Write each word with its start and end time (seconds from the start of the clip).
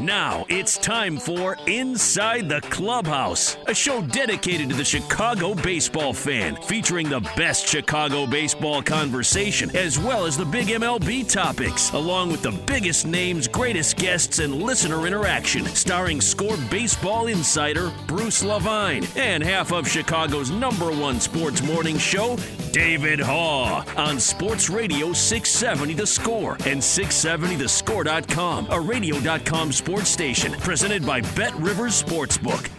Now 0.00 0.46
it's 0.48 0.78
time 0.78 1.18
for 1.18 1.58
Inside 1.66 2.48
the 2.48 2.62
Clubhouse, 2.62 3.58
a 3.66 3.74
show 3.74 4.00
dedicated 4.00 4.70
to 4.70 4.74
the 4.74 4.84
Chicago 4.84 5.54
baseball 5.54 6.14
fan, 6.14 6.56
featuring 6.62 7.10
the 7.10 7.20
best 7.36 7.66
Chicago 7.66 8.26
baseball 8.26 8.82
conversation, 8.82 9.70
as 9.76 9.98
well 9.98 10.24
as 10.24 10.38
the 10.38 10.44
big 10.46 10.68
MLB 10.68 11.30
topics, 11.30 11.92
along 11.92 12.30
with 12.30 12.40
the 12.40 12.52
biggest 12.66 13.06
names, 13.06 13.46
greatest 13.46 13.98
guests, 13.98 14.38
and 14.38 14.62
listener 14.62 15.06
interaction, 15.06 15.66
starring 15.66 16.22
score 16.22 16.56
baseball 16.70 17.26
insider 17.26 17.92
Bruce 18.06 18.42
Levine 18.42 19.06
and 19.16 19.42
half 19.42 19.70
of 19.70 19.86
Chicago's 19.86 20.50
number 20.50 20.90
one 20.90 21.20
sports 21.20 21.62
morning 21.62 21.98
show, 21.98 22.38
David 22.72 23.18
Haugh 23.18 23.84
on 23.96 24.20
Sports 24.20 24.70
Radio 24.70 25.12
670 25.12 25.94
The 25.94 26.06
Score 26.06 26.52
and 26.66 26.80
670thescore.com, 26.80 28.68
a 28.70 28.80
radio.com 28.80 29.72
sports 29.72 30.08
station 30.08 30.52
presented 30.52 31.04
by 31.04 31.20
Bet 31.34 31.54
Rivers 31.56 32.02
Sportsbook. 32.02 32.70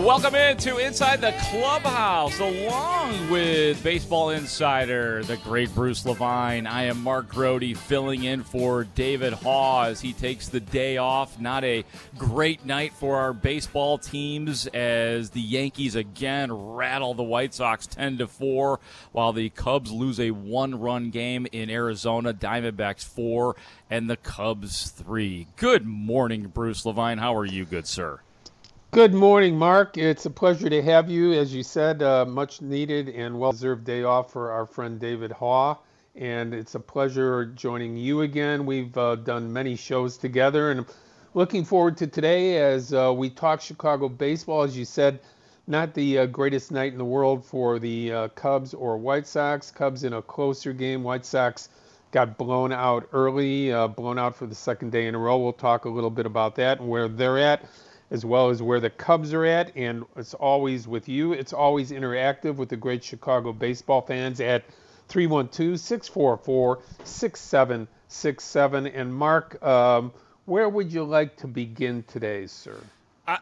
Welcome 0.00 0.34
into 0.34 0.78
Inside 0.78 1.20
the 1.20 1.34
Clubhouse, 1.50 2.40
along 2.40 3.30
with 3.30 3.84
Baseball 3.84 4.30
Insider, 4.30 5.22
the 5.24 5.36
great 5.36 5.72
Bruce 5.74 6.06
Levine. 6.06 6.66
I 6.66 6.84
am 6.84 7.02
Mark 7.02 7.28
Grote, 7.28 7.76
filling 7.76 8.24
in 8.24 8.42
for 8.42 8.84
David 8.84 9.34
as 9.44 10.00
he 10.00 10.14
takes 10.14 10.48
the 10.48 10.58
day 10.58 10.96
off. 10.96 11.38
Not 11.38 11.64
a 11.64 11.84
great 12.16 12.64
night 12.64 12.94
for 12.94 13.18
our 13.18 13.34
baseball 13.34 13.98
teams 13.98 14.66
as 14.68 15.30
the 15.30 15.40
Yankees 15.40 15.96
again 15.96 16.50
rattle 16.50 17.12
the 17.12 17.22
White 17.22 17.52
Sox 17.52 17.86
10 17.86 18.18
to 18.18 18.26
4, 18.26 18.80
while 19.12 19.34
the 19.34 19.50
Cubs 19.50 19.92
lose 19.92 20.18
a 20.18 20.30
one 20.30 20.80
run 20.80 21.10
game 21.10 21.46
in 21.52 21.68
Arizona. 21.68 22.32
Diamondbacks 22.32 23.04
4 23.04 23.54
and 23.90 24.08
the 24.08 24.16
Cubs 24.16 24.88
3. 24.88 25.46
Good 25.56 25.84
morning, 25.84 26.48
Bruce 26.48 26.86
Levine. 26.86 27.18
How 27.18 27.36
are 27.36 27.44
you, 27.44 27.66
good 27.66 27.86
sir? 27.86 28.20
Good 28.92 29.14
morning, 29.14 29.56
Mark. 29.56 29.96
It's 29.96 30.26
a 30.26 30.30
pleasure 30.30 30.68
to 30.68 30.82
have 30.82 31.08
you. 31.08 31.32
As 31.32 31.54
you 31.54 31.62
said, 31.62 32.02
uh, 32.02 32.24
much 32.24 32.60
needed 32.60 33.08
and 33.08 33.38
well 33.38 33.52
deserved 33.52 33.84
day 33.84 34.02
off 34.02 34.32
for 34.32 34.50
our 34.50 34.66
friend 34.66 34.98
David 34.98 35.30
Haugh. 35.30 35.78
And 36.16 36.52
it's 36.52 36.74
a 36.74 36.80
pleasure 36.80 37.46
joining 37.46 37.96
you 37.96 38.22
again. 38.22 38.66
We've 38.66 38.98
uh, 38.98 39.14
done 39.14 39.52
many 39.52 39.76
shows 39.76 40.16
together 40.16 40.72
and 40.72 40.86
looking 41.34 41.64
forward 41.64 41.98
to 41.98 42.08
today 42.08 42.60
as 42.60 42.92
uh, 42.92 43.14
we 43.16 43.30
talk 43.30 43.60
Chicago 43.60 44.08
baseball. 44.08 44.62
As 44.62 44.76
you 44.76 44.84
said, 44.84 45.20
not 45.68 45.94
the 45.94 46.18
uh, 46.18 46.26
greatest 46.26 46.72
night 46.72 46.90
in 46.90 46.98
the 46.98 47.04
world 47.04 47.44
for 47.44 47.78
the 47.78 48.12
uh, 48.12 48.28
Cubs 48.30 48.74
or 48.74 48.98
White 48.98 49.28
Sox. 49.28 49.70
Cubs 49.70 50.02
in 50.02 50.14
a 50.14 50.22
closer 50.22 50.72
game. 50.72 51.04
White 51.04 51.24
Sox 51.24 51.68
got 52.10 52.36
blown 52.36 52.72
out 52.72 53.08
early, 53.12 53.72
uh, 53.72 53.86
blown 53.86 54.18
out 54.18 54.34
for 54.34 54.48
the 54.48 54.54
second 54.56 54.90
day 54.90 55.06
in 55.06 55.14
a 55.14 55.18
row. 55.18 55.38
We'll 55.38 55.52
talk 55.52 55.84
a 55.84 55.88
little 55.88 56.10
bit 56.10 56.26
about 56.26 56.56
that 56.56 56.80
and 56.80 56.88
where 56.88 57.06
they're 57.06 57.38
at 57.38 57.64
as 58.10 58.24
well 58.24 58.50
as 58.50 58.62
where 58.62 58.80
the 58.80 58.90
Cubs 58.90 59.32
are 59.32 59.44
at. 59.44 59.76
And 59.76 60.04
it's 60.16 60.34
always 60.34 60.88
with 60.88 61.08
you. 61.08 61.32
It's 61.32 61.52
always 61.52 61.90
interactive 61.90 62.56
with 62.56 62.68
the 62.68 62.76
great 62.76 63.04
Chicago 63.04 63.52
baseball 63.52 64.02
fans 64.02 64.40
at 64.40 64.64
312 65.08 65.78
644 65.78 66.82
6767. 67.04 68.86
And 68.86 69.14
Mark, 69.14 69.62
um, 69.62 70.12
where 70.44 70.68
would 70.68 70.92
you 70.92 71.04
like 71.04 71.36
to 71.38 71.46
begin 71.46 72.02
today, 72.04 72.46
sir? 72.46 72.76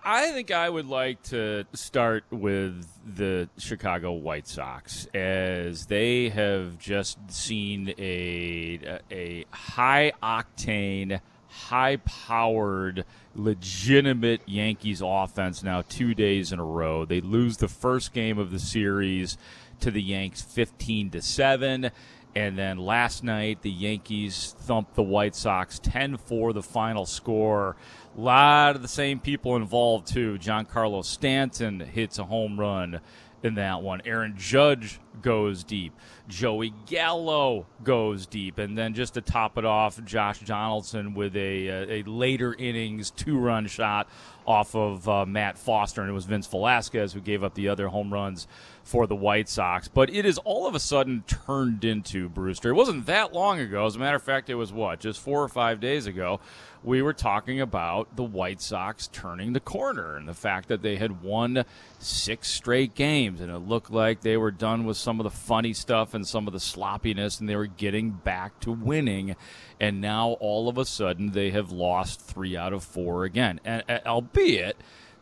I 0.04 0.32
think 0.32 0.50
I 0.50 0.68
would 0.68 0.86
like 0.86 1.22
to 1.24 1.64
start 1.72 2.24
with 2.30 2.86
the 3.06 3.48
Chicago 3.56 4.12
White 4.12 4.46
Sox 4.46 5.06
as 5.14 5.86
they 5.86 6.28
have 6.28 6.78
just 6.78 7.18
seen 7.30 7.94
a 7.98 8.98
a 9.10 9.46
high 9.50 10.12
octane, 10.22 11.20
high 11.48 11.96
powered 11.96 13.04
legitimate 13.34 14.42
Yankees 14.46 15.02
offense 15.04 15.62
now 15.62 15.82
two 15.88 16.14
days 16.14 16.52
in 16.52 16.58
a 16.58 16.64
row. 16.64 17.04
They 17.04 17.20
lose 17.20 17.56
the 17.56 17.68
first 17.68 18.12
game 18.12 18.38
of 18.38 18.50
the 18.50 18.58
series 18.58 19.38
to 19.80 19.90
the 19.90 20.02
Yanks 20.02 20.42
15 20.42 21.10
to 21.10 21.22
7. 21.22 21.90
And 22.34 22.58
then 22.58 22.78
last 22.78 23.24
night, 23.24 23.62
the 23.62 23.70
Yankees 23.70 24.54
thumped 24.60 24.94
the 24.94 25.02
White 25.02 25.34
Sox 25.34 25.78
10 25.78 26.18
4, 26.18 26.52
the 26.52 26.62
final 26.62 27.06
score. 27.06 27.76
A 28.16 28.20
lot 28.20 28.76
of 28.76 28.82
the 28.82 28.88
same 28.88 29.18
people 29.18 29.56
involved, 29.56 30.06
too. 30.06 30.38
Giancarlo 30.38 31.04
Stanton 31.04 31.80
hits 31.80 32.18
a 32.18 32.24
home 32.24 32.60
run 32.60 33.00
in 33.42 33.54
that 33.54 33.82
one. 33.82 34.00
Aaron 34.04 34.34
Judge 34.36 35.00
goes 35.22 35.64
deep. 35.64 35.92
Joey 36.28 36.72
Gallo 36.86 37.66
goes 37.82 38.26
deep, 38.26 38.58
and 38.58 38.76
then 38.76 38.94
just 38.94 39.14
to 39.14 39.20
top 39.20 39.58
it 39.58 39.64
off, 39.64 40.02
Josh 40.04 40.40
Donaldson 40.40 41.14
with 41.14 41.36
a, 41.36 41.70
uh, 41.70 41.86
a 41.88 42.02
later 42.04 42.54
innings 42.54 43.10
two 43.10 43.38
run 43.38 43.66
shot 43.66 44.08
off 44.46 44.74
of 44.74 45.08
uh, 45.08 45.26
Matt 45.26 45.58
Foster, 45.58 46.00
and 46.00 46.10
it 46.10 46.14
was 46.14 46.24
Vince 46.24 46.46
Velasquez 46.46 47.12
who 47.12 47.20
gave 47.20 47.42
up 47.44 47.54
the 47.54 47.68
other 47.68 47.88
home 47.88 48.12
runs 48.12 48.46
for 48.88 49.06
the 49.06 49.14
White 49.14 49.50
Sox. 49.50 49.86
But 49.86 50.08
it 50.08 50.24
is 50.24 50.38
all 50.38 50.66
of 50.66 50.74
a 50.74 50.80
sudden 50.80 51.22
turned 51.26 51.84
into 51.84 52.30
Brewster. 52.30 52.70
It 52.70 52.74
wasn't 52.74 53.04
that 53.04 53.34
long 53.34 53.60
ago. 53.60 53.84
As 53.84 53.96
a 53.96 53.98
matter 53.98 54.16
of 54.16 54.22
fact, 54.22 54.48
it 54.48 54.54
was 54.54 54.72
what 54.72 55.00
just 55.00 55.20
four 55.20 55.42
or 55.42 55.48
five 55.48 55.78
days 55.78 56.06
ago 56.06 56.40
we 56.82 57.02
were 57.02 57.12
talking 57.12 57.60
about 57.60 58.16
the 58.16 58.22
White 58.22 58.62
Sox 58.62 59.08
turning 59.08 59.52
the 59.52 59.60
corner 59.60 60.16
and 60.16 60.26
the 60.26 60.32
fact 60.32 60.68
that 60.68 60.80
they 60.80 60.96
had 60.96 61.22
won 61.22 61.64
six 61.98 62.48
straight 62.48 62.94
games 62.94 63.40
and 63.40 63.50
it 63.50 63.58
looked 63.58 63.90
like 63.90 64.22
they 64.22 64.36
were 64.36 64.50
done 64.50 64.84
with 64.86 64.96
some 64.96 65.20
of 65.20 65.24
the 65.24 65.30
funny 65.30 65.74
stuff 65.74 66.14
and 66.14 66.26
some 66.26 66.46
of 66.46 66.52
the 66.52 66.60
sloppiness 66.60 67.40
and 67.40 67.48
they 67.48 67.56
were 67.56 67.66
getting 67.66 68.10
back 68.10 68.58
to 68.60 68.70
winning 68.70 69.36
and 69.80 70.00
now 70.00 70.30
all 70.40 70.68
of 70.68 70.78
a 70.78 70.84
sudden 70.84 71.32
they 71.32 71.50
have 71.50 71.70
lost 71.72 72.20
3 72.20 72.56
out 72.56 72.72
of 72.72 72.84
4 72.84 73.24
again 73.24 73.60
and, 73.64 73.82
and 73.88 74.00
albeit 74.06 74.76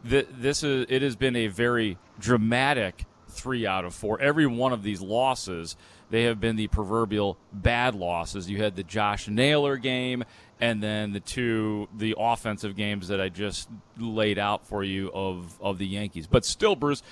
this 0.04 0.62
is 0.62 0.86
it 0.88 1.02
has 1.02 1.16
been 1.16 1.34
a 1.34 1.48
very 1.48 1.98
dramatic 2.20 3.06
3 3.36 3.66
out 3.66 3.84
of 3.84 3.94
4 3.94 4.20
every 4.20 4.46
one 4.46 4.72
of 4.72 4.82
these 4.82 5.00
losses 5.00 5.76
they 6.10 6.24
have 6.24 6.40
been 6.40 6.56
the 6.56 6.68
proverbial 6.68 7.36
bad 7.52 7.94
losses. 7.94 8.48
You 8.48 8.62
had 8.62 8.76
the 8.76 8.84
Josh 8.84 9.28
Naylor 9.28 9.76
game, 9.76 10.24
and 10.60 10.82
then 10.82 11.12
the 11.12 11.20
two 11.20 11.88
the 11.96 12.14
offensive 12.16 12.76
games 12.76 13.08
that 13.08 13.20
I 13.20 13.28
just 13.28 13.68
laid 13.98 14.38
out 14.38 14.66
for 14.66 14.84
you 14.84 15.10
of 15.12 15.60
of 15.60 15.78
the 15.78 15.86
Yankees. 15.86 16.26
But 16.26 16.44
still, 16.44 16.76
Bruce, 16.76 17.02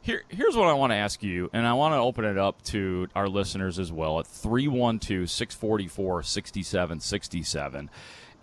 Here, 0.00 0.22
here's 0.28 0.56
what 0.56 0.68
I 0.68 0.74
want 0.74 0.92
to 0.92 0.96
ask 0.96 1.22
you, 1.22 1.50
and 1.52 1.66
I 1.66 1.72
want 1.72 1.94
to 1.94 1.98
open 1.98 2.24
it 2.24 2.38
up 2.38 2.62
to 2.64 3.08
our 3.14 3.28
listeners 3.28 3.78
as 3.78 3.90
well 3.90 4.20
at 4.20 4.26
312 4.26 5.28
644 5.28 6.22
6767. 6.22 7.90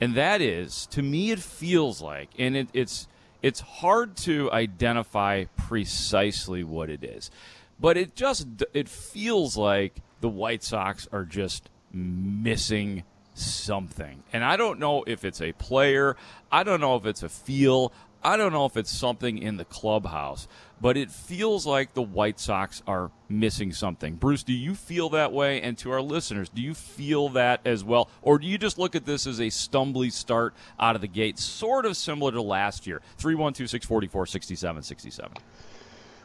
And 0.01 0.15
that 0.15 0.41
is, 0.41 0.87
to 0.87 1.03
me, 1.03 1.29
it 1.31 1.39
feels 1.39 2.01
like, 2.01 2.31
and 2.39 2.57
it, 2.57 2.69
it's, 2.73 3.07
it's 3.41 3.59
hard 3.59 4.15
to 4.17 4.51
identify 4.51 5.45
precisely 5.57 6.63
what 6.63 6.89
it 6.89 7.03
is, 7.03 7.31
but 7.79 7.97
it 7.97 8.15
just 8.15 8.47
it 8.73 8.87
feels 8.87 9.57
like 9.57 9.95
the 10.21 10.29
White 10.29 10.63
Sox 10.63 11.07
are 11.11 11.25
just 11.25 11.69
missing 11.91 13.03
something. 13.33 14.23
And 14.31 14.43
I 14.43 14.57
don't 14.57 14.79
know 14.79 15.03
if 15.07 15.25
it's 15.25 15.41
a 15.41 15.51
player, 15.53 16.15
I 16.51 16.63
don't 16.63 16.81
know 16.81 16.95
if 16.95 17.05
it's 17.05 17.23
a 17.23 17.29
feel, 17.29 17.91
I 18.23 18.37
don't 18.37 18.53
know 18.53 18.65
if 18.65 18.77
it's 18.77 18.91
something 18.91 19.37
in 19.37 19.57
the 19.57 19.65
clubhouse, 19.65 20.47
but 20.81 20.97
it 20.97 21.11
feels 21.11 21.65
like 21.67 21.93
the 21.93 22.01
White 22.01 22.39
Sox 22.39 22.81
are 22.87 23.11
missing 23.29 23.71
something. 23.71 24.15
Bruce, 24.15 24.41
do 24.41 24.51
you 24.51 24.73
feel 24.73 25.09
that 25.09 25.31
way? 25.31 25.61
And 25.61 25.77
to 25.77 25.91
our 25.91 26.01
listeners, 26.01 26.49
do 26.49 26.61
you 26.61 26.73
feel 26.73 27.29
that 27.29 27.61
as 27.65 27.83
well? 27.83 28.09
Or 28.23 28.39
do 28.39 28.47
you 28.47 28.57
just 28.57 28.79
look 28.79 28.95
at 28.95 29.05
this 29.05 29.27
as 29.27 29.39
a 29.39 29.49
stumbly 29.49 30.11
start 30.11 30.55
out 30.79 30.95
of 30.95 31.01
the 31.01 31.07
gate, 31.07 31.37
sort 31.37 31.85
of 31.85 31.95
similar 31.95 32.31
to 32.31 32.41
last 32.41 32.87
year? 32.87 33.01
312 33.17 33.69
644 33.69 34.25
6767. 34.25 35.31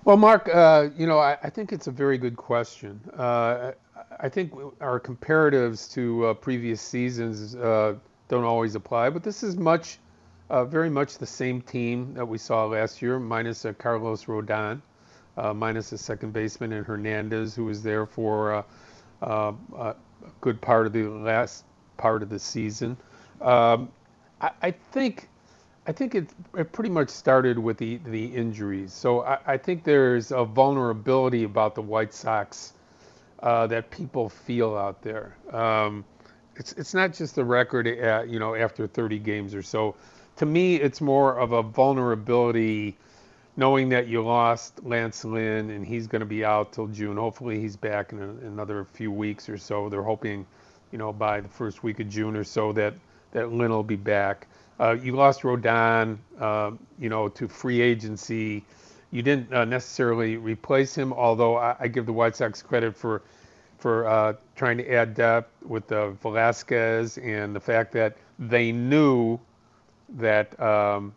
Well, 0.04 0.16
Mark, 0.16 0.48
uh, 0.52 0.88
you 0.96 1.06
know, 1.06 1.18
I, 1.18 1.36
I, 1.42 1.50
think 1.50 1.72
it's 1.72 1.88
a 1.88 1.90
very 1.90 2.16
good 2.16 2.36
question. 2.36 3.00
Uh, 3.16 3.72
I 4.20 4.28
think 4.28 4.52
our 4.80 5.00
comparatives 5.00 5.92
to 5.94 6.26
uh, 6.26 6.34
previous 6.34 6.80
seasons 6.80 7.56
uh, 7.56 7.96
don't 8.28 8.44
always 8.44 8.76
apply, 8.76 9.10
but 9.10 9.24
this 9.24 9.42
is 9.42 9.56
much 9.56 9.98
uh, 10.50 10.64
very 10.64 10.90
much 10.90 11.18
the 11.18 11.26
same 11.26 11.60
team 11.60 12.14
that 12.14 12.26
we 12.26 12.38
saw 12.38 12.64
last 12.66 13.02
year, 13.02 13.18
minus 13.18 13.64
uh, 13.64 13.72
Carlos 13.72 14.24
Rodon, 14.26 14.80
uh, 15.36 15.52
minus 15.52 15.90
the 15.90 15.98
second 15.98 16.32
baseman 16.32 16.72
and 16.72 16.86
Hernandez, 16.86 17.54
who 17.54 17.64
was 17.64 17.82
there 17.82 18.06
for 18.06 18.54
uh, 18.54 18.62
uh, 19.22 19.52
a 19.76 19.96
good 20.40 20.60
part 20.60 20.86
of 20.86 20.92
the 20.92 21.04
last 21.04 21.64
part 21.96 22.22
of 22.22 22.28
the 22.28 22.38
season. 22.38 22.96
Um, 23.40 23.90
I, 24.40 24.50
I, 24.62 24.70
think. 24.70 25.28
I 25.88 25.92
think 25.92 26.16
it, 26.16 26.30
it, 26.56 26.72
pretty 26.72 26.90
much 26.90 27.08
started 27.10 27.58
with 27.58 27.78
the, 27.78 27.98
the 27.98 28.24
injuries. 28.26 28.92
So 28.92 29.22
I, 29.22 29.38
I 29.46 29.56
think 29.56 29.84
there's 29.84 30.32
a 30.32 30.44
vulnerability 30.44 31.44
about 31.44 31.76
the 31.76 31.82
White 31.82 32.12
Sox 32.12 32.72
uh, 33.40 33.68
that 33.68 33.90
people 33.90 34.28
feel 34.28 34.76
out 34.76 35.02
there. 35.02 35.36
Um, 35.52 36.04
it's 36.56 36.72
it's 36.72 36.94
not 36.94 37.12
just 37.12 37.34
the 37.34 37.44
record, 37.44 37.86
at, 37.86 38.28
you 38.28 38.38
know, 38.38 38.54
after 38.54 38.86
30 38.86 39.18
games 39.18 39.54
or 39.54 39.62
so 39.62 39.94
to 40.36 40.46
me, 40.46 40.76
it's 40.76 41.00
more 41.00 41.38
of 41.38 41.52
a 41.52 41.62
vulnerability 41.62 42.96
knowing 43.56 43.88
that 43.88 44.06
you 44.06 44.22
lost 44.22 44.84
Lance 44.84 45.24
Lynn 45.24 45.70
and 45.70 45.84
he's 45.84 46.06
going 46.06 46.20
to 46.20 46.26
be 46.26 46.44
out 46.44 46.72
till 46.72 46.86
June. 46.88 47.16
Hopefully, 47.16 47.58
he's 47.58 47.76
back 47.76 48.12
in, 48.12 48.20
a, 48.20 48.28
another 48.46 48.84
few 48.84 49.10
weeks 49.10 49.48
or 49.48 49.56
so. 49.56 49.88
They're 49.88 50.02
hoping, 50.02 50.46
you 50.92 50.98
know, 50.98 51.12
by 51.12 51.40
the 51.40 51.48
first 51.48 51.82
week 51.82 52.00
of 52.00 52.08
June 52.08 52.36
or 52.36 52.44
so 52.44 52.72
that 52.72 52.94
that 53.32 53.52
Lynn 53.52 53.70
will 53.70 53.82
be 53.82 53.96
back. 53.96 54.46
Uh, 54.78 54.92
you 54.92 55.12
lost 55.12 55.42
Rodon, 55.42 56.18
uh, 56.38 56.70
you 56.98 57.08
know, 57.08 57.28
to 57.28 57.48
free 57.48 57.80
agency. 57.80 58.64
You 59.10 59.22
didn't 59.22 59.52
uh, 59.52 59.64
necessarily 59.64 60.36
replace 60.36 60.94
him, 60.94 61.12
although 61.12 61.56
I, 61.56 61.76
I, 61.80 61.88
give 61.88 62.06
the 62.06 62.12
White 62.12 62.36
Sox 62.36 62.62
credit 62.62 62.94
for 62.94 63.22
for 63.78 64.06
uh, 64.06 64.34
trying 64.54 64.78
to 64.78 64.90
add 64.90 65.14
depth 65.14 65.50
with 65.64 65.90
uh, 65.92 66.10
Velasquez 66.10 67.18
and 67.18 67.54
the 67.54 67.60
fact 67.60 67.92
that 67.92 68.16
they 68.38 68.72
knew 68.72 69.38
that 70.10 70.58
um, 70.60 71.14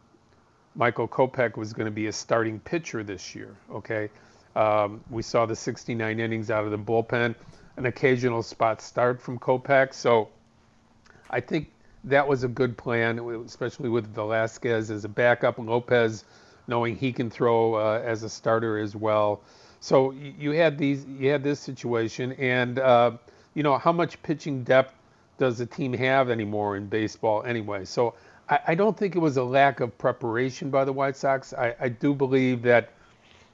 Michael 0.76 1.08
Kopech 1.08 1.58
was 1.58 1.74
going 1.74 1.86
to 1.86 1.92
be 1.92 2.08
a 2.08 2.12
starting 2.12 2.60
pitcher 2.60 3.04
this 3.04 3.36
year. 3.36 3.56
Okay, 3.72 4.10
um, 4.56 5.02
we 5.10 5.22
saw 5.22 5.46
the 5.46 5.56
69 5.56 6.20
innings 6.20 6.50
out 6.52 6.66
of 6.66 6.72
the 6.72 6.78
bullpen, 6.78 7.36
an 7.78 7.86
occasional 7.86 8.44
spot 8.44 8.82
start 8.82 9.22
from 9.22 9.40
Kopech. 9.40 9.94
So 9.94 10.30
I 11.30 11.40
think 11.40 11.72
that 12.06 12.28
was 12.28 12.44
a 12.44 12.48
good 12.48 12.78
plan, 12.78 13.20
especially 13.46 13.90
with 13.90 14.14
Velasquez 14.14 14.90
as 14.90 15.06
a 15.06 15.10
backup, 15.10 15.58
Lopez 15.58 16.24
knowing 16.70 16.96
he 16.96 17.12
can 17.12 17.30
throw 17.30 17.74
uh, 17.74 18.02
as 18.06 18.24
a 18.24 18.30
starter 18.30 18.78
as 18.78 18.96
well. 18.96 19.42
So 19.82 20.12
you 20.12 20.52
had 20.52 20.78
these, 20.78 21.06
you 21.06 21.30
had 21.30 21.44
this 21.44 21.60
situation, 21.60 22.34
and 22.34 22.80
uh, 22.80 23.12
you 23.54 23.64
know 23.64 23.78
how 23.78 23.92
much 23.92 24.22
pitching 24.24 24.64
depth 24.64 24.94
does 25.38 25.60
a 25.60 25.66
team 25.66 25.94
have 25.94 26.30
anymore 26.30 26.76
in 26.78 26.88
baseball 26.88 27.44
anyway? 27.44 27.86
So 27.86 28.14
I, 28.50 28.60
I, 28.68 28.76
don't 28.76 28.98
think 28.98 29.16
it 29.16 29.20
was 29.20 29.38
a 29.38 29.44
lack 29.44 29.80
of 29.80 29.98
preparation 29.98 30.70
by 30.70 30.86
the 30.86 30.94
White 30.94 31.16
Sox. 31.16 31.54
I, 31.54 31.76
I 31.80 31.90
do 31.90 32.14
believe 32.14 32.62
that, 32.64 32.90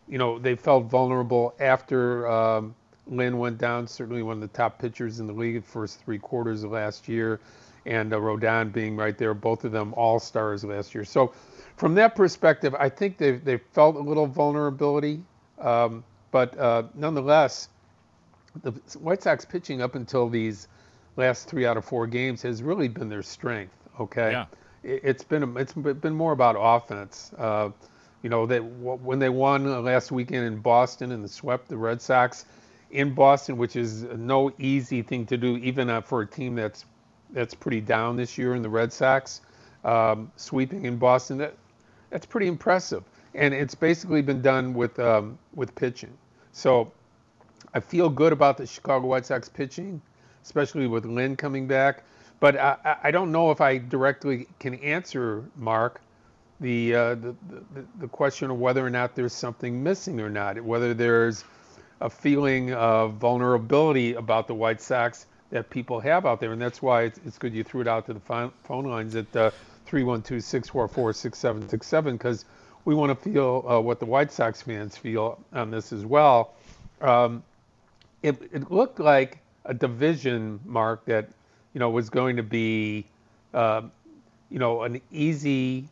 you 0.07 0.17
know, 0.17 0.39
they 0.39 0.55
felt 0.55 0.85
vulnerable 0.85 1.53
after 1.59 2.27
um, 2.29 2.75
Lynn 3.07 3.37
went 3.37 3.57
down. 3.57 3.87
Certainly 3.87 4.23
one 4.23 4.41
of 4.41 4.41
the 4.41 4.55
top 4.55 4.79
pitchers 4.79 5.19
in 5.19 5.27
the 5.27 5.33
league 5.33 5.55
the 5.55 5.61
first 5.61 6.03
three 6.03 6.19
quarters 6.19 6.63
of 6.63 6.71
last 6.71 7.07
year, 7.07 7.39
and 7.85 8.13
uh, 8.13 8.17
Rodon 8.17 8.71
being 8.71 8.95
right 8.95 9.17
there, 9.17 9.33
both 9.33 9.65
of 9.65 9.71
them 9.71 9.93
all 9.95 10.19
stars 10.19 10.63
last 10.63 10.95
year. 10.95 11.05
So, 11.05 11.33
from 11.77 11.93
that 11.95 12.15
perspective, 12.15 12.73
I 12.75 12.89
think 12.89 13.17
they 13.17 13.31
they 13.31 13.57
felt 13.57 13.95
a 13.95 13.99
little 13.99 14.27
vulnerability, 14.27 15.21
um, 15.59 16.03
but 16.31 16.57
uh, 16.57 16.83
nonetheless, 16.93 17.69
the 18.63 18.71
White 18.99 19.21
Sox 19.21 19.43
pitching 19.43 19.81
up 19.81 19.95
until 19.95 20.29
these 20.29 20.67
last 21.17 21.49
three 21.49 21.65
out 21.65 21.77
of 21.77 21.85
four 21.85 22.07
games 22.07 22.41
has 22.41 22.63
really 22.63 22.87
been 22.87 23.09
their 23.09 23.23
strength. 23.23 23.73
Okay. 23.99 24.31
Yeah 24.31 24.45
it's 24.85 25.23
been 25.23 25.57
it's 25.57 25.73
been 25.73 26.13
more 26.13 26.31
about 26.31 26.55
offense. 26.57 27.33
Uh, 27.37 27.69
you 28.21 28.29
know, 28.29 28.45
they 28.45 28.59
when 28.59 29.19
they 29.19 29.29
won 29.29 29.83
last 29.83 30.11
weekend 30.11 30.45
in 30.45 30.57
Boston 30.57 31.11
and 31.11 31.29
swept 31.29 31.67
the 31.67 31.77
Red 31.77 32.01
Sox 32.01 32.45
in 32.91 33.13
Boston, 33.13 33.57
which 33.57 33.75
is 33.75 34.03
no 34.03 34.53
easy 34.59 35.01
thing 35.01 35.25
to 35.25 35.37
do, 35.37 35.57
even 35.57 35.89
uh, 35.89 36.01
for 36.01 36.21
a 36.21 36.27
team 36.27 36.55
that's 36.55 36.85
that's 37.31 37.53
pretty 37.53 37.81
down 37.81 38.15
this 38.15 38.37
year 38.37 38.55
in 38.55 38.61
the 38.61 38.69
Red 38.69 38.93
Sox, 38.93 39.41
um, 39.83 40.31
sweeping 40.35 40.85
in 40.85 40.97
Boston. 40.97 41.39
That 41.39 41.55
that's 42.11 42.25
pretty 42.25 42.47
impressive, 42.47 43.03
and 43.33 43.53
it's 43.53 43.75
basically 43.75 44.21
been 44.21 44.41
done 44.41 44.73
with 44.73 44.99
um, 44.99 45.37
with 45.55 45.73
pitching. 45.75 46.15
So 46.51 46.91
I 47.73 47.79
feel 47.79 48.09
good 48.09 48.31
about 48.31 48.57
the 48.57 48.67
Chicago 48.67 49.07
White 49.07 49.25
Sox 49.25 49.49
pitching, 49.49 50.01
especially 50.43 50.87
with 50.87 51.05
Lynn 51.05 51.35
coming 51.35 51.67
back. 51.67 52.03
But 52.45 52.59
I, 52.59 52.97
I 53.05 53.09
don't 53.09 53.31
know 53.31 53.49
if 53.49 53.59
I 53.59 53.79
directly 53.79 54.47
can 54.59 54.75
answer, 54.75 55.45
Mark, 55.55 55.99
the, 56.59 56.93
uh, 56.93 57.15
the, 57.15 57.35
the, 57.73 57.85
the 58.01 58.07
question 58.07 58.51
of 58.51 58.59
whether 58.59 58.85
or 58.85 58.91
not 58.91 59.15
there's 59.15 59.33
something 59.33 59.81
missing 59.81 60.21
or 60.21 60.29
not, 60.29 60.61
whether 60.61 60.93
there's 60.93 61.43
a 62.01 62.07
feeling 62.07 62.71
of 62.71 63.13
vulnerability 63.13 64.13
about 64.13 64.45
the 64.45 64.53
White 64.53 64.79
Sox 64.79 65.25
that 65.49 65.71
people 65.71 65.99
have 65.99 66.27
out 66.27 66.39
there. 66.39 66.51
And 66.51 66.61
that's 66.61 66.83
why 66.83 67.05
it's, 67.05 67.19
it's 67.25 67.39
good 67.39 67.51
you 67.51 67.63
threw 67.63 67.81
it 67.81 67.87
out 67.87 68.05
to 68.05 68.13
the 68.13 68.19
phone, 68.19 68.51
lines 68.69 69.15
at 69.15 69.35
uh, 69.35 69.49
312 69.87 70.43
644 70.43 71.13
6767 71.13 72.15
because 72.15 72.45
we 72.85 72.93
want 72.93 73.09
to 73.09 73.15
feel 73.27 73.65
uh, 73.67 73.79
what 73.79 73.99
the 73.99 74.05
White 74.05 74.31
Sox 74.31 74.61
fans 74.61 74.95
feel 74.95 75.39
on 75.51 75.71
this 75.71 75.91
as 75.91 76.05
well. 76.05 76.53
Um, 77.01 77.41
it, 78.21 78.39
it 78.53 78.69
looked 78.69 78.99
like 78.99 79.39
a 79.65 79.73
division, 79.73 80.59
Mark, 80.63 81.05
that 81.05 81.29
you 81.75 81.79
know, 81.79 81.89
was 81.89 82.09
going 82.09 82.37
to 82.37 82.43
be, 82.43 83.05
uh, 83.53 83.81
you 84.49 84.59
know, 84.59 84.83
an 84.83 85.01
easy 85.11 85.85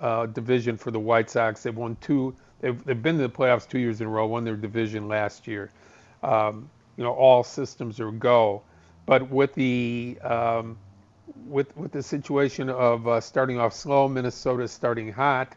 uh, 0.00 0.26
division 0.26 0.76
for 0.76 0.90
the 0.90 0.98
White 0.98 1.30
Sox. 1.30 1.62
They've 1.62 1.74
won 1.74 1.96
two. 2.00 2.34
They've, 2.60 2.84
they've 2.84 3.00
been 3.00 3.18
to 3.18 3.22
the 3.22 3.28
playoffs 3.28 3.68
two 3.68 3.78
years 3.78 4.00
in 4.00 4.08
a 4.08 4.10
row. 4.10 4.26
Won 4.26 4.44
their 4.44 4.56
division 4.56 5.06
last 5.06 5.46
year. 5.46 5.70
Um, 6.24 6.68
you 6.96 7.04
know, 7.04 7.12
all 7.12 7.44
systems 7.44 8.00
are 8.00 8.10
go. 8.10 8.62
But 9.06 9.30
with 9.30 9.54
the 9.54 10.18
um, 10.22 10.76
with 11.46 11.74
with 11.76 11.92
the 11.92 12.02
situation 12.02 12.68
of 12.68 13.06
uh, 13.06 13.20
starting 13.20 13.60
off 13.60 13.74
slow, 13.74 14.08
Minnesota 14.08 14.66
starting 14.66 15.12
hot, 15.12 15.54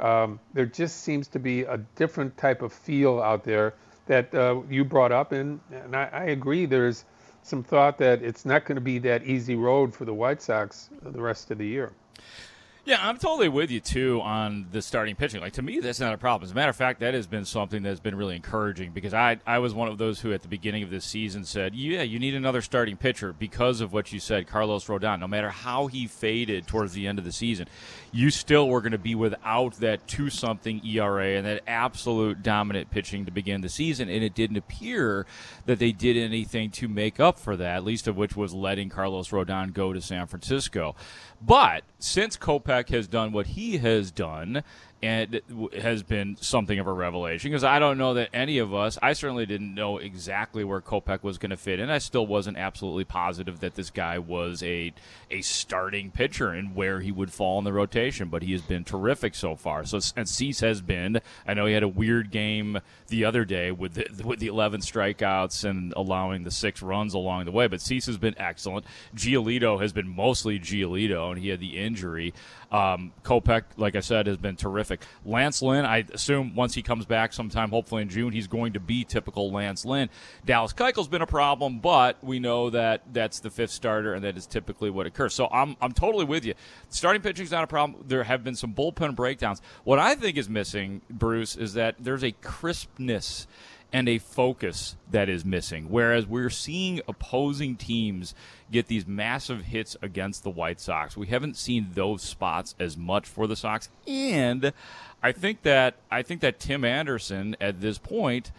um, 0.00 0.40
there 0.54 0.66
just 0.66 1.02
seems 1.04 1.28
to 1.28 1.38
be 1.38 1.62
a 1.62 1.78
different 1.94 2.36
type 2.36 2.62
of 2.62 2.72
feel 2.72 3.20
out 3.20 3.44
there 3.44 3.74
that 4.06 4.34
uh, 4.34 4.60
you 4.68 4.84
brought 4.84 5.12
up, 5.12 5.30
and, 5.30 5.60
and 5.70 5.94
I, 5.94 6.08
I 6.12 6.24
agree. 6.24 6.66
There's 6.66 7.04
some 7.44 7.62
thought 7.62 7.98
that 7.98 8.22
it's 8.22 8.44
not 8.44 8.64
going 8.64 8.76
to 8.76 8.80
be 8.80 8.98
that 9.00 9.24
easy 9.24 9.54
road 9.54 9.94
for 9.94 10.04
the 10.04 10.14
White 10.14 10.42
Sox 10.42 10.88
the 11.02 11.20
rest 11.20 11.50
of 11.50 11.58
the 11.58 11.66
year. 11.66 11.92
Yeah, 12.86 12.98
I'm 13.00 13.16
totally 13.16 13.48
with 13.48 13.70
you 13.70 13.80
too 13.80 14.20
on 14.20 14.66
the 14.70 14.82
starting 14.82 15.16
pitching. 15.16 15.40
Like 15.40 15.54
to 15.54 15.62
me, 15.62 15.80
that's 15.80 16.00
not 16.00 16.12
a 16.12 16.18
problem. 16.18 16.44
As 16.44 16.52
a 16.52 16.54
matter 16.54 16.68
of 16.68 16.76
fact, 16.76 17.00
that 17.00 17.14
has 17.14 17.26
been 17.26 17.46
something 17.46 17.82
that's 17.82 17.98
been 17.98 18.14
really 18.14 18.36
encouraging 18.36 18.92
because 18.92 19.14
I 19.14 19.38
I 19.46 19.58
was 19.60 19.72
one 19.72 19.88
of 19.88 19.96
those 19.96 20.20
who 20.20 20.34
at 20.34 20.42
the 20.42 20.48
beginning 20.48 20.82
of 20.82 20.90
this 20.90 21.06
season 21.06 21.46
said, 21.46 21.74
yeah, 21.74 22.02
you 22.02 22.18
need 22.18 22.34
another 22.34 22.60
starting 22.60 22.98
pitcher 22.98 23.32
because 23.32 23.80
of 23.80 23.94
what 23.94 24.12
you 24.12 24.20
said, 24.20 24.46
Carlos 24.46 24.84
Rodon. 24.84 25.20
No 25.20 25.26
matter 25.26 25.48
how 25.48 25.86
he 25.86 26.06
faded 26.06 26.66
towards 26.66 26.92
the 26.92 27.06
end 27.06 27.18
of 27.18 27.24
the 27.24 27.32
season, 27.32 27.68
you 28.12 28.28
still 28.28 28.68
were 28.68 28.82
going 28.82 28.92
to 28.92 28.98
be 28.98 29.14
without 29.14 29.76
that 29.76 30.06
two 30.06 30.28
something 30.28 30.84
ERA 30.84 31.38
and 31.38 31.46
that 31.46 31.62
absolute 31.66 32.42
dominant 32.42 32.90
pitching 32.90 33.24
to 33.24 33.30
begin 33.30 33.62
the 33.62 33.70
season, 33.70 34.10
and 34.10 34.22
it 34.22 34.34
didn't 34.34 34.58
appear 34.58 35.24
that 35.64 35.78
they 35.78 35.92
did 35.92 36.18
anything 36.18 36.70
to 36.72 36.86
make 36.86 37.18
up 37.18 37.38
for 37.38 37.56
that. 37.56 37.82
Least 37.82 38.08
of 38.08 38.18
which 38.18 38.36
was 38.36 38.52
letting 38.52 38.90
Carlos 38.90 39.30
Rodon 39.30 39.72
go 39.72 39.94
to 39.94 40.02
San 40.02 40.26
Francisco. 40.26 40.94
But 41.46 41.82
since 41.98 42.36
Kopech 42.36 42.88
has 42.88 43.06
done 43.06 43.32
what 43.32 43.48
he 43.48 43.76
has 43.78 44.10
done, 44.10 44.62
and 45.02 45.40
has 45.80 46.02
been 46.02 46.36
something 46.40 46.78
of 46.78 46.86
a 46.86 46.92
revelation 46.92 47.50
because 47.50 47.64
I 47.64 47.78
don't 47.78 47.98
know 47.98 48.14
that 48.14 48.30
any 48.32 48.58
of 48.58 48.72
us, 48.74 48.98
I 49.02 49.12
certainly 49.12 49.44
didn't 49.44 49.74
know 49.74 49.98
exactly 49.98 50.64
where 50.64 50.80
Kopech 50.80 51.22
was 51.22 51.36
going 51.36 51.50
to 51.50 51.56
fit 51.56 51.78
in. 51.78 51.90
I 51.90 51.98
still 51.98 52.26
wasn't 52.26 52.56
absolutely 52.56 53.04
positive 53.04 53.60
that 53.60 53.74
this 53.74 53.90
guy 53.90 54.18
was 54.18 54.62
a 54.62 54.92
a 55.30 55.42
starting 55.42 56.10
pitcher 56.10 56.50
and 56.50 56.74
where 56.74 57.00
he 57.00 57.12
would 57.12 57.32
fall 57.32 57.58
in 57.58 57.64
the 57.64 57.72
rotation, 57.72 58.28
but 58.28 58.42
he 58.42 58.52
has 58.52 58.62
been 58.62 58.84
terrific 58.84 59.34
so 59.34 59.56
far. 59.56 59.84
So 59.84 60.00
and 60.16 60.28
Cease 60.28 60.60
has 60.60 60.80
been. 60.80 61.20
I 61.46 61.54
know 61.54 61.66
he 61.66 61.74
had 61.74 61.82
a 61.82 61.88
weird 61.88 62.30
game 62.30 62.80
the 63.08 63.24
other 63.24 63.44
day 63.44 63.70
with 63.70 63.94
the, 63.94 64.06
with 64.24 64.38
the 64.38 64.46
11 64.46 64.80
strikeouts 64.80 65.68
and 65.68 65.92
allowing 65.96 66.44
the 66.44 66.50
six 66.50 66.82
runs 66.82 67.14
along 67.14 67.44
the 67.44 67.52
way, 67.52 67.66
but 67.66 67.80
Cease 67.80 68.06
has 68.06 68.18
been 68.18 68.34
excellent. 68.38 68.86
Giolito 69.14 69.80
has 69.80 69.92
been 69.92 70.08
mostly 70.08 70.58
Giolito, 70.58 71.30
and 71.30 71.40
he 71.40 71.48
had 71.48 71.60
the 71.60 71.78
injury. 71.78 72.32
Um, 72.72 73.12
Kopech, 73.22 73.64
like 73.76 73.94
I 73.94 74.00
said, 74.00 74.26
has 74.26 74.36
been 74.36 74.56
terrific. 74.56 74.93
Lance 75.24 75.62
Lynn, 75.62 75.84
I 75.84 76.04
assume 76.12 76.54
once 76.54 76.74
he 76.74 76.82
comes 76.82 77.06
back 77.06 77.32
sometime, 77.32 77.70
hopefully 77.70 78.02
in 78.02 78.08
June, 78.08 78.32
he's 78.32 78.46
going 78.46 78.72
to 78.74 78.80
be 78.80 79.04
typical 79.04 79.50
Lance 79.50 79.84
Lynn. 79.84 80.10
Dallas 80.44 80.72
Keuchel's 80.72 81.08
been 81.08 81.22
a 81.22 81.26
problem, 81.26 81.78
but 81.78 82.22
we 82.22 82.38
know 82.38 82.70
that 82.70 83.02
that's 83.12 83.40
the 83.40 83.50
fifth 83.50 83.70
starter, 83.70 84.14
and 84.14 84.24
that 84.24 84.36
is 84.36 84.46
typically 84.46 84.90
what 84.90 85.06
occurs. 85.06 85.34
So 85.34 85.48
I'm, 85.52 85.76
I'm 85.80 85.92
totally 85.92 86.24
with 86.24 86.44
you. 86.44 86.54
Starting 86.88 87.22
pitching 87.22 87.44
is 87.44 87.52
not 87.52 87.64
a 87.64 87.68
problem. 87.68 88.04
There 88.06 88.24
have 88.24 88.44
been 88.44 88.56
some 88.56 88.74
bullpen 88.74 89.14
breakdowns. 89.14 89.60
What 89.84 89.98
I 89.98 90.14
think 90.14 90.36
is 90.36 90.48
missing, 90.48 91.00
Bruce, 91.10 91.56
is 91.56 91.74
that 91.74 91.96
there's 91.98 92.24
a 92.24 92.32
crispness 92.32 93.46
and 93.94 94.08
a 94.08 94.18
focus 94.18 94.96
that 95.12 95.28
is 95.28 95.44
missing. 95.44 95.86
Whereas 95.88 96.26
we're 96.26 96.50
seeing 96.50 97.00
opposing 97.06 97.76
teams 97.76 98.34
get 98.72 98.88
these 98.88 99.06
massive 99.06 99.66
hits 99.66 99.96
against 100.02 100.42
the 100.42 100.50
White 100.50 100.80
Sox. 100.80 101.16
We 101.16 101.28
haven't 101.28 101.56
seen 101.56 101.90
those 101.94 102.20
spots 102.20 102.74
as 102.80 102.96
much 102.96 103.28
for 103.28 103.46
the 103.46 103.54
Sox. 103.54 103.88
And 104.08 104.72
I 105.22 105.30
think 105.30 105.62
that 105.62 105.94
I 106.10 106.22
think 106.22 106.40
that 106.40 106.58
Tim 106.58 106.84
Anderson 106.84 107.56
at 107.60 107.80
this 107.80 107.98
point 107.98 108.50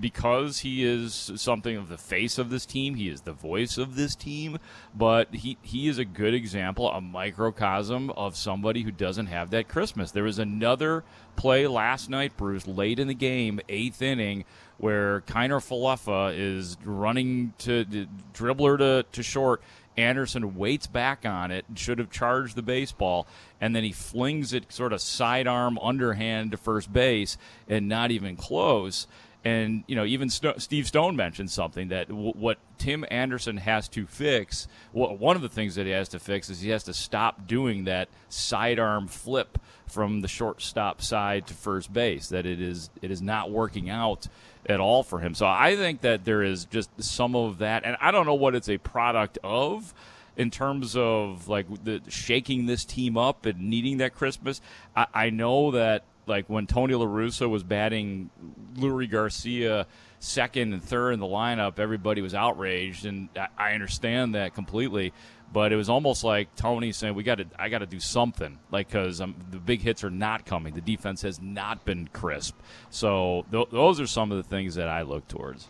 because 0.00 0.60
he 0.60 0.84
is 0.84 1.32
something 1.34 1.76
of 1.76 1.88
the 1.88 1.98
face 1.98 2.38
of 2.38 2.48
this 2.50 2.64
team, 2.64 2.94
he 2.94 3.08
is 3.08 3.22
the 3.22 3.32
voice 3.32 3.76
of 3.76 3.96
this 3.96 4.14
team, 4.14 4.58
but 4.94 5.34
he, 5.34 5.58
he 5.62 5.88
is 5.88 5.98
a 5.98 6.04
good 6.04 6.32
example, 6.32 6.90
a 6.90 7.00
microcosm 7.00 8.10
of 8.10 8.36
somebody 8.36 8.82
who 8.82 8.92
doesn't 8.92 9.26
have 9.26 9.50
that 9.50 9.68
Christmas. 9.68 10.12
There 10.12 10.22
was 10.24 10.38
another 10.38 11.02
play 11.34 11.66
last 11.66 12.08
night, 12.08 12.36
Bruce, 12.36 12.68
late 12.68 13.00
in 13.00 13.08
the 13.08 13.14
game, 13.14 13.60
eighth 13.68 14.00
inning, 14.00 14.44
where 14.78 15.22
Kiner 15.22 15.60
Falefa 15.60 16.36
is 16.36 16.76
running 16.84 17.52
to, 17.58 17.84
to 17.84 18.06
dribbler 18.32 18.78
to, 18.78 19.04
to 19.10 19.22
short. 19.22 19.60
Anderson 19.96 20.56
waits 20.56 20.88
back 20.88 21.24
on 21.24 21.52
it, 21.52 21.64
should 21.76 22.00
have 22.00 22.10
charged 22.10 22.56
the 22.56 22.62
baseball, 22.62 23.28
and 23.60 23.76
then 23.76 23.84
he 23.84 23.92
flings 23.92 24.52
it 24.52 24.72
sort 24.72 24.92
of 24.92 25.00
sidearm 25.00 25.78
underhand 25.78 26.50
to 26.50 26.56
first 26.56 26.92
base 26.92 27.38
and 27.68 27.88
not 27.88 28.10
even 28.10 28.34
close. 28.34 29.06
And 29.44 29.84
you 29.86 29.94
know, 29.94 30.04
even 30.04 30.30
St- 30.30 30.60
Steve 30.62 30.86
Stone 30.86 31.16
mentioned 31.16 31.50
something 31.50 31.88
that 31.88 32.08
w- 32.08 32.32
what 32.32 32.58
Tim 32.78 33.04
Anderson 33.10 33.58
has 33.58 33.88
to 33.90 34.06
fix. 34.06 34.68
W- 34.94 35.18
one 35.18 35.36
of 35.36 35.42
the 35.42 35.50
things 35.50 35.74
that 35.74 35.84
he 35.84 35.92
has 35.92 36.08
to 36.10 36.18
fix 36.18 36.48
is 36.48 36.60
he 36.60 36.70
has 36.70 36.84
to 36.84 36.94
stop 36.94 37.46
doing 37.46 37.84
that 37.84 38.08
sidearm 38.30 39.06
flip 39.06 39.58
from 39.86 40.22
the 40.22 40.28
shortstop 40.28 41.02
side 41.02 41.46
to 41.48 41.54
first 41.54 41.92
base. 41.92 42.28
That 42.28 42.46
it 42.46 42.60
is 42.60 42.88
it 43.02 43.10
is 43.10 43.20
not 43.20 43.50
working 43.50 43.90
out 43.90 44.28
at 44.66 44.80
all 44.80 45.02
for 45.02 45.20
him. 45.20 45.34
So 45.34 45.46
I 45.46 45.76
think 45.76 46.00
that 46.00 46.24
there 46.24 46.42
is 46.42 46.64
just 46.64 46.90
some 47.02 47.36
of 47.36 47.58
that, 47.58 47.84
and 47.84 47.98
I 48.00 48.10
don't 48.10 48.24
know 48.24 48.34
what 48.34 48.54
it's 48.54 48.70
a 48.70 48.78
product 48.78 49.38
of 49.44 49.92
in 50.36 50.50
terms 50.50 50.96
of 50.96 51.48
like 51.48 51.66
the 51.84 52.00
shaking 52.08 52.66
this 52.66 52.84
team 52.84 53.16
up 53.16 53.46
and 53.46 53.68
needing 53.68 53.98
that 53.98 54.14
Christmas. 54.14 54.60
I, 54.96 55.06
I 55.14 55.30
know 55.30 55.72
that 55.72 56.04
like 56.26 56.48
when 56.48 56.66
Tony 56.66 56.94
La 56.94 57.06
Russa 57.06 57.48
was 57.48 57.62
batting 57.62 58.30
Leury 58.76 59.10
Garcia 59.10 59.86
second 60.18 60.72
and 60.72 60.82
third 60.82 61.12
in 61.12 61.20
the 61.20 61.26
lineup, 61.26 61.78
everybody 61.78 62.22
was 62.22 62.34
outraged, 62.34 63.06
and 63.06 63.28
I 63.58 63.72
understand 63.72 64.34
that 64.34 64.54
completely. 64.54 65.12
But 65.52 65.72
it 65.72 65.76
was 65.76 65.88
almost 65.88 66.24
like 66.24 66.54
Tony 66.56 66.90
saying, 66.90 67.14
"We 67.14 67.22
got 67.22 67.36
to, 67.36 67.46
I 67.58 67.68
got 67.68 67.78
to 67.78 67.86
do 67.86 68.00
something," 68.00 68.58
like 68.70 68.88
because 68.88 69.20
um, 69.20 69.36
the 69.50 69.58
big 69.58 69.82
hits 69.82 70.02
are 70.02 70.10
not 70.10 70.46
coming. 70.46 70.74
The 70.74 70.80
defense 70.80 71.22
has 71.22 71.40
not 71.40 71.84
been 71.84 72.08
crisp. 72.08 72.56
So 72.90 73.46
th- 73.52 73.68
those 73.70 74.00
are 74.00 74.06
some 74.06 74.32
of 74.32 74.38
the 74.38 74.42
things 74.42 74.74
that 74.74 74.88
I 74.88 75.02
look 75.02 75.28
towards. 75.28 75.68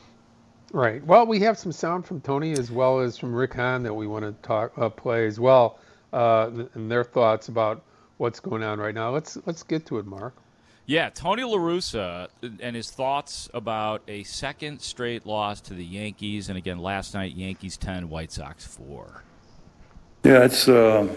Right. 0.73 1.05
Well, 1.05 1.27
we 1.27 1.39
have 1.41 1.59
some 1.59 1.71
sound 1.71 2.07
from 2.07 2.21
Tony 2.21 2.53
as 2.53 2.71
well 2.71 3.01
as 3.01 3.19
from 3.19 3.35
Rick 3.35 3.55
Hahn 3.55 3.83
that 3.83 3.95
we 3.95 4.07
want 4.07 4.25
to 4.25 4.33
talk 4.47 4.73
uh, 4.79 4.89
play 4.89 5.27
as 5.27 5.39
well, 5.39 5.79
uh, 6.13 6.51
and 6.75 6.91
their 6.91 7.05
thoughts 7.05 7.49
about 7.49 7.85
what's 8.17 8.41
going 8.41 8.63
on 8.63 8.79
right 8.79 8.95
now. 8.95 9.11
Let's 9.11 9.37
let's 9.47 9.63
get 9.63 9.85
to 9.87 9.99
it, 9.99 10.07
Mark. 10.07 10.35
Yeah, 10.87 11.09
Tony 11.09 11.45
La 11.45 11.57
Russa 11.57 12.29
and 12.61 12.77
his 12.77 12.91
thoughts 12.91 13.49
about 13.55 14.03
a 14.07 14.23
second 14.25 14.83
straight 14.83 15.25
loss 15.25 15.63
to 15.63 15.75
the 15.75 15.85
Yankees, 15.85 16.51
and 16.51 16.59
again 16.59 16.79
last 16.79 17.15
night, 17.15 17.35
Yankees 17.35 17.79
ten, 17.79 18.11
White 18.11 18.31
Sox 18.31 18.67
four. 18.67 19.23
Yeah, 20.25 20.45
it's 20.45 20.69
uh, 20.69 21.09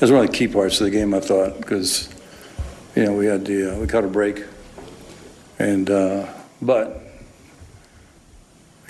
that's 0.00 0.10
one 0.10 0.24
of 0.24 0.30
the 0.30 0.36
key 0.36 0.48
parts 0.48 0.80
of 0.80 0.86
the 0.86 0.90
game. 0.90 1.14
I 1.14 1.20
thought 1.20 1.56
because 1.58 2.08
you 2.96 3.04
know 3.04 3.12
we 3.14 3.26
had 3.26 3.44
the 3.44 3.74
uh, 3.74 3.78
we 3.78 3.86
caught 3.86 4.02
a 4.02 4.08
break, 4.08 4.42
and 5.60 5.88
uh, 5.88 6.26
but 6.60 7.00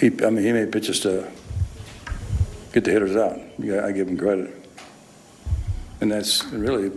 he 0.01 0.07
I 0.07 0.31
mean 0.31 0.45
he 0.45 0.53
made 0.53 0.73
pitches 0.73 1.01
to 1.01 1.31
get 2.73 2.85
the 2.85 2.91
hitters 2.91 3.17
out. 3.17 3.39
Yeah, 3.59 3.85
I 3.85 3.93
give 3.93 4.09
him 4.09 4.17
credit, 4.17 4.55
and 6.01 6.11
that's 6.11 6.43
really 6.47 6.91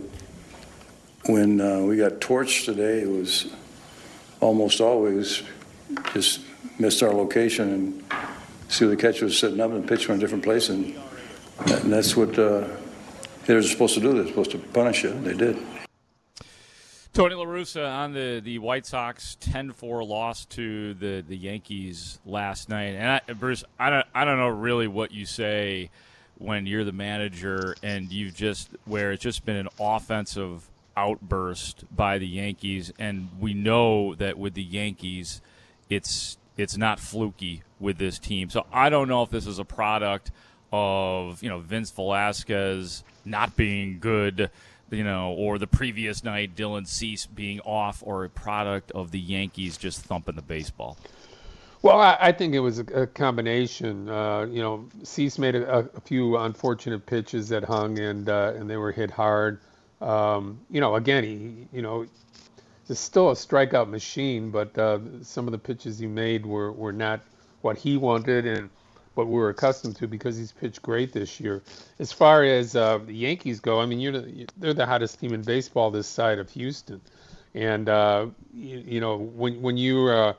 when 1.26 1.60
uh, 1.60 1.80
we 1.80 1.96
got 1.96 2.20
torched 2.20 2.64
today, 2.64 3.00
it 3.02 3.08
was 3.08 3.52
almost 4.40 4.80
always 4.80 5.42
just 6.12 6.40
missed 6.78 7.02
our 7.02 7.12
location 7.12 7.68
and 7.72 8.04
see 8.68 8.86
the 8.86 8.96
catcher 8.96 9.26
was 9.26 9.38
sitting 9.38 9.60
up 9.60 9.70
and 9.70 9.84
the 9.84 9.88
pitch 9.88 10.06
from 10.06 10.16
a 10.16 10.18
different 10.18 10.42
place. 10.42 10.68
And, 10.68 10.94
and 11.66 11.92
that's 11.92 12.16
what 12.16 12.38
uh, 12.38 12.66
hitters 13.44 13.66
are 13.66 13.68
supposed 13.68 13.94
to 13.94 14.00
do. 14.00 14.12
They're 14.12 14.26
supposed 14.26 14.50
to 14.52 14.58
punish 14.58 15.04
you. 15.04 15.12
They 15.20 15.34
did. 15.34 15.58
Tony 17.12 17.34
La 17.34 17.44
Russa 17.44 17.86
on 17.86 18.14
the, 18.14 18.40
the 18.42 18.58
White 18.58 18.86
Sox 18.86 19.36
10-4 19.42 20.08
loss 20.08 20.46
to 20.46 20.94
the, 20.94 21.22
the 21.28 21.36
Yankees 21.36 22.18
last 22.24 22.70
night. 22.70 22.94
And 22.94 23.20
I, 23.28 23.32
Bruce, 23.34 23.64
I 23.78 23.90
don't, 23.90 24.06
I 24.14 24.24
don't 24.24 24.38
know 24.38 24.48
really 24.48 24.88
what 24.88 25.12
you 25.12 25.26
say 25.26 25.90
when 26.38 26.64
you're 26.64 26.84
the 26.84 26.92
manager 26.92 27.76
and 27.82 28.10
you've 28.10 28.34
just 28.34 28.70
where 28.86 29.12
it's 29.12 29.22
just 29.22 29.44
been 29.44 29.56
an 29.56 29.68
offensive 29.78 30.66
outburst 30.96 31.84
by 31.94 32.18
the 32.18 32.26
Yankees, 32.26 32.92
and 32.98 33.28
we 33.38 33.54
know 33.54 34.14
that 34.16 34.38
with 34.38 34.54
the 34.54 34.62
Yankees, 34.62 35.40
it's 35.88 36.38
it's 36.56 36.76
not 36.76 37.00
fluky 37.00 37.62
with 37.80 37.98
this 37.98 38.18
team. 38.18 38.50
So 38.50 38.66
I 38.72 38.90
don't 38.90 39.08
know 39.08 39.22
if 39.22 39.30
this 39.30 39.46
is 39.46 39.58
a 39.58 39.64
product 39.64 40.30
of 40.72 41.42
you 41.42 41.48
know 41.48 41.58
Vince 41.58 41.90
Velasquez 41.90 43.04
not 43.24 43.56
being 43.56 43.98
good, 44.00 44.50
you 44.90 45.04
know, 45.04 45.32
or 45.32 45.58
the 45.58 45.66
previous 45.66 46.24
night 46.24 46.54
Dylan 46.56 46.86
Cease 46.86 47.26
being 47.26 47.60
off, 47.60 48.02
or 48.04 48.24
a 48.24 48.28
product 48.28 48.90
of 48.92 49.10
the 49.10 49.20
Yankees 49.20 49.76
just 49.76 50.02
thumping 50.02 50.36
the 50.36 50.42
baseball. 50.42 50.96
Well, 51.82 51.98
I, 51.98 52.16
I 52.20 52.32
think 52.32 52.54
it 52.54 52.60
was 52.60 52.78
a, 52.78 52.84
a 52.94 53.06
combination. 53.08 54.08
Uh, 54.08 54.46
you 54.48 54.62
know, 54.62 54.88
Cease 55.02 55.38
made 55.38 55.56
a, 55.56 55.90
a, 55.94 56.00
few 56.00 56.36
unfortunate 56.36 57.04
pitches 57.06 57.48
that 57.48 57.64
hung, 57.64 57.98
and 57.98 58.28
uh, 58.28 58.52
and 58.56 58.70
they 58.70 58.76
were 58.76 58.92
hit 58.92 59.10
hard. 59.10 59.60
Um, 60.02 60.60
you 60.70 60.80
know, 60.80 60.96
again, 60.96 61.24
he, 61.24 61.68
you 61.72 61.82
know, 61.82 62.06
he's 62.88 62.98
still 62.98 63.30
a 63.30 63.34
strikeout 63.34 63.88
machine, 63.88 64.50
but 64.50 64.76
uh, 64.76 64.98
some 65.22 65.46
of 65.46 65.52
the 65.52 65.58
pitches 65.58 65.98
he 65.98 66.06
made 66.06 66.44
were, 66.44 66.72
were 66.72 66.92
not 66.92 67.20
what 67.60 67.78
he 67.78 67.96
wanted 67.96 68.46
and 68.46 68.68
what 69.14 69.28
we 69.28 69.40
are 69.40 69.50
accustomed 69.50 69.96
to 69.96 70.06
because 70.06 70.36
he's 70.36 70.52
pitched 70.52 70.82
great 70.82 71.12
this 71.12 71.38
year. 71.38 71.62
As 71.98 72.12
far 72.12 72.42
as 72.44 72.74
uh, 72.74 72.98
the 72.98 73.14
Yankees 73.14 73.60
go, 73.60 73.80
I 73.80 73.86
mean, 73.86 74.00
you're 74.00 74.12
the, 74.12 74.46
they're 74.56 74.74
the 74.74 74.86
hottest 74.86 75.20
team 75.20 75.32
in 75.32 75.42
baseball 75.42 75.90
this 75.90 76.06
side 76.06 76.38
of 76.38 76.50
Houston, 76.50 77.00
and 77.54 77.88
uh, 77.88 78.26
you, 78.52 78.82
you, 78.86 79.00
know 79.00 79.18
when 79.18 79.60
when 79.60 79.76
you 79.76 80.08
uh, 80.08 80.32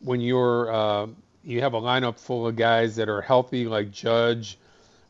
when 0.00 0.20
you're 0.20 0.72
uh, 0.72 1.06
you 1.44 1.60
have 1.60 1.74
a 1.74 1.80
lineup 1.80 2.18
full 2.18 2.46
of 2.46 2.56
guys 2.56 2.96
that 2.96 3.08
are 3.08 3.20
healthy 3.20 3.66
like 3.66 3.90
Judge 3.90 4.58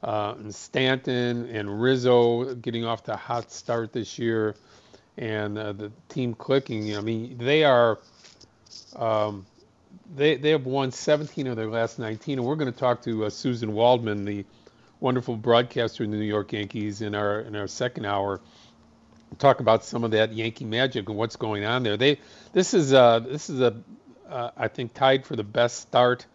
uh, 0.02 0.34
and 0.38 0.54
Stanton 0.54 1.48
and 1.48 1.80
Rizzo 1.80 2.54
getting 2.54 2.84
off 2.84 3.04
to 3.04 3.14
a 3.14 3.16
hot 3.16 3.50
start 3.50 3.92
this 3.92 4.18
year, 4.18 4.54
and 5.16 5.58
uh, 5.58 5.72
the 5.72 5.92
team 6.08 6.34
clicking. 6.34 6.96
I 6.96 7.00
mean, 7.00 7.38
they 7.38 7.64
are. 7.64 7.98
Um, 8.94 9.46
they 10.14 10.36
they 10.36 10.50
have 10.50 10.66
won 10.66 10.92
17 10.92 11.46
of 11.46 11.56
their 11.56 11.68
last 11.68 11.98
19, 11.98 12.38
and 12.38 12.46
we're 12.46 12.56
going 12.56 12.72
to 12.72 12.78
talk 12.78 13.02
to 13.02 13.24
uh, 13.24 13.30
Suzyn 13.30 13.70
Waldman, 13.70 14.24
the 14.24 14.44
wonderful 15.00 15.36
broadcaster 15.36 16.04
in 16.04 16.10
the 16.10 16.16
New 16.16 16.24
York 16.24 16.52
Yankees, 16.52 17.02
in 17.02 17.14
our 17.14 17.40
in 17.40 17.56
our 17.56 17.66
second 17.66 18.04
hour. 18.04 18.40
Talk 19.38 19.58
about 19.60 19.84
some 19.84 20.04
of 20.04 20.12
that 20.12 20.32
Yankee 20.32 20.64
magic 20.64 21.08
and 21.08 21.18
what's 21.18 21.36
going 21.36 21.64
on 21.64 21.82
there. 21.82 21.96
They 21.96 22.20
this 22.52 22.74
is 22.74 22.92
uh 22.92 23.20
this 23.20 23.50
is 23.50 23.60
a 23.60 23.76
uh, 24.28 24.50
I 24.56 24.68
think 24.68 24.94
tied 24.94 25.26
for 25.26 25.36
the 25.36 25.44
best 25.44 25.80
start 25.80 26.26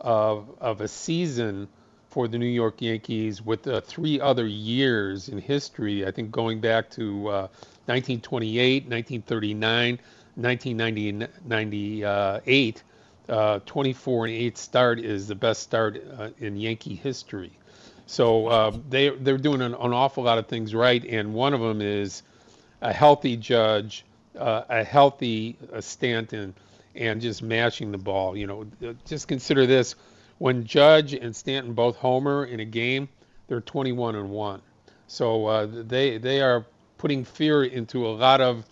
of 0.00 0.50
of 0.60 0.80
a 0.80 0.88
season 0.88 1.68
for 2.14 2.28
the 2.28 2.38
New 2.38 2.46
York 2.46 2.80
Yankees 2.80 3.42
with 3.42 3.66
uh, 3.66 3.80
three 3.80 4.20
other 4.20 4.46
years 4.46 5.28
in 5.28 5.36
history. 5.36 6.06
I 6.06 6.12
think 6.12 6.30
going 6.30 6.60
back 6.60 6.88
to 6.90 7.26
uh, 7.26 7.48
1928, 7.86 8.84
1939, 8.84 9.98
1998. 10.36 12.82
Uh, 13.26 13.58
24 13.66 14.26
and 14.26 14.34
8 14.34 14.58
start 14.58 15.00
is 15.00 15.26
the 15.26 15.34
best 15.34 15.62
start 15.62 16.04
uh, 16.16 16.28
in 16.38 16.56
Yankee 16.56 16.94
history. 16.94 17.50
So 18.06 18.46
uh, 18.46 18.70
they 18.88 19.08
they're 19.08 19.36
doing 19.36 19.60
an, 19.60 19.74
an, 19.74 19.92
awful 19.92 20.22
lot 20.22 20.38
of 20.38 20.46
things 20.46 20.72
right, 20.72 21.04
and 21.04 21.34
one 21.34 21.52
of 21.52 21.60
them 21.60 21.80
is 21.80 22.22
a 22.80 22.92
healthy 22.92 23.36
Judge, 23.36 24.04
uh, 24.38 24.62
a 24.68 24.84
healthy 24.84 25.56
Stanton, 25.80 26.54
and 26.94 27.20
just 27.20 27.42
mashing 27.42 27.90
the 27.90 27.98
ball. 27.98 28.36
You 28.36 28.46
know, 28.46 28.66
just 29.06 29.26
consider 29.26 29.66
this: 29.66 29.96
when 30.38 30.64
Judge 30.64 31.14
and 31.14 31.34
Stanton 31.34 31.72
both 31.74 31.96
homer 31.96 32.44
in 32.44 32.60
a 32.60 32.64
game, 32.64 33.08
they're 33.48 33.60
21 33.60 34.16
and 34.16 34.30
one. 34.30 34.62
So 35.06 35.46
uh, 35.46 35.66
they 35.70 36.18
they 36.18 36.40
are 36.40 36.64
putting 36.98 37.24
fear 37.24 37.64
into 37.64 38.06
a 38.06 38.08
lot 38.08 38.40
of 38.40 38.64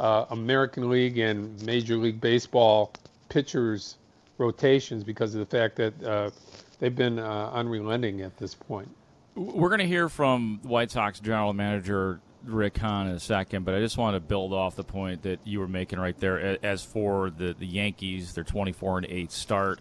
uh, 0.00 0.26
American 0.30 0.88
League 0.88 1.18
and 1.18 1.60
Major 1.64 1.96
League 1.96 2.20
Baseball 2.20 2.92
pitchers' 3.28 3.96
rotations 4.38 5.04
because 5.04 5.34
of 5.34 5.40
the 5.40 5.46
fact 5.46 5.76
that 5.76 6.02
uh, 6.02 6.30
they've 6.78 6.94
been 6.94 7.18
uh, 7.18 7.50
unrelenting 7.52 8.22
at 8.22 8.36
this 8.36 8.54
point. 8.54 8.88
We're 9.34 9.68
going 9.68 9.80
to 9.80 9.86
hear 9.86 10.08
from 10.08 10.60
White 10.62 10.90
Sox 10.90 11.20
general 11.20 11.52
manager 11.52 12.20
Rick 12.44 12.78
Hahn 12.78 13.08
in 13.08 13.14
a 13.14 13.20
second, 13.20 13.64
but 13.64 13.74
I 13.74 13.80
just 13.80 13.96
want 13.96 14.14
to 14.14 14.20
build 14.20 14.52
off 14.52 14.76
the 14.76 14.84
point 14.84 15.22
that 15.22 15.40
you 15.44 15.60
were 15.60 15.68
making 15.68 15.98
right 15.98 16.18
there. 16.18 16.58
As 16.64 16.84
for 16.84 17.30
the, 17.30 17.54
the 17.58 17.66
Yankees, 17.66 18.34
their 18.34 18.44
24 18.44 18.98
and 18.98 19.06
8 19.08 19.32
start, 19.32 19.80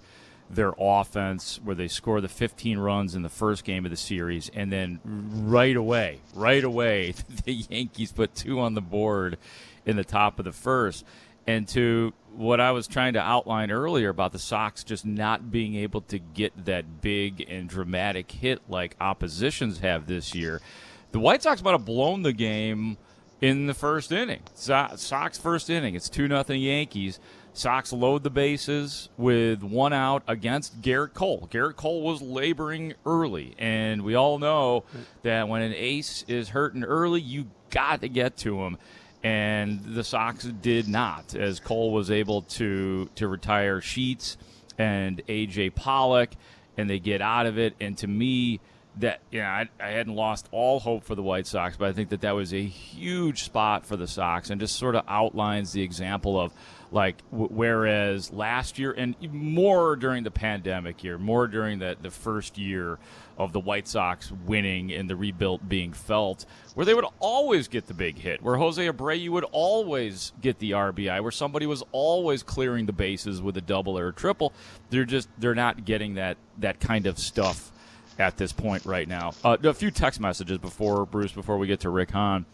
their 0.50 0.74
offense, 0.78 1.60
where 1.64 1.76
they 1.76 1.88
score 1.88 2.22
the 2.22 2.28
15 2.28 2.78
runs 2.80 3.16
in 3.16 3.22
the 3.22 3.30
first 3.30 3.64
game 3.64 3.86
of 3.86 3.92
the 3.92 3.98
series, 3.98 4.50
and 4.54 4.72
then 4.72 5.00
right 5.04 5.76
away, 5.76 6.20
right 6.34 6.64
away, 6.64 7.14
the 7.46 7.54
Yankees 7.54 8.12
put 8.12 8.36
two 8.36 8.60
on 8.60 8.74
the 8.74 8.82
board 8.82 9.38
in 9.86 9.96
the 9.96 10.04
top 10.04 10.40
of 10.40 10.46
the 10.46 10.52
first. 10.52 11.06
And 11.46 11.68
to 11.70 12.14
what 12.36 12.60
I 12.60 12.72
was 12.72 12.88
trying 12.88 13.14
to 13.14 13.20
outline 13.20 13.70
earlier 13.70 14.10
about 14.10 14.32
the 14.32 14.40
Sox 14.40 14.84
just 14.84 15.06
not 15.06 15.52
being 15.52 15.76
able 15.76 16.02
to 16.02 16.20
get 16.20 16.66
that 16.66 17.02
big 17.02 17.46
and 17.50 17.68
dramatic 17.68 18.32
hit 18.32 18.62
like 18.70 18.96
oppositions 19.00 19.80
have 19.80 20.08
this 20.08 20.34
year. 20.34 20.62
The 21.12 21.20
White 21.20 21.44
Sox 21.44 21.62
might 21.62 21.72
have 21.72 21.86
blown 21.86 22.24
the 22.24 22.34
game 22.34 22.98
in 23.44 23.68
the 23.68 23.74
first 23.74 24.14
inning. 24.14 24.40
Sox 24.56 25.38
first 25.38 25.70
inning. 25.70 25.96
It's 25.96 26.08
2 26.08 26.30
nothing 26.30 26.62
Yankees. 26.62 27.20
Sox 27.52 27.92
load 27.92 28.24
the 28.24 28.30
bases 28.30 29.10
with 29.18 29.62
one 29.62 29.92
out 29.92 30.24
against 30.30 30.82
Gerrit 30.82 31.14
Cole. 31.14 31.50
Gerrit 31.52 31.76
Cole 31.76 32.02
was 32.02 32.22
laboring 32.22 32.94
early, 33.06 33.54
and 33.60 34.04
we 34.04 34.16
all 34.16 34.40
know 34.40 34.86
that 35.24 35.50
when 35.50 35.62
an 35.62 35.74
ace 35.76 36.24
is 36.30 36.50
hurting 36.50 36.86
early, 36.86 37.20
you 37.20 37.48
got 37.70 38.00
to 38.00 38.08
get 38.08 38.38
to 38.38 38.62
him 38.62 38.78
and 39.24 39.84
the 39.84 40.04
Sox 40.04 40.44
did 40.44 40.88
not, 40.88 41.36
as 41.36 41.60
Cole 41.60 41.92
was 41.92 42.12
able 42.12 42.42
to 42.44 43.10
to 43.16 43.28
retire 43.28 43.82
Sheets 43.82 44.38
and 44.78 45.22
AJ 45.28 45.76
Pollock, 45.76 46.32
and 46.78 46.90
they 46.90 47.00
get 47.00 47.22
out 47.22 47.46
of 47.46 47.58
it. 47.58 47.74
And 47.80 47.98
to 48.00 48.08
me, 48.08 48.60
that 48.98 49.22
you 49.32 49.40
know, 49.40 49.48
I, 49.48 49.70
I, 49.80 49.90
hadn't 49.90 50.16
lost 50.16 50.48
all 50.52 50.80
hope 50.80 51.04
for 51.04 51.16
the 51.16 51.24
White 51.24 51.48
Sox, 51.48 51.78
but 51.78 51.90
I 51.90 51.94
think 51.94 52.10
that 52.10 52.22
that 52.22 52.36
was 52.36 52.54
a 52.54 52.64
huge 52.64 53.44
spot 53.44 53.86
for 53.86 53.98
the 53.98 54.08
Sox, 54.08 54.50
and 54.50 54.62
just 54.62 54.76
sort 54.76 54.96
of 54.96 55.04
outlines 55.08 55.72
the 55.72 55.82
example 55.82 56.40
of 56.40 56.54
like 56.92 57.18
w- 57.32 57.50
whereas 57.52 58.32
last 58.32 58.78
year 58.78 58.92
and 58.92 59.16
more 59.32 59.96
during 59.96 60.24
the 60.24 60.32
pandemic 60.32 61.04
year, 61.04 61.18
more 61.18 61.48
during 61.48 61.80
the 61.80 61.98
the 62.02 62.12
first 62.12 62.58
year 62.58 63.00
of 63.36 63.52
the 63.52 63.60
White 63.60 63.88
Sox 63.88 64.32
winning 64.46 64.94
and 64.94 65.10
the 65.10 65.16
rebuilt 65.16 65.68
being 65.68 65.92
felt, 65.92 66.46
where 66.76 66.86
they 66.86 66.94
would 66.94 67.08
always 67.20 67.68
get 67.68 67.88
the 67.88 67.96
big 67.96 68.20
hit, 68.20 68.44
where 68.44 68.58
Jose 68.58 68.86
Abreu 68.86 69.30
would 69.30 69.46
always 69.52 70.34
get 70.40 70.60
the 70.60 70.72
RBI, 70.72 71.20
where 71.20 71.32
somebody 71.32 71.66
was 71.66 71.84
always 71.92 72.44
clearing 72.44 72.86
the 72.86 72.94
bases 72.94 73.42
with 73.42 73.58
a 73.58 73.62
double 73.62 73.98
or 73.98 74.10
a 74.10 74.14
triple. 74.14 74.54
They're 74.92 75.04
just 75.04 75.30
they're 75.40 75.56
not 75.56 75.84
getting 75.84 76.14
that 76.14 76.38
that 76.60 76.80
kind 76.80 77.08
of 77.08 77.18
stuff 77.18 77.72
at 78.20 78.38
this 78.38 78.52
point 78.52 78.86
right 78.86 79.08
now. 79.08 79.34
Uh, 79.44 79.58
a 79.64 79.74
few 79.74 79.92
text 79.92 80.20
messages 80.20 80.58
before 80.58 81.06
Bruce 81.06 81.32
before 81.32 81.58
we 81.58 81.68
get 81.68 81.82
to 81.82 81.90
Rick 81.90 82.12
Hahn. 82.12 82.46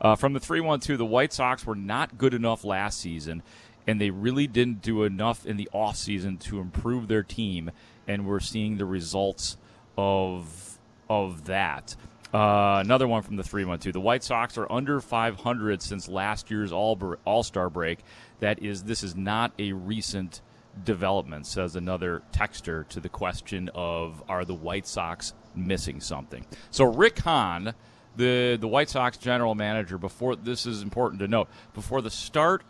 Uh, 0.00 0.14
from 0.14 0.32
the 0.32 0.40
3 0.40 0.60
1 0.60 0.80
2, 0.80 0.96
the 0.96 1.06
White 1.06 1.32
Sox 1.32 1.64
were 1.64 1.74
not 1.74 2.18
good 2.18 2.34
enough 2.34 2.64
last 2.64 3.00
season, 3.00 3.42
and 3.86 4.00
they 4.00 4.10
really 4.10 4.46
didn't 4.46 4.82
do 4.82 5.04
enough 5.04 5.46
in 5.46 5.56
the 5.56 5.68
offseason 5.74 6.38
to 6.40 6.60
improve 6.60 7.08
their 7.08 7.22
team, 7.22 7.70
and 8.06 8.26
we're 8.26 8.40
seeing 8.40 8.76
the 8.76 8.84
results 8.84 9.56
of 9.96 10.78
of 11.08 11.46
that. 11.46 11.96
Uh, 12.34 12.82
another 12.84 13.08
one 13.08 13.22
from 13.22 13.36
the 13.36 13.42
312. 13.42 13.92
The 13.94 14.00
White 14.00 14.22
Sox 14.22 14.58
are 14.58 14.70
under 14.70 15.00
500 15.00 15.80
since 15.80 16.08
last 16.08 16.50
year's 16.50 16.72
All 16.72 17.16
All 17.24 17.42
Star 17.42 17.70
break. 17.70 18.00
That 18.40 18.62
is, 18.62 18.84
this 18.84 19.02
is 19.02 19.16
not 19.16 19.52
a 19.58 19.72
recent 19.72 20.42
development, 20.84 21.46
says 21.46 21.76
another 21.76 22.22
texter 22.32 22.86
to 22.88 23.00
the 23.00 23.08
question 23.08 23.70
of 23.74 24.22
are 24.28 24.44
the 24.44 24.54
White 24.54 24.86
Sox 24.86 25.34
missing 25.54 26.00
something? 26.00 26.44
So 26.70 26.84
Rick 26.84 27.20
Hahn, 27.20 27.74
the 28.16 28.56
the 28.60 28.68
White 28.68 28.90
Sox 28.90 29.16
general 29.16 29.54
manager, 29.54 29.98
before 29.98 30.36
this 30.36 30.66
is 30.66 30.82
important 30.82 31.20
to 31.20 31.28
note, 31.28 31.48
before 31.74 32.02
the 32.02 32.10
start 32.10 32.62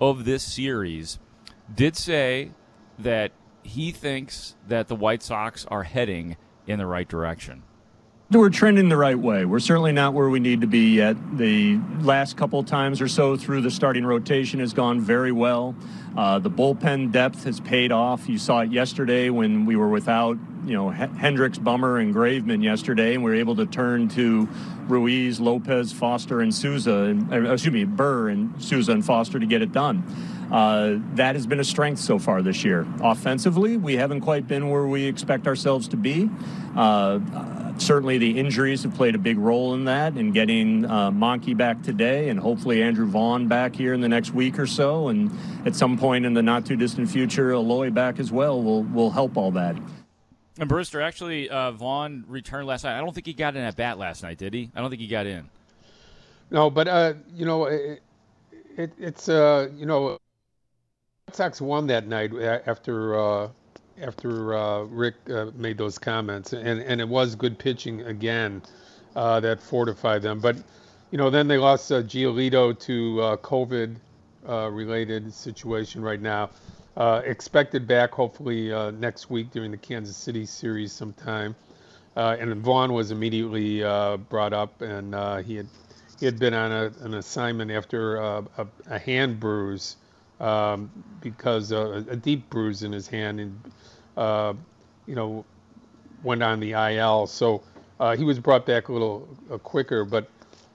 of 0.00 0.24
this 0.24 0.42
series, 0.42 1.18
did 1.72 1.96
say 1.96 2.50
that 2.98 3.32
he 3.62 3.90
thinks 3.90 4.54
that 4.68 4.88
the 4.88 4.96
White 4.96 5.22
Sox 5.22 5.64
are 5.66 5.84
heading 5.84 6.36
in 6.66 6.78
the 6.78 6.86
right 6.86 7.08
direction? 7.08 7.62
We're 8.30 8.48
trending 8.48 8.88
the 8.88 8.96
right 8.96 9.18
way. 9.18 9.44
We're 9.44 9.60
certainly 9.60 9.92
not 9.92 10.14
where 10.14 10.30
we 10.30 10.40
need 10.40 10.62
to 10.62 10.66
be 10.66 10.94
yet. 10.94 11.14
The 11.36 11.78
last 12.00 12.36
couple 12.36 12.64
times 12.64 13.00
or 13.02 13.06
so 13.06 13.36
through 13.36 13.60
the 13.60 13.70
starting 13.70 14.04
rotation 14.04 14.60
has 14.60 14.72
gone 14.72 15.00
very 15.00 15.30
well. 15.30 15.76
Uh, 16.16 16.38
the 16.38 16.50
bullpen 16.50 17.12
depth 17.12 17.44
has 17.44 17.60
paid 17.60 17.92
off. 17.92 18.28
You 18.28 18.38
saw 18.38 18.60
it 18.60 18.72
yesterday 18.72 19.28
when 19.28 19.66
we 19.66 19.76
were 19.76 19.88
without, 19.88 20.38
you 20.64 20.72
know, 20.72 20.90
H- 20.90 21.10
Hendriks, 21.10 21.62
Bummer, 21.62 21.98
and 21.98 22.14
Graveman 22.14 22.62
yesterday, 22.62 23.14
and 23.14 23.22
we 23.22 23.30
were 23.30 23.36
able 23.36 23.56
to 23.56 23.66
turn 23.66 24.08
to 24.10 24.48
Ruiz, 24.88 25.38
Lopez, 25.38 25.92
Foster, 25.92 26.40
and 26.40 26.52
Sousa, 26.52 26.94
and, 26.94 27.32
uh, 27.32 27.52
excuse 27.52 27.74
me, 27.74 27.84
Burr 27.84 28.30
and 28.30 28.60
Sousa 28.60 28.92
and 28.92 29.04
Foster 29.04 29.38
to 29.38 29.46
get 29.46 29.60
it 29.60 29.70
done. 29.70 30.02
Uh, 30.50 30.98
that 31.14 31.34
has 31.34 31.46
been 31.46 31.60
a 31.60 31.64
strength 31.64 32.00
so 32.00 32.18
far 32.18 32.42
this 32.42 32.64
year. 32.64 32.86
Offensively, 33.00 33.76
we 33.76 33.96
haven't 33.96 34.22
quite 34.22 34.48
been 34.48 34.70
where 34.70 34.86
we 34.86 35.04
expect 35.04 35.46
ourselves 35.46 35.88
to 35.88 35.96
be. 35.96 36.30
Uh, 36.74 37.18
certainly, 37.78 38.18
the 38.18 38.38
injuries 38.38 38.82
have 38.82 38.94
played 38.94 39.14
a 39.14 39.18
big 39.18 39.38
role 39.38 39.74
in 39.74 39.84
that, 39.84 40.14
and 40.14 40.32
getting 40.32 40.84
uh, 40.84 41.10
Monkey 41.10 41.54
back 41.54 41.82
today, 41.82 42.28
and 42.28 42.38
hopefully 42.38 42.82
Andrew 42.82 43.06
Vaughn 43.06 43.48
back 43.48 43.74
here 43.74 43.94
in 43.94 44.00
the 44.00 44.08
next 44.08 44.32
week 44.32 44.58
or 44.58 44.66
so, 44.66 45.08
and 45.08 45.30
at 45.66 45.74
some 45.74 45.98
point 45.98 46.24
in 46.26 46.34
the 46.34 46.42
not 46.42 46.64
too 46.66 46.76
distant 46.76 47.10
future, 47.10 47.52
Eloy 47.52 47.90
back 47.90 48.18
as 48.18 48.32
well 48.32 48.62
will 48.62 48.82
will 48.84 49.10
help 49.10 49.36
all 49.36 49.50
that. 49.52 49.76
And 50.58 50.68
Brewster, 50.68 51.00
actually, 51.00 51.48
uh, 51.48 51.72
Vaughn 51.72 52.24
returned 52.28 52.66
last 52.66 52.84
night. 52.84 52.96
I 52.96 53.00
don't 53.00 53.12
think 53.12 53.26
he 53.26 53.32
got 53.32 53.56
in 53.56 53.62
at 53.62 53.74
bat 53.76 53.98
last 53.98 54.22
night, 54.22 54.38
did 54.38 54.54
he? 54.54 54.70
I 54.74 54.80
don't 54.80 54.88
think 54.88 55.02
he 55.02 55.08
got 55.08 55.26
in. 55.26 55.48
No, 56.50 56.70
but 56.70 56.86
uh, 56.86 57.14
you 57.34 57.44
know, 57.44 57.64
it, 57.64 58.02
it, 58.76 58.92
it's 58.98 59.28
uh, 59.28 59.68
you 59.74 59.86
know, 59.86 60.18
Red 61.28 61.34
Sox 61.34 61.60
won 61.60 61.88
that 61.88 62.06
night 62.06 62.32
after 62.66 63.18
uh, 63.18 63.48
after 64.00 64.54
uh, 64.54 64.82
Rick 64.84 65.14
uh, 65.30 65.46
made 65.54 65.78
those 65.78 65.98
comments, 65.98 66.52
and 66.52 66.80
and 66.80 67.00
it 67.00 67.08
was 67.08 67.34
good 67.34 67.58
pitching 67.58 68.02
again 68.02 68.62
uh, 69.14 69.40
that 69.40 69.60
fortified 69.60 70.22
them. 70.22 70.40
But 70.40 70.56
you 71.10 71.18
know, 71.18 71.30
then 71.30 71.48
they 71.48 71.58
lost 71.58 71.90
uh, 71.92 72.02
Giolito 72.02 72.78
to 72.80 73.20
uh, 73.20 73.36
COVID 73.38 73.96
uh, 74.48 74.70
related 74.70 75.32
situation 75.32 76.02
right 76.02 76.20
now. 76.20 76.50
expected 77.24 77.86
back 77.86 78.12
hopefully 78.12 78.68
next 78.92 79.30
week 79.30 79.50
during 79.50 79.70
the 79.70 79.76
Kansas 79.76 80.16
City 80.16 80.46
series 80.46 80.92
sometime. 80.92 81.54
and 82.16 82.56
Vaughn 82.62 82.92
was 82.92 83.10
immediately 83.10 83.80
brought 84.28 84.52
up, 84.52 84.82
and 84.82 85.14
he 85.44 85.56
had 85.56 85.66
he 86.20 86.26
had 86.26 86.38
been 86.38 86.54
on 86.54 86.70
a, 86.70 86.92
an 87.00 87.14
assignment 87.14 87.70
after 87.70 88.16
a, 88.16 88.44
a 88.86 88.98
hand 88.98 89.40
bruise 89.40 89.96
um, 90.40 90.90
because 91.20 91.72
uh, 91.72 92.04
a 92.08 92.16
deep 92.16 92.48
bruise 92.50 92.82
in 92.82 92.92
his 92.92 93.06
hand 93.06 93.40
and 93.40 93.60
uh, 94.16 94.54
you 95.06 95.14
know 95.14 95.44
went 96.22 96.42
on 96.42 96.60
the 96.60 96.72
IL. 96.72 97.26
So 97.26 97.62
uh, 98.00 98.16
he 98.16 98.24
was 98.24 98.38
brought 98.38 98.66
back 98.66 98.88
a 98.88 98.92
little 98.92 99.28
uh, 99.50 99.58
quicker, 99.58 100.04
but 100.04 100.28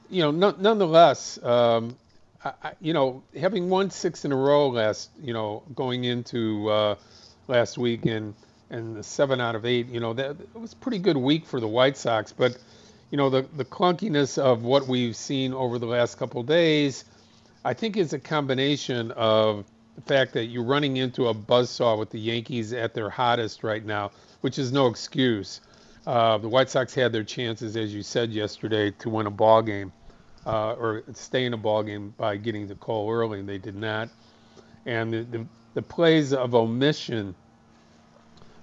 you 0.10 0.22
know 0.22 0.32
no, 0.32 0.56
nonetheless, 0.58 1.42
um, 1.44 1.98
I, 2.44 2.74
you 2.80 2.94
know 2.94 3.24
having 3.38 3.70
won 3.70 3.90
six 3.90 4.26
in 4.26 4.32
a 4.32 4.36
row 4.36 4.70
last 4.70 5.10
you 5.22 5.34
know 5.34 5.64
going 5.76 6.04
into 6.06 6.70
uh, 6.70 6.96
last 7.48 7.78
week 7.78 8.06
and 8.06 8.34
and 8.72 8.96
the 8.96 9.04
seven 9.04 9.42
out 9.42 9.56
of 9.56 9.66
eight, 9.66 9.88
you 9.88 10.00
know 10.00 10.14
that 10.14 10.32
it 10.40 10.60
was 10.60 10.74
a 10.74 10.78
pretty 10.78 11.00
good 11.00 11.18
week 11.18 11.46
for 11.46 11.60
the 11.60 11.68
White 11.68 11.98
Sox, 11.98 12.32
but 12.32 12.58
you 13.12 13.18
know 13.18 13.30
the 13.30 13.46
the 13.58 13.66
clunkiness 13.66 14.38
of 14.38 14.64
what 14.64 14.88
we've 14.88 15.16
seen 15.16 15.54
over 15.54 15.80
the 15.80 15.88
last 15.88 16.18
couple 16.18 16.42
days 16.44 17.04
I 17.64 17.74
think 17.74 17.98
it's 17.98 18.14
a 18.14 18.20
combination 18.20 19.12
of 19.12 19.66
the 19.96 20.02
fact 20.02 20.34
that 20.34 20.46
you're 20.46 20.64
running 20.64 20.98
into 20.98 21.28
a 21.28 21.34
buzzsaw 21.34 22.00
with 22.00 22.10
the 22.10 22.20
Yankees 22.20 22.72
at 22.72 22.94
their 22.94 23.10
hottest 23.10 23.64
right 23.64 23.84
now, 23.84 24.12
which 24.42 24.58
is 24.58 24.72
no 24.72 24.88
excuse. 24.88 25.60
Uh, 26.08 26.38
the 26.38 26.48
White 26.48 26.70
Sox 26.70 26.94
had 26.94 27.12
their 27.12 27.26
chances, 27.26 27.76
as 27.76 27.94
you 27.94 28.02
said 28.02 28.32
yesterday, 28.32 28.92
to 28.92 29.10
win 29.10 29.28
a 29.28 29.32
ball 29.32 29.62
game 29.62 29.92
uh, 30.46 30.74
or 30.74 31.04
stay 31.14 31.46
in 31.46 31.54
a 31.54 31.58
ball 31.58 31.84
game 31.84 32.14
by 32.18 32.38
getting 32.38 32.68
the 32.68 32.76
call 32.76 33.12
early, 33.12 33.40
and 33.40 33.50
they 33.50 33.58
did 33.58 33.76
not. 33.76 34.10
And 34.86 35.14
the, 35.14 35.24
the, 35.24 35.46
the 35.74 35.82
plays 35.82 36.32
of 36.32 36.56
omission 36.56 37.36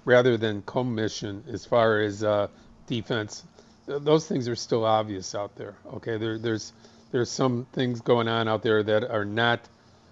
rather 0.06 0.38
than 0.38 0.62
commission 0.62 1.44
as 1.48 1.66
far 1.66 2.00
as 2.00 2.24
uh, 2.24 2.48
defense, 2.87 3.44
those 3.87 4.26
things 4.26 4.48
are 4.48 4.56
still 4.56 4.87
obvious 4.87 5.35
out 5.35 5.54
there. 5.56 5.74
Okay, 5.94 6.16
there, 6.16 6.38
there's 6.38 6.72
there's 7.16 7.31
some 7.31 7.66
things 7.72 8.02
going 8.02 8.29
on 8.29 8.46
out 8.46 8.62
there 8.62 8.83
that 8.83 9.02
are 9.02 9.24
not 9.24 9.61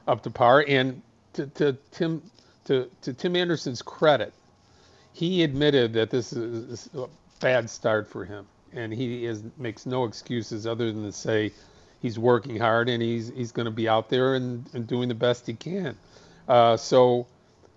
up 0.08 0.22
to 0.22 0.30
par. 0.30 0.64
And 0.66 1.02
to, 1.34 1.46
to 1.48 1.76
Tim 1.90 2.22
to, 2.64 2.90
to 3.02 3.12
Tim 3.12 3.36
Anderson's 3.36 3.82
credit, 3.82 4.32
he 5.12 5.42
admitted 5.42 5.92
that 5.92 6.08
this 6.08 6.32
is 6.32 6.88
a 6.94 7.06
bad 7.40 7.68
start 7.68 8.08
for 8.08 8.24
him, 8.24 8.46
and 8.72 8.90
he 8.90 9.26
is 9.26 9.42
makes 9.58 9.84
no 9.84 10.06
excuses 10.06 10.66
other 10.66 10.90
than 10.90 11.02
to 11.02 11.12
say 11.12 11.52
he's 12.00 12.18
working 12.18 12.56
hard 12.56 12.88
and 12.88 13.02
he's 13.02 13.28
he's 13.36 13.52
going 13.52 13.66
to 13.66 13.70
be 13.70 13.86
out 13.86 14.08
there 14.08 14.34
and, 14.34 14.64
and 14.72 14.86
doing 14.86 15.10
the 15.10 15.14
best 15.14 15.46
he 15.46 15.52
can. 15.52 15.94
Uh, 16.48 16.74
so 16.74 17.26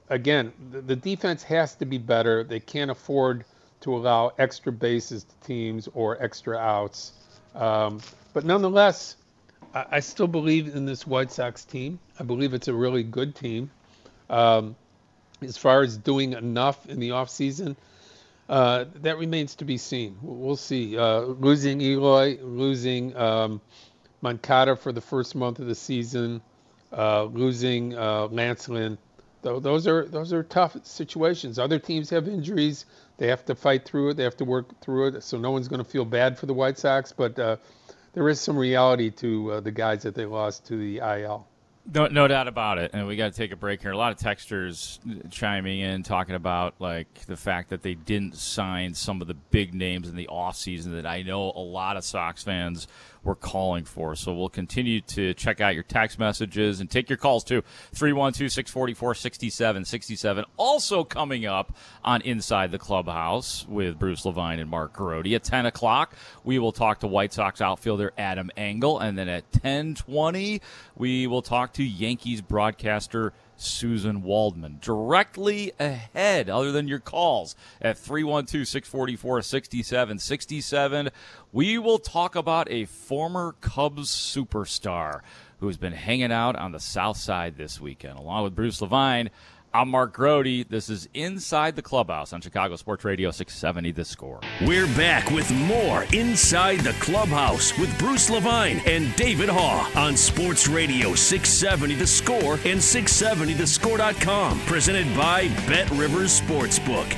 again, 0.07 0.53
the, 0.71 0.79
the 0.79 0.95
defense 0.95 1.43
has 1.43 1.75
to 1.75 1.85
be 1.85 1.97
better. 1.97 2.45
They 2.45 2.61
can't 2.61 2.91
afford 2.91 3.43
to 3.81 3.93
allow 3.93 4.31
extra 4.39 4.71
bases 4.71 5.25
to 5.25 5.35
teams 5.45 5.89
or 5.93 6.23
extra 6.23 6.57
outs. 6.57 7.11
Um, 7.55 8.01
but 8.33 8.45
nonetheless, 8.45 9.15
I, 9.73 9.85
I, 9.91 9.99
still 9.99 10.27
believe 10.27 10.75
in 10.75 10.85
this 10.85 11.07
White 11.07 11.31
Sox 11.31 11.65
team. 11.65 11.99
I 12.19 12.23
believe 12.23 12.53
it's 12.53 12.67
a 12.67 12.73
really 12.73 13.03
good 13.03 13.35
team. 13.35 13.71
Um, 14.29 14.75
as 15.41 15.57
far 15.57 15.81
as 15.81 15.97
doing 15.97 16.33
enough 16.33 16.87
in 16.87 16.99
the 16.99 17.09
offseason, 17.09 17.75
uh, 18.49 18.85
that 18.95 19.17
remains 19.17 19.55
to 19.55 19.65
be 19.65 19.77
seen. 19.77 20.17
We'll 20.21 20.55
see. 20.55 20.97
Uh, 20.97 21.21
losing 21.21 21.81
Eloy, 21.81 22.37
losing 22.41 23.15
um, 23.15 23.61
for 24.21 24.91
the 24.91 25.01
first 25.01 25.35
month 25.35 25.59
of 25.59 25.67
the 25.67 25.75
season, 25.75 26.41
uh, 26.91 27.23
losing 27.23 27.95
uh, 27.95 28.27
Lance 28.27 28.69
Lynn, 28.69 28.97
those 29.41 29.87
are 29.87 30.05
those 30.05 30.33
are 30.33 30.43
tough 30.43 30.77
situations. 30.85 31.59
Other 31.59 31.79
teams 31.79 32.09
have 32.09 32.27
injuries. 32.27 32.85
They 33.17 33.27
have 33.27 33.45
to 33.45 33.55
fight 33.55 33.85
through 33.85 34.09
it. 34.09 34.17
They 34.17 34.23
have 34.23 34.37
to 34.37 34.45
work 34.45 34.79
through 34.81 35.07
it. 35.07 35.23
So 35.23 35.37
no 35.37 35.51
one's 35.51 35.67
going 35.67 35.83
to 35.83 35.89
feel 35.89 36.05
bad 36.05 36.37
for 36.37 36.45
the 36.45 36.53
White 36.53 36.77
Sox, 36.77 37.11
but 37.11 37.37
uh, 37.39 37.57
there 38.13 38.29
is 38.29 38.39
some 38.39 38.57
reality 38.57 39.09
to 39.11 39.53
uh, 39.53 39.59
the 39.59 39.71
guys 39.71 40.03
that 40.03 40.15
they 40.15 40.25
lost 40.25 40.65
to 40.67 40.77
the 40.77 40.97
IL. 40.97 41.47
No, 41.93 42.07
no 42.07 42.27
doubt 42.27 42.49
about 42.49 42.79
it. 42.79 42.91
And 42.93 43.07
we 43.07 43.15
got 43.15 43.31
to 43.31 43.37
take 43.37 43.53
a 43.53 43.55
break 43.55 43.81
here. 43.81 43.91
A 43.91 43.97
lot 43.97 44.11
of 44.11 44.17
texters 44.17 44.99
chiming 45.31 45.79
in, 45.79 46.03
talking 46.03 46.35
about 46.35 46.75
like 46.79 47.25
the 47.27 47.37
fact 47.37 47.69
that 47.69 47.81
they 47.81 47.93
didn't 47.93 48.35
sign 48.35 48.93
some 48.93 49.21
of 49.21 49.27
the 49.27 49.33
big 49.33 49.73
names 49.73 50.09
in 50.09 50.15
the 50.15 50.27
offseason 50.29 50.91
that 50.95 51.05
I 51.05 51.21
know 51.21 51.53
a 51.55 51.61
lot 51.61 51.95
of 51.95 52.03
Sox 52.03 52.43
fans 52.43 52.87
were 53.23 53.35
calling 53.35 53.85
for. 53.85 54.15
So 54.15 54.33
we'll 54.33 54.49
continue 54.49 55.01
to 55.01 55.33
check 55.33 55.61
out 55.61 55.73
your 55.73 55.83
text 55.83 56.19
messages 56.19 56.79
and 56.79 56.89
take 56.89 57.09
your 57.09 57.17
calls 57.17 57.43
too. 57.43 57.63
312 57.93 58.51
644 58.51 59.15
6767. 59.15 60.45
Also 60.57 61.03
coming 61.03 61.45
up 61.45 61.75
on 62.03 62.21
Inside 62.21 62.71
the 62.71 62.79
Clubhouse 62.79 63.65
with 63.67 63.99
Bruce 63.99 64.25
Levine 64.25 64.59
and 64.59 64.69
Mark 64.69 64.93
Grote. 64.93 65.27
At 65.27 65.43
10 65.43 65.65
o'clock, 65.65 66.15
we 66.43 66.59
will 66.59 66.71
talk 66.71 66.99
to 67.01 67.07
White 67.07 67.33
Sox 67.33 67.61
outfielder 67.61 68.13
Adam 68.17 68.49
Engel. 68.57 68.99
And 68.99 69.17
then 69.17 69.29
at 69.29 69.43
1020, 69.51 70.61
we 70.95 71.27
will 71.27 71.41
talk 71.41 71.73
to 71.73 71.83
Yankees 71.83 72.41
broadcaster 72.41 73.33
Suzyn 73.57 74.21
Waldman. 74.21 74.77
Directly 74.81 75.71
ahead, 75.79 76.49
other 76.49 76.71
than 76.71 76.87
your 76.87 76.99
calls 76.99 77.55
at 77.81 77.97
312 77.97 78.67
644 78.67 79.41
6767, 79.41 81.09
we 81.51 81.77
will 81.77 81.99
talk 81.99 82.35
about 82.35 82.69
a 82.69 82.85
former 82.85 83.55
Cubs 83.61 84.09
superstar 84.09 85.21
who's 85.59 85.77
been 85.77 85.93
hanging 85.93 86.31
out 86.31 86.55
on 86.55 86.71
the 86.71 86.79
South 86.79 87.17
Side 87.17 87.57
this 87.57 87.81
weekend, 87.81 88.17
along 88.17 88.43
with 88.43 88.55
Bruce 88.55 88.81
Levine. 88.81 89.29
I'm 89.77 89.89
Mark 89.89 90.13
Grote. 90.13 90.67
This 90.69 90.89
is 90.89 91.07
Inside 91.13 91.75
the 91.75 91.83
Clubhouse 91.83 92.33
on 92.33 92.41
Chicago 92.41 92.75
Sports 92.77 93.05
Radio 93.05 93.29
670 93.29 93.91
The 93.91 94.05
Score. 94.05 94.39
We're 94.65 94.87
back 94.95 95.29
with 95.29 95.51
more 95.51 96.07
Inside 96.13 96.79
the 96.79 96.93
Clubhouse 96.93 97.77
with 97.77 97.95
Bruce 97.99 98.27
Levine 98.31 98.81
and 98.87 99.15
David 99.15 99.49
Haugh 99.49 99.95
on 99.95 100.17
Sports 100.17 100.67
Radio 100.67 101.13
670 101.13 101.93
The 101.93 102.07
Score 102.07 102.53
and 102.65 102.79
670thescore.com. 102.79 104.59
Presented 104.61 105.15
by 105.15 105.47
Bet 105.67 105.87
Rivers 105.91 106.41
Sportsbook. 106.41 107.15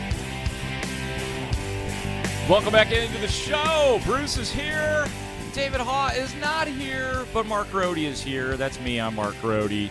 Welcome 2.50 2.74
back 2.74 2.92
into 2.92 3.22
the 3.22 3.30
show. 3.30 4.02
Bruce 4.04 4.36
is 4.36 4.52
here. 4.52 5.08
David 5.54 5.80
Haugh 5.80 6.14
is 6.14 6.36
not 6.42 6.68
here, 6.68 7.26
but 7.34 7.46
Mark 7.46 7.72
Grote 7.72 8.00
is 8.00 8.22
here. 8.22 8.58
That's 8.58 8.82
me. 8.82 9.00
I'm 9.00 9.16
Mark 9.16 9.40
Grote. 9.40 9.90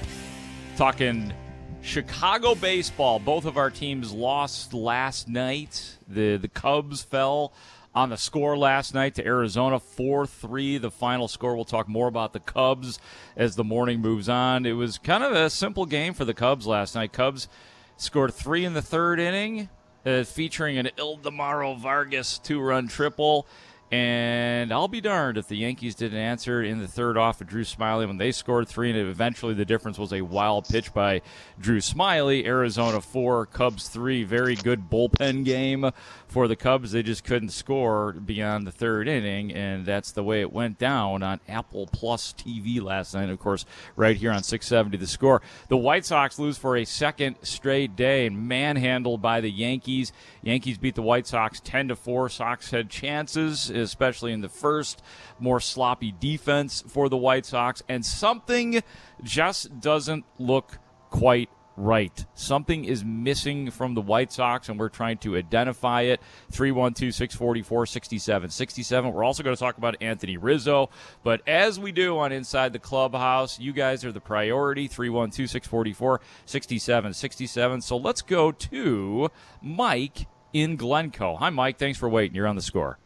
Talking 0.76 1.32
Chicago 1.82 2.54
baseball. 2.54 3.18
Both 3.18 3.44
of 3.44 3.56
our 3.56 3.70
teams 3.70 4.12
lost 4.12 4.74
last 4.74 5.28
night. 5.28 5.96
The 6.06 6.36
the 6.36 6.48
Cubs 6.48 7.02
fell 7.02 7.52
on 7.94 8.10
the 8.10 8.16
score 8.16 8.56
last 8.56 8.94
night 8.94 9.14
to 9.14 9.26
Arizona 9.26 9.80
4-3 9.80 10.80
the 10.80 10.90
final 10.90 11.26
score 11.26 11.56
we'll 11.56 11.64
talk 11.64 11.88
more 11.88 12.06
about 12.06 12.32
the 12.32 12.38
Cubs 12.38 13.00
as 13.34 13.56
the 13.56 13.64
morning 13.64 14.00
moves 14.00 14.28
on 14.28 14.66
it 14.66 14.72
was 14.72 14.98
kind 14.98 15.24
of 15.24 15.32
a 15.32 15.48
simple 15.48 15.86
game 15.86 16.12
for 16.12 16.24
the 16.24 16.34
Cubs 16.34 16.66
last 16.66 16.94
night 16.94 17.12
Cubs 17.12 17.48
scored 17.96 18.34
3 18.34 18.66
in 18.66 18.74
the 18.74 18.82
3rd 18.82 19.18
inning 19.18 19.68
uh, 20.06 20.22
featuring 20.22 20.78
an 20.78 20.90
Ildemaro 20.96 21.76
Vargas 21.78 22.38
two-run 22.38 22.88
triple 22.88 23.46
and 23.90 24.72
I'll 24.72 24.88
be 24.88 25.00
darned 25.00 25.38
if 25.38 25.48
the 25.48 25.56
Yankees 25.56 25.94
didn't 25.94 26.18
answer 26.18 26.62
in 26.62 26.78
the 26.78 26.88
third 26.88 27.16
off 27.16 27.40
of 27.40 27.46
Drew 27.46 27.64
Smyly 27.64 28.06
when 28.06 28.18
they 28.18 28.32
scored 28.32 28.68
three, 28.68 28.90
and 28.90 28.98
eventually 28.98 29.54
the 29.54 29.64
difference 29.64 29.98
was 29.98 30.12
a 30.12 30.22
wild 30.22 30.68
pitch 30.68 30.92
by 30.92 31.22
Drew 31.58 31.78
Smyly. 31.78 32.44
Arizona 32.44 33.00
four, 33.00 33.46
Cubs 33.46 33.88
three. 33.88 34.24
Very 34.24 34.56
good 34.56 34.90
bullpen 34.90 35.44
game 35.44 35.90
for 36.26 36.48
the 36.48 36.56
Cubs. 36.56 36.92
They 36.92 37.02
just 37.02 37.24
couldn't 37.24 37.50
score 37.50 38.12
beyond 38.12 38.66
the 38.66 38.72
third 38.72 39.08
inning, 39.08 39.52
and 39.52 39.86
that's 39.86 40.12
the 40.12 40.22
way 40.22 40.40
it 40.40 40.52
went 40.52 40.78
down 40.78 41.22
on 41.22 41.40
Apple 41.48 41.86
Plus 41.86 42.34
TV 42.34 42.82
last 42.82 43.14
night. 43.14 43.30
Of 43.30 43.38
course, 43.38 43.64
right 43.96 44.16
here 44.16 44.30
on 44.30 44.42
670 44.42 44.98
The 44.98 45.06
Score. 45.06 45.40
The 45.68 45.76
White 45.76 46.04
Sox 46.04 46.38
lose 46.38 46.58
for 46.58 46.76
a 46.76 46.84
second 46.84 47.36
straight 47.42 47.96
day 47.96 48.26
and 48.26 48.48
manhandled 48.48 49.22
by 49.22 49.40
the 49.40 49.50
Yankees. 49.50 50.12
Yankees 50.42 50.78
beat 50.78 50.94
the 50.94 51.02
White 51.02 51.26
Sox 51.26 51.60
10 51.60 51.88
to 51.88 51.96
4. 51.96 52.28
Sox 52.28 52.70
had 52.70 52.90
chances, 52.90 53.70
especially 53.78 54.32
in 54.32 54.40
the 54.40 54.48
first. 54.48 55.02
More 55.38 55.60
sloppy 55.60 56.14
defense 56.18 56.82
for 56.86 57.08
the 57.08 57.16
White 57.16 57.46
Sox, 57.46 57.82
and 57.88 58.04
something 58.04 58.82
just 59.22 59.80
doesn't 59.80 60.24
look 60.38 60.78
quite 61.10 61.50
right. 61.78 62.26
Something 62.34 62.84
is 62.84 63.04
missing 63.04 63.70
from 63.70 63.94
the 63.94 64.00
White 64.00 64.32
Sox, 64.32 64.68
and 64.68 64.78
we're 64.78 64.88
trying 64.88 65.18
to 65.18 65.36
identify 65.36 66.02
it. 66.02 66.20
312 66.50 67.14
644 67.14 67.86
6767. 67.86 69.12
We're 69.12 69.24
also 69.24 69.42
going 69.42 69.56
to 69.56 69.60
talk 69.60 69.78
about 69.78 69.96
Anthony 70.00 70.36
Rizzo. 70.36 70.90
But 71.22 71.40
as 71.46 71.78
we 71.78 71.92
do 71.92 72.18
on 72.18 72.32
Inside 72.32 72.72
the 72.72 72.78
Clubhouse, 72.78 73.58
you 73.58 73.72
guys 73.72 74.04
are 74.04 74.12
the 74.12 74.20
priority. 74.20 74.88
312 74.88 75.48
644 75.48 76.20
6767. 76.44 77.80
So 77.80 77.96
let's 77.96 78.22
go 78.22 78.52
to 78.52 79.30
Mike 79.62 80.26
in 80.52 80.76
Glencoe. 80.76 81.36
Hi, 81.36 81.50
Mike. 81.50 81.78
Thanks 81.78 81.98
for 81.98 82.08
waiting. 82.08 82.34
You're 82.34 82.48
on 82.48 82.56
the 82.56 82.62
score. 82.62 82.98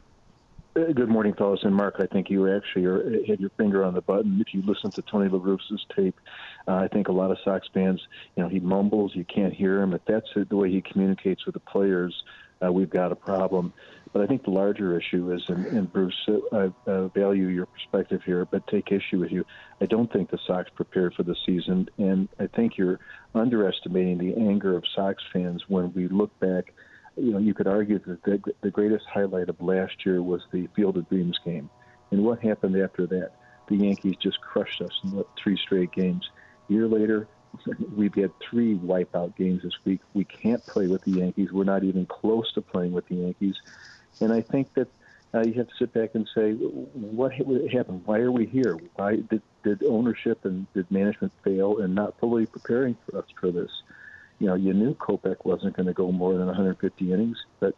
Uh, 0.75 0.91
good 0.95 1.11
morning, 1.11 1.35
fellas. 1.35 1.61
And 1.65 1.75
Mark, 1.75 1.97
I 1.99 2.07
think 2.07 2.31
you 2.31 2.51
actually 2.51 2.87
are, 2.87 3.27
had 3.27 3.39
your 3.39 3.51
finger 3.59 3.85
on 3.85 3.93
the 3.93 4.01
button. 4.01 4.41
If 4.41 4.55
you 4.55 4.63
listen 4.63 4.91
to 4.93 5.03
Tony 5.03 5.29
La 5.29 5.39
Russa's 5.39 5.85
tape, 5.95 6.19
uh, 6.67 6.77
I 6.77 6.89
think 6.89 7.09
a 7.09 7.13
lot 7.13 7.31
of 7.31 7.37
Sox 7.45 7.69
fans, 7.75 8.01
you 8.37 8.43
know, 8.43 8.49
he 8.49 8.59
mumbles, 8.59 9.13
you 9.15 9.25
can't 9.25 9.53
hear 9.53 9.83
him. 9.83 9.93
If 9.93 10.01
that's 10.07 10.29
the 10.35 10.57
way 10.57 10.71
he 10.71 10.81
communicates 10.81 11.45
with 11.45 11.53
the 11.55 11.61
players, 11.61 12.15
uh, 12.65 12.73
we've 12.73 12.89
got 12.89 13.13
a 13.13 13.15
problem. 13.15 13.75
But 14.15 14.23
I 14.23 14.27
think 14.27 14.45
the 14.45 14.51
larger 14.51 14.99
issue 14.99 15.31
is, 15.33 15.43
and, 15.49 15.67
and 15.67 15.93
Bruce, 15.93 16.15
uh, 16.27 16.57
I 16.87 16.91
uh, 16.91 17.09
value 17.09 17.49
your 17.49 17.67
perspective 17.67 18.23
here, 18.25 18.47
but 18.47 18.67
take 18.69 18.93
issue 18.93 19.19
with 19.19 19.31
you. 19.31 19.45
I 19.83 19.87
don't 19.87 20.11
think 20.11 20.31
the 20.31 20.39
Sox 20.47 20.71
prepared 20.75 21.13
for 21.15 21.23
the 21.23 21.37
season, 21.45 21.91
and 21.99 22.31
I 22.41 22.47
think 22.47 22.79
you're 22.79 23.01
underestimating 23.35 24.17
the 24.17 24.35
anger 24.37 24.75
of 24.75 24.85
Sox 24.95 25.23
fans 25.35 25.65
when 25.69 25.93
we 25.93 26.09
look 26.09 26.39
back– 26.41 26.73
you 27.17 27.33
know, 27.33 27.39
you 27.39 27.55
could 27.55 27.67
argue 27.67 27.99
that 27.99 28.23
the, 28.25 28.41
the 28.63 28.71
greatest 28.71 29.05
highlight 29.07 29.49
of 29.49 29.61
last 29.61 30.05
year 30.05 30.23
was 30.23 30.43
the 30.53 30.69
Field 30.75 30.97
of 30.97 31.09
Dreams 31.09 31.39
game. 31.45 31.69
And 32.11 32.25
what 32.25 32.41
happened 32.41 32.77
after 32.77 33.07
that? 33.07 33.33
The 33.69 33.77
Yankees 33.77 34.17
just 34.23 34.41
crushed 34.41 34.81
us 34.83 34.93
in 35.05 35.25
three 35.43 35.57
straight 35.57 35.93
games. 35.93 36.29
A 36.69 36.73
year 36.73 36.87
later, 36.87 37.29
we've 37.97 38.15
had 38.15 38.31
three 38.41 38.77
wipeout 38.77 39.37
games 39.37 39.63
this 39.63 39.77
week. 39.85 40.01
We 40.15 40.25
can't 40.25 40.65
play 40.67 40.87
with 40.87 41.03
the 41.03 41.13
Yankees. 41.13 41.53
We're 41.53 41.65
not 41.65 41.85
even 41.85 42.07
close 42.07 42.53
to 42.55 42.61
playing 42.61 42.93
with 42.93 43.07
the 43.09 43.17
Yankees. 43.17 43.57
And 44.21 44.33
I 44.33 44.41
think 44.41 44.73
that 44.75 44.89
uh, 45.35 45.41
you 45.41 45.55
have 45.55 45.69
to 45.69 45.75
sit 45.79 45.93
back 45.93 46.11
and 46.15 46.29
say, 46.35 46.53
what 46.53 47.33
happened? 47.33 48.03
Why 48.05 48.19
are 48.19 48.33
we 48.33 48.47
here? 48.47 48.79
Why 48.97 49.17
did, 49.17 49.43
did 49.65 49.83
ownership 49.83 50.45
and 50.45 50.67
did 50.75 50.91
management 50.91 51.33
fail 51.43 51.79
in 51.79 51.95
not 51.95 52.19
fully 52.21 52.47
preparing 52.47 52.97
for 53.07 53.19
us 53.19 53.25
for 53.41 53.51
this? 53.51 53.71
You 54.43 54.49
know, 54.49 54.57
you 54.57 54.73
knew 54.75 54.93
Kopech 55.07 55.45
wasn't 55.45 55.77
going 55.77 55.87
to 55.87 55.93
go 55.93 56.11
more 56.11 56.35
than 56.37 56.47
150 56.47 57.13
innings, 57.15 57.39
but 57.61 57.75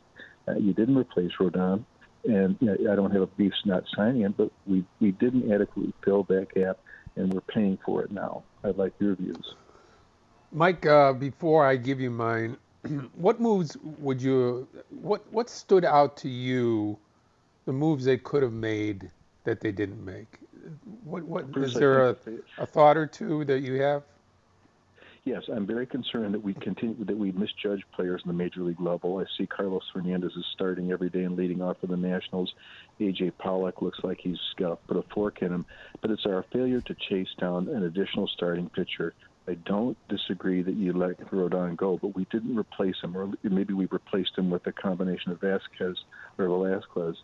Uh, 0.46 0.56
you 0.66 0.72
didn't 0.74 0.98
replace 1.04 1.32
Rodon, 1.40 1.78
and 2.24 2.50
you 2.60 2.66
know, 2.68 2.92
I 2.92 2.94
don't 2.96 3.10
have 3.16 3.22
a 3.22 3.32
beef 3.38 3.54
not 3.64 3.82
signing 3.96 4.22
him, 4.26 4.34
but 4.36 4.50
we 4.66 4.84
we 5.00 5.10
didn't 5.12 5.44
adequately 5.50 5.94
fill 6.04 6.22
that 6.24 6.46
gap, 6.54 6.76
and 7.16 7.32
we're 7.32 7.48
paying 7.56 7.78
for 7.84 8.02
it 8.04 8.10
now. 8.10 8.42
I'd 8.62 8.76
like 8.76 8.92
your 8.98 9.14
views. 9.22 9.46
Mike, 10.52 10.84
uh, 10.84 11.14
before 11.14 11.64
I 11.64 11.76
give 11.76 11.98
you 11.98 12.10
mine, 12.10 12.58
what 13.24 13.40
moves 13.40 13.70
would 14.06 14.20
you 14.20 14.68
what 15.08 15.20
what 15.32 15.48
stood 15.48 15.84
out 15.98 16.12
to 16.18 16.28
you? 16.28 16.98
The 17.64 17.72
moves 17.72 18.04
they 18.04 18.18
could 18.18 18.42
have 18.42 18.52
made 18.52 19.10
that 19.44 19.60
they 19.62 19.72
didn't 19.72 20.04
make. 20.04 20.30
What 21.04 21.22
what 21.24 21.50
Bruce, 21.50 21.68
is 21.68 21.74
there 21.74 22.10
a, 22.10 22.16
a 22.58 22.66
thought 22.66 22.96
or 22.98 23.06
two 23.06 23.44
that 23.46 23.60
you 23.60 23.80
have? 23.80 24.02
Yes, 25.24 25.44
I'm 25.50 25.66
very 25.66 25.86
concerned 25.86 26.34
that 26.34 26.42
we 26.42 26.52
continue 26.52 27.02
that 27.06 27.16
we 27.16 27.32
misjudge 27.32 27.82
players 27.94 28.20
in 28.22 28.28
the 28.28 28.34
major 28.34 28.60
league 28.60 28.80
level. 28.80 29.16
I 29.16 29.24
see 29.38 29.46
Carlos 29.46 29.82
Fernandez 29.90 30.32
is 30.36 30.44
starting 30.52 30.92
every 30.92 31.08
day 31.08 31.24
and 31.24 31.34
leading 31.34 31.62
off 31.62 31.78
for 31.80 31.86
the 31.86 31.96
Nationals. 31.96 32.52
AJ 33.00 33.32
Pollock 33.38 33.80
looks 33.80 34.00
like 34.04 34.18
he's 34.20 34.38
got 34.58 34.86
put 34.86 34.98
a 34.98 35.02
fork 35.14 35.40
in 35.40 35.50
him, 35.50 35.64
but 36.02 36.10
it's 36.10 36.26
our 36.26 36.44
failure 36.52 36.82
to 36.82 36.94
chase 37.08 37.30
down 37.40 37.68
an 37.68 37.84
additional 37.84 38.28
starting 38.28 38.68
pitcher. 38.68 39.14
I 39.48 39.54
don't 39.54 39.96
disagree 40.10 40.62
that 40.62 40.74
you 40.74 40.92
let 40.92 41.18
Rodon 41.30 41.74
go, 41.74 41.96
but 41.96 42.14
we 42.14 42.26
didn't 42.30 42.58
replace 42.58 42.96
him, 43.02 43.16
or 43.16 43.32
maybe 43.42 43.72
we 43.72 43.86
replaced 43.86 44.36
him 44.36 44.50
with 44.50 44.66
a 44.66 44.72
combination 44.72 45.32
of 45.32 45.40
Vasquez 45.40 45.96
or 46.38 46.48
Velasquez. 46.48 47.16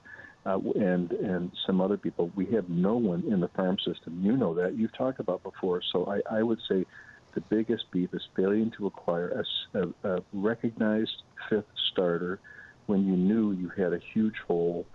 Uh, 0.47 0.59
and 0.77 1.13
and 1.13 1.51
some 1.67 1.83
other 1.83 1.99
people. 1.99 2.31
We 2.35 2.47
have 2.47 2.67
no 2.71 2.97
one 2.97 3.25
in 3.31 3.41
the 3.41 3.49
farm 3.49 3.77
system. 3.85 4.23
You 4.23 4.39
know 4.39 4.55
that. 4.55 4.75
You've 4.75 4.97
talked 4.97 5.21
about 5.21 5.43
before. 5.43 5.83
So 5.93 6.07
I, 6.07 6.39
I 6.39 6.43
would 6.43 6.61
say 6.67 6.87
the 7.35 7.41
biggest 7.43 7.91
beef 7.91 8.11
is 8.13 8.23
failing 8.37 8.73
to 8.77 8.87
acquire 8.87 9.45
a, 9.75 9.79
a, 9.79 10.17
a 10.17 10.23
recognized 10.33 11.23
fifth 11.49 11.65
starter 11.93 12.41
when 12.87 13.07
you 13.07 13.17
knew 13.17 13.53
you 13.53 13.71
had 13.77 13.93
a 13.93 14.01
huge 14.13 14.37
hole 14.47 14.87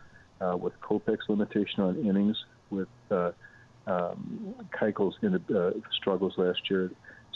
uh, 0.42 0.56
with 0.58 0.74
Kopech's 0.82 1.30
limitation 1.30 1.82
on 1.82 2.06
innings, 2.06 2.38
with 2.70 2.90
uh, 3.12 3.32
um, 3.88 4.56
Keuchel's 4.74 5.16
in 5.22 5.36
uh, 5.56 5.72
struggles 5.92 6.34
last 6.38 6.70
year. 6.70 6.92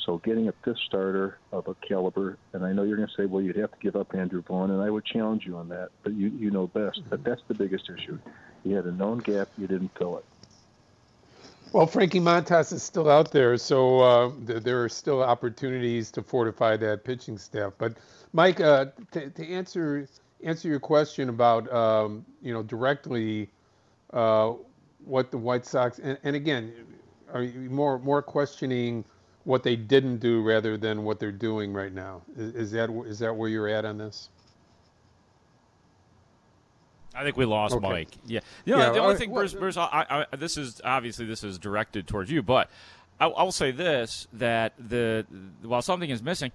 So 0.06 0.18
getting 0.20 0.48
a 0.48 0.54
fifth 0.64 0.80
starter 0.88 1.38
of 1.52 1.68
a 1.68 1.76
caliber, 1.88 2.38
and 2.54 2.66
I 2.66 2.74
know 2.74 2.84
you're 2.84 2.98
going 2.98 3.08
to 3.08 3.14
say, 3.22 3.26
well, 3.26 3.42
you'd 3.42 3.58
have 3.58 3.72
to 3.72 3.78
give 3.82 3.96
up 3.96 4.16
Andrew 4.16 4.42
Vaughn, 4.42 4.72
and 4.72 4.82
I 4.82 4.90
would 4.90 5.06
challenge 5.06 5.44
you 5.46 5.58
on 5.58 5.70
that, 5.70 5.90
but 6.04 6.14
you, 6.14 6.30
you 6.30 6.52
know 6.52 6.68
best. 6.68 7.02
But 7.10 7.24
that's 7.24 7.42
the 7.48 7.54
biggest 7.54 7.90
issue. 7.90 8.18
You 8.64 8.76
had 8.76 8.86
a 8.86 8.92
known 8.92 9.20
gap, 9.20 9.50
you 9.58 9.68
didn't 9.68 9.92
fill 9.98 10.18
it. 10.18 10.26
Well, 11.72 11.86
Frankie 11.86 12.20
Montas 12.20 12.74
is 12.74 12.82
still 12.82 13.10
out 13.10 13.32
there, 13.32 13.56
so 13.58 14.00
uh, 14.00 14.32
th- 14.48 14.64
there 14.64 14.84
are 14.84 14.90
still 14.90 15.22
opportunities 15.22 16.12
to 16.12 16.24
fortify 16.24 16.76
that 16.78 17.04
pitching 17.04 17.38
staff. 17.38 17.74
But 17.78 17.98
Mike, 18.34 18.60
uh, 18.60 18.88
to, 19.12 19.30
to 19.30 19.48
answer 19.48 20.08
answer 20.44 20.68
your 20.68 20.80
question 20.80 21.30
about 21.30 21.72
um, 21.72 22.26
you 22.42 22.54
know 22.54 22.64
directly 22.64 23.50
uh, 24.14 24.54
what 25.06 25.30
the 25.30 25.38
White 25.38 25.66
Sox 25.66 26.00
and, 26.00 26.18
and 26.24 26.36
again, 26.36 26.74
are 27.34 27.44
you 27.44 27.70
more 27.70 28.00
more 28.00 28.24
questioning 28.24 29.06
what 29.44 29.62
they 29.62 29.76
didn't 29.76 30.18
do 30.18 30.42
rather 30.42 30.76
than 30.76 31.04
what 31.04 31.20
they're 31.20 31.32
doing 31.32 31.72
right 31.72 31.94
now? 31.94 32.24
Is, 32.36 32.56
is 32.56 32.72
that 32.72 32.90
is 33.06 33.20
that 33.20 33.36
where 33.36 33.50
you're 33.50 33.70
at 33.70 33.86
on 33.86 34.00
this? 34.00 34.30
I 37.16 37.24
think 37.24 37.38
we 37.38 37.46
lost 37.46 37.74
Okay. 37.76 37.88
Mike. 37.88 38.10
Yeah. 38.26 38.40
You 38.66 38.74
know, 38.74 38.80
Yeah, 38.80 38.90
the 38.92 39.00
only 39.00 39.14
right, 39.14 39.20
thing, 39.20 39.34
Bruce, 39.34 39.54
Bruce 39.54 39.78
I, 39.78 40.26
I, 40.32 40.36
this 40.36 40.58
is 40.58 40.82
obviously 40.84 41.26
this 41.26 41.44
is 41.44 41.58
directed 41.58 42.08
towards 42.08 42.30
you, 42.32 42.42
but 42.42 42.70
I, 43.20 43.28
I 43.28 43.44
will 43.44 43.52
say 43.52 43.72
this: 43.72 44.28
that 44.34 44.74
the 44.78 45.26
while 45.62 45.82
something 45.82 46.10
is 46.10 46.22
missing, 46.24 46.52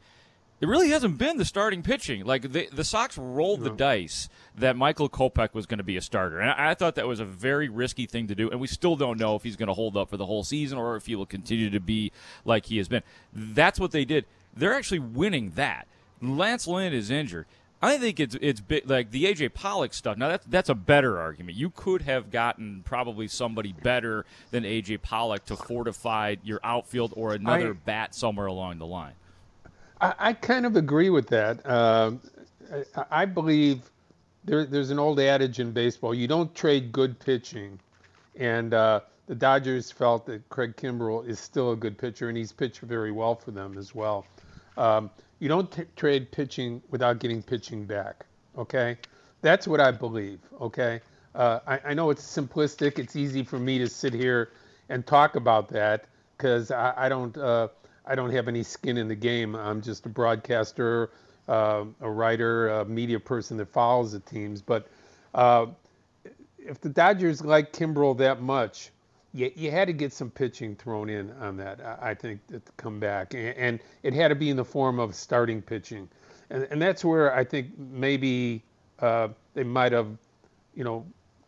it 0.61 0.69
really 0.69 0.91
hasn't 0.91 1.19
been 1.19 1.37
the 1.37 1.45
starting 1.45 1.83
pitching. 1.83 2.25
Like 2.25 2.53
the 2.53 2.69
the 2.73 2.85
Sox 2.85 3.19
rolled 3.19 3.61
the 3.61 3.71
dice 3.71 4.29
that 4.57 4.77
Michael 4.77 5.09
Kopech 5.09 5.53
was 5.53 5.67
going 5.67 5.79
to 5.79 5.85
be 5.85 5.97
a 5.97 6.01
starter, 6.01 6.39
and 6.41 6.51
I, 6.51 6.71
I 6.71 6.75
thought 6.75 6.95
that 6.95 7.07
was 7.07 7.21
a 7.21 7.25
very 7.25 7.69
risky 7.69 8.07
thing 8.07 8.29
to 8.29 8.35
do. 8.35 8.51
And 8.51 8.61
we 8.61 8.67
still 8.69 8.97
don't 8.97 9.19
know 9.19 9.35
if 9.37 9.43
he's 9.43 9.57
going 9.57 9.67
to 9.67 9.75
hold 9.75 9.97
up 9.97 10.09
for 10.09 10.17
the 10.17 10.27
whole 10.27 10.45
season 10.45 10.79
or 10.79 10.97
if 10.97 11.07
he 11.07 11.17
will 11.17 11.27
continue 11.27 11.69
to 11.71 11.81
be 11.81 12.13
like 12.45 12.67
he 12.67 12.79
has 12.79 12.89
been. 12.89 13.03
That's 13.33 13.79
what 13.81 13.91
they 13.91 14.05
did. 14.05 14.25
They're 14.57 14.75
actually 14.75 15.01
winning 15.01 15.51
that. 15.57 15.89
Lance 16.23 16.67
Lynn 16.67 16.93
is 16.95 17.11
injured. 17.11 17.47
I 17.85 17.99
think 17.99 18.19
it's 18.21 18.37
it's 18.41 18.61
big, 18.61 18.89
like 18.89 19.11
the 19.11 19.25
AJ 19.25 19.55
Pollock 19.55 19.93
stuff. 19.93 20.17
Now 20.17 20.29
that's 20.29 20.47
that's 20.47 20.69
a 20.69 20.75
better 20.75 21.19
argument. 21.19 21.57
You 21.57 21.71
could 21.71 22.03
have 22.03 22.31
gotten 22.31 22.83
probably 22.85 23.29
somebody 23.29 23.73
better 23.73 24.25
than 24.51 24.65
AJ 24.65 25.03
Pollock 25.03 25.45
to 25.47 25.57
fortify 25.57 26.37
your 26.43 26.61
outfield 26.65 27.13
or 27.17 27.35
another 27.35 27.71
I- 27.71 27.85
bat 27.85 28.15
somewhere 28.15 28.47
along 28.47 28.79
the 28.79 28.87
line. 28.87 29.15
I, 30.01 30.15
I 30.19 30.33
kind 30.33 30.67
of 30.67 30.77
agree 30.77 31.11
with 31.11 31.29
that. 31.29 31.65
Um, 31.69 32.21
I, 32.97 33.05
I 33.11 33.25
believe 33.25 33.91
there, 34.45 34.65
there's 34.65 34.91
an 34.91 34.99
old 34.99 35.21
adage 35.21 35.61
in 35.61 35.73
baseball: 35.73 36.15
you 36.15 36.27
don't 36.27 36.55
trade 36.55 36.91
good 36.93 37.19
pitching, 37.19 37.79
and 38.37 38.73
uh, 38.73 39.01
the 39.27 39.35
Dodgers 39.35 39.91
felt 39.91 40.27
that 40.27 40.49
Craig 40.49 40.77
Kimbrel 40.77 41.27
is 41.27 41.39
still 41.41 41.73
a 41.73 41.77
good 41.77 41.99
pitcher, 41.99 42.29
and 42.29 42.37
he's 42.37 42.53
pitched 42.53 42.81
very 42.81 43.13
well 43.13 43.35
for 43.35 43.51
them 43.51 43.77
as 43.79 43.95
well. 43.95 44.27
Um, 44.77 45.11
you 45.45 45.49
don't 45.51 45.71
t- 45.71 45.83
trade 45.95 46.33
pitching 46.33 46.81
without 46.89 47.19
getting 47.19 47.43
pitching 47.43 47.85
back. 47.85 48.25
Okay, 48.57 48.97
that's 49.43 49.69
what 49.69 49.79
I 49.79 49.91
believe. 49.91 50.41
Okay, 50.59 51.03
uh, 51.35 51.61
I, 51.67 51.81
I 51.89 51.93
know 51.93 52.09
it's 52.09 52.25
simplistic. 52.25 52.99
It's 52.99 53.15
easy 53.15 53.45
for 53.45 53.59
me 53.59 53.77
to 53.77 53.87
sit 53.87 54.15
here 54.15 54.53
and 54.89 55.07
talk 55.07 55.37
about 55.37 55.69
that 55.69 56.07
because 56.35 56.71
I, 56.71 56.95
I 56.97 57.09
don't 57.11 57.37
uh, 57.37 57.69
I 58.07 58.15
don't 58.15 58.31
have 58.31 58.49
any 58.49 58.63
skin 58.63 58.97
in 58.97 59.07
the 59.07 59.15
game. 59.15 59.55
I'm 59.55 59.83
just 59.83 60.07
a 60.07 60.09
broadcaster, 60.09 61.11
uh, 61.47 61.85
a 62.01 62.11
writer, 62.11 62.71
a 62.71 62.87
media 62.87 63.21
person 63.21 63.59
that 63.59 63.69
follows 63.69 64.13
the 64.13 64.21
teams. 64.21 64.63
But 64.63 64.89
uh, 65.35 65.67
if 66.57 66.81
the 66.81 66.89
Dodgers 66.89 67.45
like 67.45 67.71
Kimbrel 67.71 68.17
that 68.17 68.41
much, 68.41 68.93
you, 69.35 69.51
you 69.57 69.71
had 69.71 69.89
to 69.89 69.93
get 69.93 70.13
some 70.13 70.31
pitching 70.31 70.77
thrown 70.77 71.11
in 71.11 71.33
on 71.33 71.57
that. 71.57 71.81
I, 72.01 72.15
think 72.15 72.47
to 72.47 72.63
come 72.77 73.01
back, 73.01 73.35
and, 73.35 73.49
and 73.59 73.81
it 74.05 74.15
had 74.15 74.29
to 74.29 74.37
be 74.37 74.49
in 74.49 74.57
the 74.57 74.65
form 74.65 75.01
of 75.01 75.15
starting 75.15 75.61
pitching, 75.61 76.09
and, 76.51 76.67
and 76.71 76.81
that's 76.81 77.05
where 77.05 77.35
I 77.35 77.45
think 77.45 77.77
maybe 77.77 78.63
uh, 79.01 79.29
they 79.55 79.65
might 79.65 79.93
have, 79.93 80.07
you 80.75 80.85
know, 80.85 81.05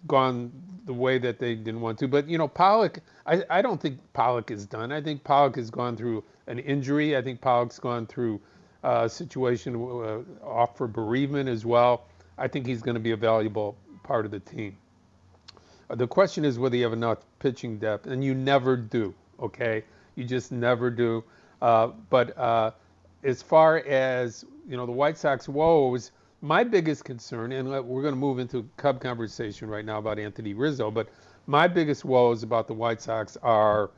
gone 0.09 0.51
the 0.85 0.93
way 0.93 1.19
that 1.19 1.39
they 1.39 1.55
didn't 1.55 1.81
want 1.81 1.99
to. 2.01 2.09
But 2.09 2.29
you 2.29 2.39
know, 2.39 2.49
Pollock, 2.49 2.99
I, 3.25 3.45
I 3.49 3.63
don't 3.63 3.81
think 3.81 4.01
Pollock 4.13 4.51
is 4.51 4.67
done. 4.67 4.91
I 4.91 5.01
think 5.01 5.23
Pollock 5.23 5.55
has 5.57 5.71
gone 5.71 5.97
through 5.97 6.25
an 6.49 6.59
injury. 6.59 7.17
I 7.17 7.23
think 7.23 7.41
Pollock's 7.41 7.79
gone 7.79 8.07
through 8.07 8.41
uh, 8.83 9.03
a 9.05 9.09
situation 9.09 9.77
uh, 9.77 10.45
off 10.45 10.77
for 10.77 10.89
bereavement 10.89 11.49
as 11.49 11.65
well. 11.65 12.07
I 12.37 12.49
think 12.49 12.67
he's 12.67 12.83
going 12.83 12.95
to 12.95 13.01
be 13.01 13.13
a 13.13 13.17
valuable 13.17 13.77
part 14.03 14.25
of 14.25 14.33
the 14.33 14.41
team. 14.41 14.77
The 15.89 16.07
question 16.07 16.45
is 16.45 16.59
whether 16.59 16.77
you 16.77 16.83
have 16.83 16.93
enough 16.93 17.19
pitching 17.39 17.79
depth, 17.79 18.07
and 18.07 18.25
you 18.25 18.35
never 18.35 18.77
do. 18.77 19.15
Okay, 19.41 19.85
you 20.17 20.25
just 20.25 20.51
never 20.51 20.91
do. 20.91 21.23
Uh, 21.63 21.89
but 22.11 22.37
uh, 22.37 22.73
as 23.23 23.43
far 23.43 23.79
as 23.79 24.45
you 24.69 24.77
know, 24.77 24.87
the 24.87 24.93
White 24.93 25.17
Sox 25.17 25.49
woes, 25.49 26.11
my 26.43 26.65
biggest 26.65 27.05
concern, 27.05 27.53
and 27.53 27.69
we're 27.69 28.03
going 28.03 28.15
to 28.15 28.21
move 28.21 28.39
into 28.39 28.69
Cub 28.77 29.01
conversation 29.01 29.69
right 29.69 29.85
now 29.85 29.99
about 29.99 30.19
Anthony 30.19 30.55
Rizzo, 30.55 30.91
but 30.91 31.09
my 31.47 31.69
biggest 31.69 32.05
woes 32.05 32.43
about 32.43 32.67
the 32.67 32.75
White 32.75 33.01
Sox 33.01 33.37
are 33.43 33.91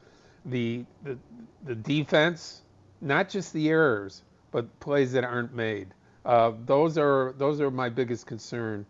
the 0.44 0.84
the, 1.04 1.18
the 1.64 1.74
defense, 1.74 2.62
not 3.00 3.28
just 3.28 3.52
the 3.52 3.68
errors, 3.70 4.22
but 4.50 4.78
plays 4.80 5.12
that 5.12 5.24
aren't 5.24 5.54
made. 5.54 5.88
Uh, 6.24 6.52
those 6.66 6.98
are 6.98 7.34
those 7.38 7.60
are 7.60 7.70
my 7.70 7.88
biggest 7.88 8.26
concern 8.26 8.84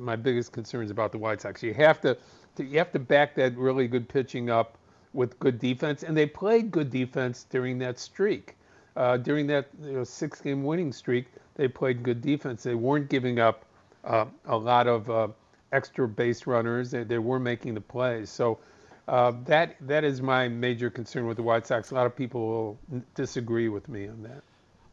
my 0.00 0.16
biggest 0.16 0.52
concerns 0.52 0.90
about 0.90 1.12
the 1.12 1.18
White 1.18 1.40
Sox. 1.40 1.62
You 1.62 1.74
have 1.74 2.00
to, 2.02 2.16
to 2.56 2.64
you 2.64 2.78
have 2.78 2.92
to 2.92 2.98
back 2.98 3.34
that 3.36 3.56
really 3.56 3.88
good 3.88 4.08
pitching 4.08 4.50
up 4.50 4.78
with 5.12 5.38
good 5.38 5.58
defense, 5.58 6.02
and 6.02 6.16
they 6.16 6.26
played 6.26 6.70
good 6.70 6.90
defense 6.90 7.46
during 7.48 7.78
that 7.78 7.98
streak. 7.98 8.56
Uh, 8.96 9.16
during 9.16 9.46
that 9.48 9.66
you 9.82 9.92
know, 9.92 10.04
six-game 10.04 10.62
winning 10.62 10.92
streak, 10.92 11.26
they 11.56 11.66
played 11.66 12.02
good 12.02 12.20
defense. 12.20 12.62
They 12.62 12.76
weren't 12.76 13.08
giving 13.08 13.40
up 13.40 13.64
uh, 14.04 14.26
a 14.46 14.56
lot 14.56 14.86
of 14.86 15.10
uh, 15.10 15.28
extra 15.72 16.06
base 16.06 16.46
runners. 16.46 16.90
They, 16.92 17.02
they 17.02 17.18
were 17.18 17.40
making 17.40 17.74
the 17.74 17.80
plays. 17.80 18.30
So 18.30 18.58
uh, 19.08 19.32
that 19.46 19.76
that 19.80 20.04
is 20.04 20.22
my 20.22 20.48
major 20.48 20.90
concern 20.90 21.26
with 21.26 21.36
the 21.36 21.42
White 21.42 21.66
Sox. 21.66 21.90
A 21.90 21.94
lot 21.94 22.06
of 22.06 22.16
people 22.16 22.76
will 22.88 23.02
disagree 23.14 23.68
with 23.68 23.88
me 23.88 24.08
on 24.08 24.22
that. 24.22 24.42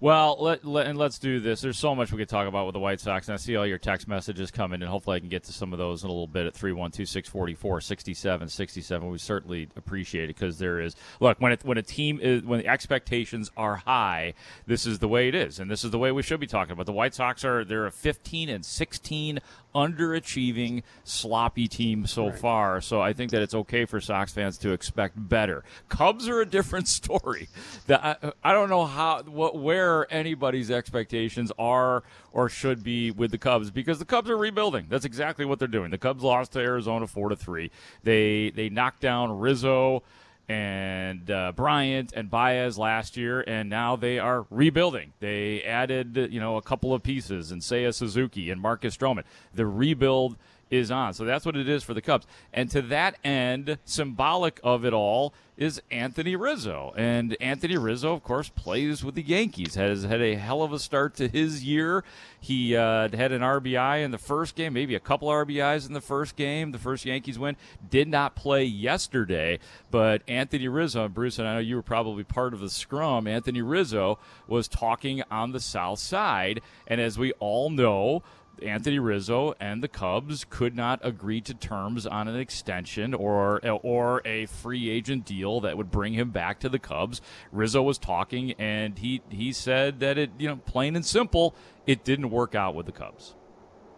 Well, 0.01 0.35
let, 0.39 0.65
let 0.65 0.87
and 0.87 0.97
let's 0.97 1.19
do 1.19 1.39
this. 1.39 1.61
There's 1.61 1.77
so 1.77 1.93
much 1.93 2.11
we 2.11 2.17
could 2.17 2.27
talk 2.27 2.47
about 2.47 2.65
with 2.65 2.73
the 2.73 2.79
White 2.79 2.99
Sox, 2.99 3.27
and 3.27 3.35
I 3.35 3.37
see 3.37 3.55
all 3.55 3.67
your 3.67 3.77
text 3.77 4.07
messages 4.07 4.49
coming, 4.49 4.81
and 4.81 4.89
hopefully 4.89 5.17
I 5.17 5.19
can 5.19 5.29
get 5.29 5.43
to 5.43 5.53
some 5.53 5.73
of 5.73 5.79
those 5.79 6.03
in 6.03 6.09
a 6.09 6.11
little 6.11 6.25
bit 6.25 6.47
at 6.47 6.55
312-644-6767. 6.55 9.11
We 9.11 9.19
certainly 9.19 9.69
appreciate 9.75 10.31
it 10.31 10.35
because 10.35 10.57
there 10.57 10.81
is 10.81 10.95
look 11.19 11.39
when 11.39 11.51
it 11.51 11.63
when 11.63 11.77
a 11.77 11.83
team 11.83 12.19
is 12.19 12.41
when 12.41 12.61
the 12.61 12.67
expectations 12.67 13.51
are 13.55 13.75
high, 13.75 14.33
this 14.65 14.87
is 14.87 14.97
the 14.97 15.07
way 15.07 15.27
it 15.27 15.35
is, 15.35 15.59
and 15.59 15.69
this 15.69 15.83
is 15.83 15.91
the 15.91 15.99
way 15.99 16.11
we 16.11 16.23
should 16.23 16.39
be 16.39 16.47
talking 16.47 16.71
about. 16.71 16.87
The 16.87 16.93
White 16.93 17.13
Sox 17.13 17.45
are 17.45 17.63
they're 17.63 17.85
a 17.85 17.91
15 17.91 18.49
and 18.49 18.65
16 18.65 19.39
underachieving, 19.75 20.83
sloppy 21.03 21.67
team 21.67 22.05
so 22.05 22.31
far. 22.31 22.81
So 22.81 23.01
I 23.01 23.13
think 23.13 23.31
that 23.31 23.41
it's 23.41 23.53
okay 23.53 23.85
for 23.85 24.01
Sox 24.01 24.33
fans 24.33 24.57
to 24.59 24.71
expect 24.71 25.29
better. 25.29 25.63
Cubs 25.89 26.27
are 26.27 26.41
a 26.41 26.45
different 26.45 26.87
story. 26.87 27.49
The, 27.87 28.03
I, 28.03 28.15
I 28.43 28.53
don't 28.53 28.69
know 28.69 28.85
how 28.85 29.23
what 29.23 29.57
where 29.57 29.90
where 29.91 30.13
anybody's 30.13 30.71
expectations 30.71 31.51
are 31.59 32.03
or 32.31 32.49
should 32.49 32.83
be 32.83 33.11
with 33.11 33.31
the 33.31 33.37
Cubs 33.37 33.71
because 33.71 33.99
the 33.99 34.05
Cubs 34.05 34.29
are 34.29 34.37
rebuilding. 34.37 34.85
That's 34.89 35.05
exactly 35.05 35.45
what 35.45 35.59
they're 35.59 35.67
doing. 35.67 35.91
The 35.91 35.97
Cubs 35.97 36.23
lost 36.23 36.53
to 36.53 36.59
Arizona 36.59 37.07
four 37.07 37.29
to 37.29 37.35
three. 37.35 37.71
They 38.03 38.51
they 38.51 38.69
knocked 38.69 39.01
down 39.01 39.39
Rizzo 39.39 40.03
and 40.47 41.29
uh, 41.29 41.51
Bryant 41.53 42.13
and 42.13 42.29
Baez 42.29 42.77
last 42.77 43.15
year, 43.15 43.43
and 43.45 43.69
now 43.69 43.95
they 43.95 44.19
are 44.19 44.45
rebuilding. 44.49 45.13
They 45.19 45.61
added, 45.63 46.29
you 46.31 46.39
know, 46.39 46.57
a 46.57 46.61
couple 46.61 46.93
of 46.93 47.03
pieces 47.03 47.51
and 47.51 47.61
Seiya 47.61 47.93
Suzuki 47.93 48.49
and 48.49 48.59
Marcus 48.59 48.95
Stroman. 48.95 49.23
The 49.53 49.65
rebuild 49.65 50.37
is 50.71 50.89
on. 50.89 51.13
So 51.13 51.25
that's 51.25 51.45
what 51.45 51.55
it 51.55 51.69
is 51.69 51.83
for 51.83 51.93
the 51.93 52.01
Cubs. 52.01 52.25
And 52.53 52.71
to 52.71 52.81
that 52.83 53.17
end, 53.23 53.77
symbolic 53.85 54.59
of 54.63 54.85
it 54.85 54.93
all 54.93 55.33
is 55.57 55.79
Anthony 55.91 56.35
Rizzo. 56.35 56.91
And 56.97 57.37
Anthony 57.39 57.77
Rizzo, 57.77 58.13
of 58.13 58.23
course, 58.23 58.49
plays 58.49 59.03
with 59.03 59.13
the 59.13 59.21
Yankees. 59.21 59.75
Has 59.75 60.03
had 60.03 60.21
a 60.21 60.35
hell 60.35 60.63
of 60.63 60.73
a 60.73 60.79
start 60.79 61.13
to 61.15 61.27
his 61.27 61.63
year. 61.63 62.03
He 62.39 62.75
uh, 62.75 63.09
had 63.15 63.31
an 63.31 63.41
RBI 63.41 64.03
in 64.03 64.09
the 64.09 64.17
first 64.17 64.55
game, 64.55 64.73
maybe 64.73 64.95
a 64.95 64.99
couple 64.99 65.27
RBIs 65.27 65.85
in 65.85 65.93
the 65.93 66.01
first 66.01 66.35
game. 66.35 66.71
The 66.71 66.79
first 66.79 67.05
Yankees 67.05 67.37
win. 67.37 67.57
Did 67.87 68.07
not 68.07 68.33
play 68.33 68.63
yesterday, 68.63 69.59
but 69.91 70.23
Anthony 70.27 70.67
Rizzo, 70.67 71.07
Bruce, 71.07 71.37
and 71.37 71.47
I 71.47 71.53
know 71.55 71.59
you 71.59 71.75
were 71.75 71.83
probably 71.83 72.23
part 72.23 72.55
of 72.55 72.59
the 72.59 72.69
scrum. 72.69 73.27
Anthony 73.27 73.61
Rizzo 73.61 74.17
was 74.47 74.67
talking 74.67 75.21
on 75.29 75.51
the 75.51 75.59
south 75.59 75.99
side. 75.99 76.61
And 76.87 76.99
as 76.99 77.19
we 77.19 77.33
all 77.33 77.69
know, 77.69 78.23
Anthony 78.63 78.99
Rizzo 78.99 79.53
and 79.59 79.83
the 79.83 79.87
Cubs 79.87 80.45
could 80.49 80.75
not 80.75 80.99
agree 81.03 81.41
to 81.41 81.53
terms 81.53 82.05
on 82.05 82.27
an 82.27 82.35
extension 82.35 83.13
or 83.13 83.59
or 83.83 84.21
a 84.25 84.45
free 84.45 84.89
agent 84.89 85.25
deal 85.25 85.61
that 85.61 85.77
would 85.77 85.91
bring 85.91 86.13
him 86.13 86.31
back 86.31 86.59
to 86.61 86.69
the 86.69 86.79
Cubs. 86.79 87.21
Rizzo 87.51 87.81
was 87.81 87.97
talking, 87.97 88.53
and 88.53 88.99
he 88.99 89.21
he 89.29 89.51
said 89.51 89.99
that 89.99 90.17
it 90.17 90.31
you 90.37 90.47
know 90.47 90.57
plain 90.57 90.95
and 90.95 91.05
simple, 91.05 91.55
it 91.85 92.03
didn't 92.03 92.29
work 92.29 92.55
out 92.55 92.75
with 92.75 92.85
the 92.85 92.91
Cubs. 92.91 93.35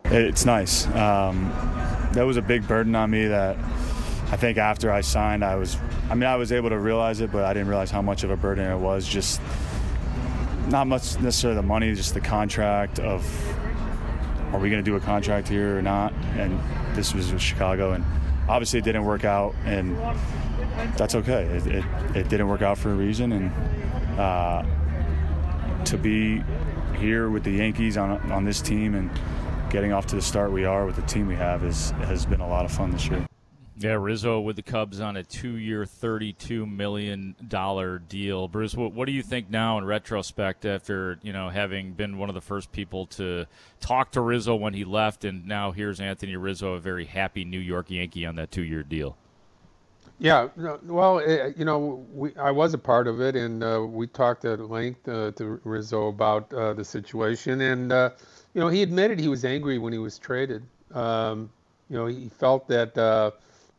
It's 0.05 0.45
nice. 0.45 0.85
Um, 0.87 1.49
that 2.13 2.23
was 2.23 2.37
a 2.37 2.41
big 2.41 2.67
burden 2.67 2.95
on 2.95 3.09
me 3.11 3.27
that. 3.27 3.57
I 4.31 4.35
think 4.35 4.57
after 4.57 4.91
I 4.91 5.01
signed, 5.01 5.45
I 5.45 5.57
was, 5.57 5.77
I 6.09 6.15
mean, 6.15 6.23
I 6.23 6.37
was 6.37 6.51
able 6.51 6.69
to 6.69 6.79
realize 6.79 7.21
it, 7.21 7.31
but 7.31 7.43
I 7.45 7.53
didn't 7.53 7.67
realize 7.67 7.91
how 7.91 8.01
much 8.01 8.23
of 8.23 8.31
a 8.31 8.35
burden 8.35 8.67
it 8.67 8.79
was. 8.79 9.07
Just 9.07 9.39
not 10.69 10.87
much 10.87 11.19
necessarily 11.19 11.55
the 11.55 11.67
money, 11.67 11.93
just 11.93 12.15
the 12.15 12.21
contract 12.21 12.97
of 12.97 13.23
are 14.53 14.59
we 14.59 14.69
going 14.69 14.83
to 14.83 14.89
do 14.89 14.95
a 14.95 14.99
contract 14.99 15.47
here 15.49 15.77
or 15.77 15.81
not? 15.81 16.13
And 16.37 16.59
this 16.95 17.13
was 17.13 17.33
with 17.33 17.41
Chicago, 17.41 17.93
and 17.93 18.05
obviously 18.47 18.79
it 18.79 18.85
didn't 18.85 19.03
work 19.03 19.25
out, 19.25 19.55
and 19.65 19.97
that's 20.95 21.15
okay. 21.15 21.43
It, 21.43 21.67
it, 21.67 21.85
it 22.15 22.29
didn't 22.29 22.47
work 22.47 22.61
out 22.61 22.77
for 22.77 22.91
a 22.91 22.95
reason, 22.95 23.31
and 23.33 24.19
uh, 24.19 24.63
to 25.85 25.97
be 25.97 26.43
here 26.97 27.29
with 27.29 27.43
the 27.43 27.51
Yankees 27.51 27.97
on 27.97 28.31
on 28.31 28.45
this 28.45 28.61
team 28.61 28.95
and 28.95 29.09
getting 29.69 29.91
off 29.91 30.05
to 30.05 30.15
the 30.15 30.21
start 30.21 30.51
we 30.51 30.65
are 30.65 30.85
with 30.85 30.95
the 30.95 31.01
team 31.01 31.27
we 31.27 31.35
have 31.35 31.63
is 31.63 31.91
has 31.91 32.25
been 32.25 32.41
a 32.41 32.47
lot 32.47 32.63
of 32.63 32.71
fun 32.71 32.91
this 32.91 33.07
year. 33.07 33.25
Yeah, 33.75 33.93
Rizzo 33.93 34.39
with 34.39 34.55
the 34.55 34.61
Cubs 34.61 34.99
on 34.99 35.17
a 35.17 35.23
two-year, 35.23 35.85
thirty-two 35.85 36.65
million 36.67 37.35
dollar 37.47 37.97
deal. 37.97 38.47
Bruce, 38.47 38.75
what, 38.75 38.93
what, 38.93 39.05
do 39.05 39.11
you 39.11 39.23
think 39.23 39.49
now 39.49 39.79
in 39.79 39.85
retrospect 39.85 40.63
after 40.63 41.17
you 41.23 41.33
know 41.33 41.49
having 41.49 41.93
been 41.93 42.19
one 42.19 42.29
of 42.29 42.35
the 42.35 42.41
first 42.41 42.71
people 42.71 43.07
to 43.07 43.47
talk 43.79 44.11
to 44.11 44.21
Rizzo 44.21 44.53
when 44.55 44.75
he 44.75 44.85
left, 44.85 45.25
and 45.25 45.47
now 45.47 45.71
here's 45.71 45.99
Anthony 45.99 46.35
Rizzo, 46.35 46.73
a 46.73 46.79
very 46.79 47.05
happy 47.05 47.43
New 47.45 47.59
York 47.59 47.89
Yankee 47.89 48.27
on 48.27 48.35
that 48.35 48.51
two-year 48.51 48.83
deal? 48.83 49.17
Yeah, 50.19 50.49
well, 50.83 51.19
eh, 51.19 51.51
you 51.57 51.65
know, 51.65 52.05
we, 52.13 52.35
I 52.35 52.51
was 52.51 52.75
a 52.75 52.77
part 52.77 53.07
of 53.07 53.19
it, 53.19 53.35
and 53.35 53.63
uh, 53.63 53.83
we 53.85 54.05
talked 54.05 54.45
at 54.45 54.59
length 54.69 55.07
uh, 55.07 55.31
to 55.31 55.59
Rizzo 55.63 56.09
about 56.09 56.53
uh, 56.53 56.73
the 56.73 56.85
situation, 56.85 57.59
and 57.61 57.91
uh, 57.91 58.11
you 58.53 58.61
know, 58.61 58.67
he 58.67 58.83
admitted 58.83 59.19
he 59.19 59.29
was 59.29 59.43
angry 59.43 59.79
when 59.79 59.91
he 59.91 59.99
was 59.99 60.19
traded. 60.19 60.63
Um, 60.93 61.49
you 61.89 61.97
know, 61.97 62.05
he 62.05 62.29
felt 62.29 62.67
that 62.67 62.95
uh, 62.97 63.31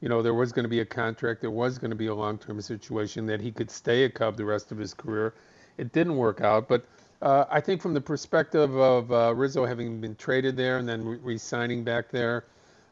you 0.05 0.11
know, 0.11 0.21
there 0.21 0.35
was 0.35 0.53
going 0.53 0.65
to 0.65 0.69
be 0.69 0.81
a 0.81 0.85
contract, 0.85 1.41
there 1.41 1.51
was 1.51 1.79
going 1.79 1.91
to 1.91 1.97
be 1.97 2.09
a 2.09 2.15
long-term 2.15 2.61
situation 2.61 3.25
that 3.25 3.41
he 3.41 3.51
could 3.51 3.71
stay 3.71 4.05
a 4.05 4.11
Cub 4.11 4.37
the 4.37 4.45
rest 4.45 4.71
of 4.71 4.77
his 4.77 4.93
career. 4.93 5.33
It 5.79 5.95
didn't 5.95 6.17
work 6.17 6.43
out, 6.43 6.69
but 6.69 6.85
uh, 7.23 7.47
I 7.51 7.63
think 7.63 7.81
from 7.81 7.95
the 7.95 8.03
perspective 8.03 8.77
of 8.77 9.11
uh, 9.11 9.35
Rizzo 9.35 9.65
having 9.65 10.03
been 10.03 10.15
traded 10.17 10.59
there 10.59 10.77
and 10.77 10.87
then 10.87 11.07
re-signing 11.23 11.85
back 11.85 12.11
there, 12.11 12.45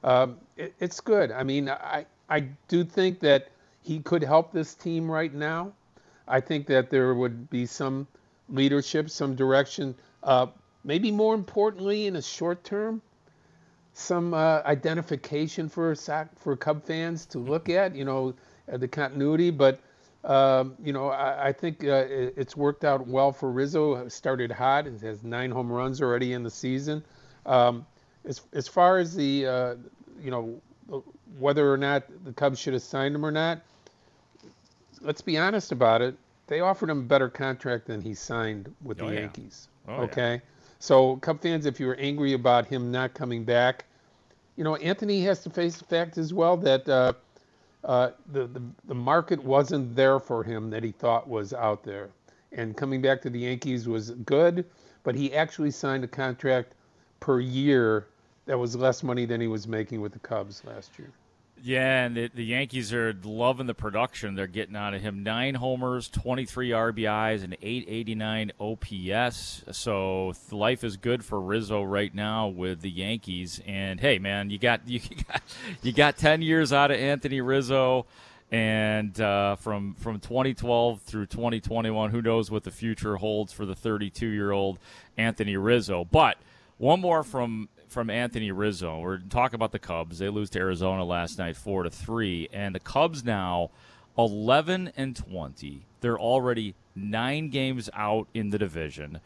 um, 0.02 0.38
it, 0.56 0.72
it's 0.80 1.00
good. 1.00 1.30
I 1.30 1.42
mean, 1.42 1.68
I 1.68 2.06
I 2.30 2.48
do 2.68 2.82
think 2.82 3.20
that 3.20 3.48
he 3.82 3.98
could 3.98 4.22
help 4.22 4.50
this 4.50 4.74
team 4.74 5.10
right 5.10 5.34
now. 5.34 5.70
I 6.26 6.40
think 6.40 6.66
that 6.68 6.88
there 6.88 7.14
would 7.14 7.50
be 7.50 7.66
some 7.66 8.06
leadership, 8.48 9.10
some 9.10 9.34
direction. 9.34 9.94
Uh, 10.22 10.46
maybe 10.82 11.10
more 11.10 11.34
importantly, 11.34 12.06
in 12.06 12.16
a 12.16 12.22
short 12.22 12.64
term, 12.64 13.02
some 13.94 14.34
uh, 14.34 14.62
identification 14.64 15.68
for 15.68 15.94
for 16.36 16.56
Cub 16.56 16.84
fans 16.84 17.26
to 17.26 17.38
look 17.38 17.68
at, 17.68 17.94
you 17.94 18.04
know, 18.04 18.34
the 18.66 18.88
continuity. 18.88 19.50
But 19.50 19.80
um, 20.24 20.76
you 20.82 20.92
know, 20.92 21.08
I, 21.08 21.48
I 21.48 21.52
think 21.52 21.84
uh, 21.84 22.04
it's 22.08 22.56
worked 22.56 22.84
out 22.84 23.06
well 23.06 23.32
for 23.32 23.50
Rizzo. 23.50 24.08
Started 24.08 24.52
hot, 24.52 24.86
it 24.86 25.00
has 25.00 25.22
nine 25.24 25.50
home 25.50 25.70
runs 25.70 26.00
already 26.00 26.32
in 26.32 26.42
the 26.42 26.50
season. 26.50 27.04
Um, 27.44 27.86
as 28.24 28.40
as 28.52 28.68
far 28.68 28.98
as 28.98 29.14
the 29.16 29.46
uh, 29.46 29.74
you 30.22 30.30
know 30.30 30.60
whether 31.38 31.72
or 31.72 31.76
not 31.76 32.04
the 32.24 32.32
Cubs 32.32 32.58
should 32.58 32.74
have 32.74 32.82
signed 32.82 33.14
him 33.14 33.26
or 33.26 33.32
not, 33.32 33.62
let's 35.00 35.22
be 35.22 35.38
honest 35.38 35.72
about 35.72 36.02
it. 36.02 36.16
They 36.46 36.60
offered 36.60 36.90
him 36.90 36.98
a 36.98 37.02
better 37.02 37.28
contract 37.28 37.86
than 37.86 38.00
he 38.00 38.14
signed 38.14 38.72
with 38.82 39.00
oh, 39.00 39.08
the 39.08 39.14
yeah. 39.14 39.20
Yankees. 39.20 39.68
Oh, 39.88 40.02
okay. 40.02 40.34
Yeah. 40.34 40.61
So, 40.82 41.14
Cub 41.18 41.40
fans, 41.40 41.64
if 41.64 41.78
you 41.78 41.86
were 41.86 41.94
angry 41.94 42.32
about 42.32 42.66
him 42.66 42.90
not 42.90 43.14
coming 43.14 43.44
back, 43.44 43.84
you 44.56 44.64
know, 44.64 44.74
Anthony 44.74 45.22
has 45.22 45.40
to 45.44 45.50
face 45.50 45.76
the 45.76 45.84
fact 45.84 46.18
as 46.18 46.34
well 46.34 46.56
that 46.56 46.88
uh, 46.88 47.12
uh, 47.84 48.10
the, 48.32 48.48
the, 48.48 48.60
the 48.88 48.94
market 48.94 49.40
wasn't 49.44 49.94
there 49.94 50.18
for 50.18 50.42
him 50.42 50.70
that 50.70 50.82
he 50.82 50.90
thought 50.90 51.28
was 51.28 51.52
out 51.54 51.84
there. 51.84 52.10
And 52.50 52.76
coming 52.76 53.00
back 53.00 53.22
to 53.22 53.30
the 53.30 53.38
Yankees 53.38 53.86
was 53.86 54.10
good, 54.26 54.64
but 55.04 55.14
he 55.14 55.32
actually 55.32 55.70
signed 55.70 56.02
a 56.02 56.08
contract 56.08 56.74
per 57.20 57.38
year 57.38 58.08
that 58.46 58.58
was 58.58 58.74
less 58.74 59.04
money 59.04 59.24
than 59.24 59.40
he 59.40 59.46
was 59.46 59.68
making 59.68 60.00
with 60.00 60.12
the 60.12 60.18
Cubs 60.18 60.64
last 60.64 60.98
year. 60.98 61.12
Yeah, 61.64 62.06
and 62.06 62.16
the, 62.16 62.28
the, 62.34 62.44
Yankees 62.44 62.92
are 62.92 63.14
loving 63.22 63.68
the 63.68 63.74
production 63.74 64.34
they're 64.34 64.48
getting 64.48 64.74
out 64.74 64.94
of 64.94 65.00
him. 65.00 65.22
Nine 65.22 65.54
homers, 65.54 66.08
23 66.08 66.70
RBIs, 66.70 67.44
and 67.44 67.56
889 67.62 68.50
OPS. 68.58 69.62
So 69.70 70.32
life 70.50 70.82
is 70.82 70.96
good 70.96 71.24
for 71.24 71.40
Rizzo 71.40 71.84
right 71.84 72.12
now 72.12 72.48
with 72.48 72.80
the 72.80 72.90
Yankees. 72.90 73.60
And 73.64 74.00
hey, 74.00 74.18
man, 74.18 74.50
you 74.50 74.58
got 74.58 74.80
you 74.88 74.98
got 74.98 75.42
you 75.82 75.92
got 75.92 76.16
10 76.16 76.42
years 76.42 76.72
out 76.72 76.90
of 76.90 76.98
Anthony 76.98 77.40
Rizzo, 77.40 78.06
and 78.50 79.18
uh, 79.20 79.54
from 79.54 79.94
from 79.94 80.18
2012 80.18 81.00
through 81.02 81.26
2021, 81.26 82.10
who 82.10 82.22
knows 82.22 82.50
what 82.50 82.64
the 82.64 82.72
future 82.72 83.18
holds 83.18 83.52
for 83.52 83.64
the 83.64 83.76
32 83.76 84.26
year 84.26 84.50
old 84.50 84.80
Anthony 85.16 85.56
Rizzo. 85.56 86.04
But 86.04 86.38
one 86.78 87.00
more 87.00 87.22
from 87.22 87.68
from 87.92 88.10
Anthony 88.10 88.50
Rizzo. 88.50 88.98
We're 89.00 89.18
talking 89.18 89.54
about 89.54 89.72
the 89.72 89.78
Cubs. 89.78 90.18
They 90.18 90.28
lose 90.28 90.50
to 90.50 90.58
Arizona 90.58 91.04
last 91.04 91.38
night, 91.38 91.56
four 91.56 91.82
to 91.82 91.90
three, 91.90 92.48
and 92.52 92.74
the 92.74 92.80
Cubs 92.80 93.22
now 93.24 93.70
eleven 94.18 94.92
and 94.96 95.14
twenty. 95.14 95.86
They're 96.00 96.18
already 96.18 96.74
nine 96.96 97.50
games 97.50 97.88
out 97.94 98.28
in 98.34 98.50
the 98.50 98.58
division, 98.58 99.20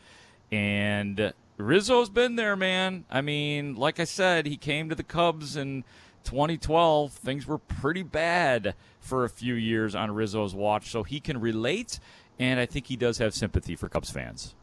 and 0.50 1.32
Rizzo's 1.56 2.10
been 2.10 2.36
there, 2.36 2.56
man. 2.56 3.04
I 3.08 3.20
mean, 3.20 3.76
like 3.76 4.00
I 4.00 4.04
said, 4.04 4.46
he 4.46 4.56
came 4.56 4.88
to 4.88 4.94
the 4.94 5.02
Cubs 5.02 5.56
in 5.56 5.84
2012. 6.24 7.12
Things 7.12 7.46
were 7.46 7.58
pretty 7.58 8.02
bad 8.02 8.74
for 9.00 9.24
a 9.24 9.30
few 9.30 9.54
years 9.54 9.94
on 9.94 10.10
Rizzo's 10.10 10.54
watch, 10.54 10.90
so 10.90 11.02
he 11.02 11.20
can 11.20 11.40
relate, 11.40 11.98
and 12.38 12.60
I 12.60 12.66
think 12.66 12.88
he 12.88 12.96
does 12.96 13.18
have 13.18 13.32
sympathy 13.32 13.76
for 13.76 13.88
Cubs 13.88 14.10
fans. 14.10 14.54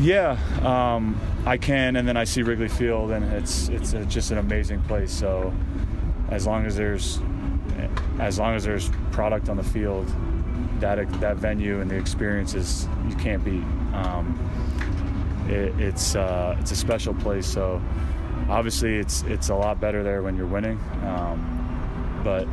Yeah, 0.00 0.38
um, 0.62 1.18
I 1.44 1.56
can, 1.56 1.96
and 1.96 2.06
then 2.06 2.16
I 2.16 2.24
see 2.24 2.42
Wrigley 2.42 2.68
Field, 2.68 3.10
and 3.10 3.24
it's 3.32 3.68
it's 3.68 3.94
a, 3.94 4.04
just 4.04 4.30
an 4.30 4.38
amazing 4.38 4.80
place. 4.82 5.12
So, 5.12 5.52
as 6.30 6.46
long 6.46 6.66
as 6.66 6.76
there's 6.76 7.20
as 8.18 8.38
long 8.38 8.54
as 8.54 8.64
there's 8.64 8.90
product 9.12 9.48
on 9.48 9.56
the 9.56 9.62
field, 9.62 10.06
that 10.80 11.08
that 11.20 11.36
venue 11.36 11.80
and 11.80 11.90
the 11.90 11.96
experiences 11.96 12.88
you 13.08 13.16
can't 13.16 13.44
beat. 13.44 13.64
Um, 13.94 14.38
it, 15.48 15.78
it's 15.80 16.14
uh, 16.14 16.56
it's 16.60 16.70
a 16.70 16.76
special 16.76 17.14
place. 17.14 17.46
So, 17.46 17.82
obviously, 18.48 18.96
it's 18.96 19.22
it's 19.22 19.48
a 19.48 19.54
lot 19.54 19.80
better 19.80 20.02
there 20.02 20.22
when 20.22 20.36
you're 20.36 20.46
winning. 20.46 20.78
Um, 21.04 22.20
but 22.22 22.46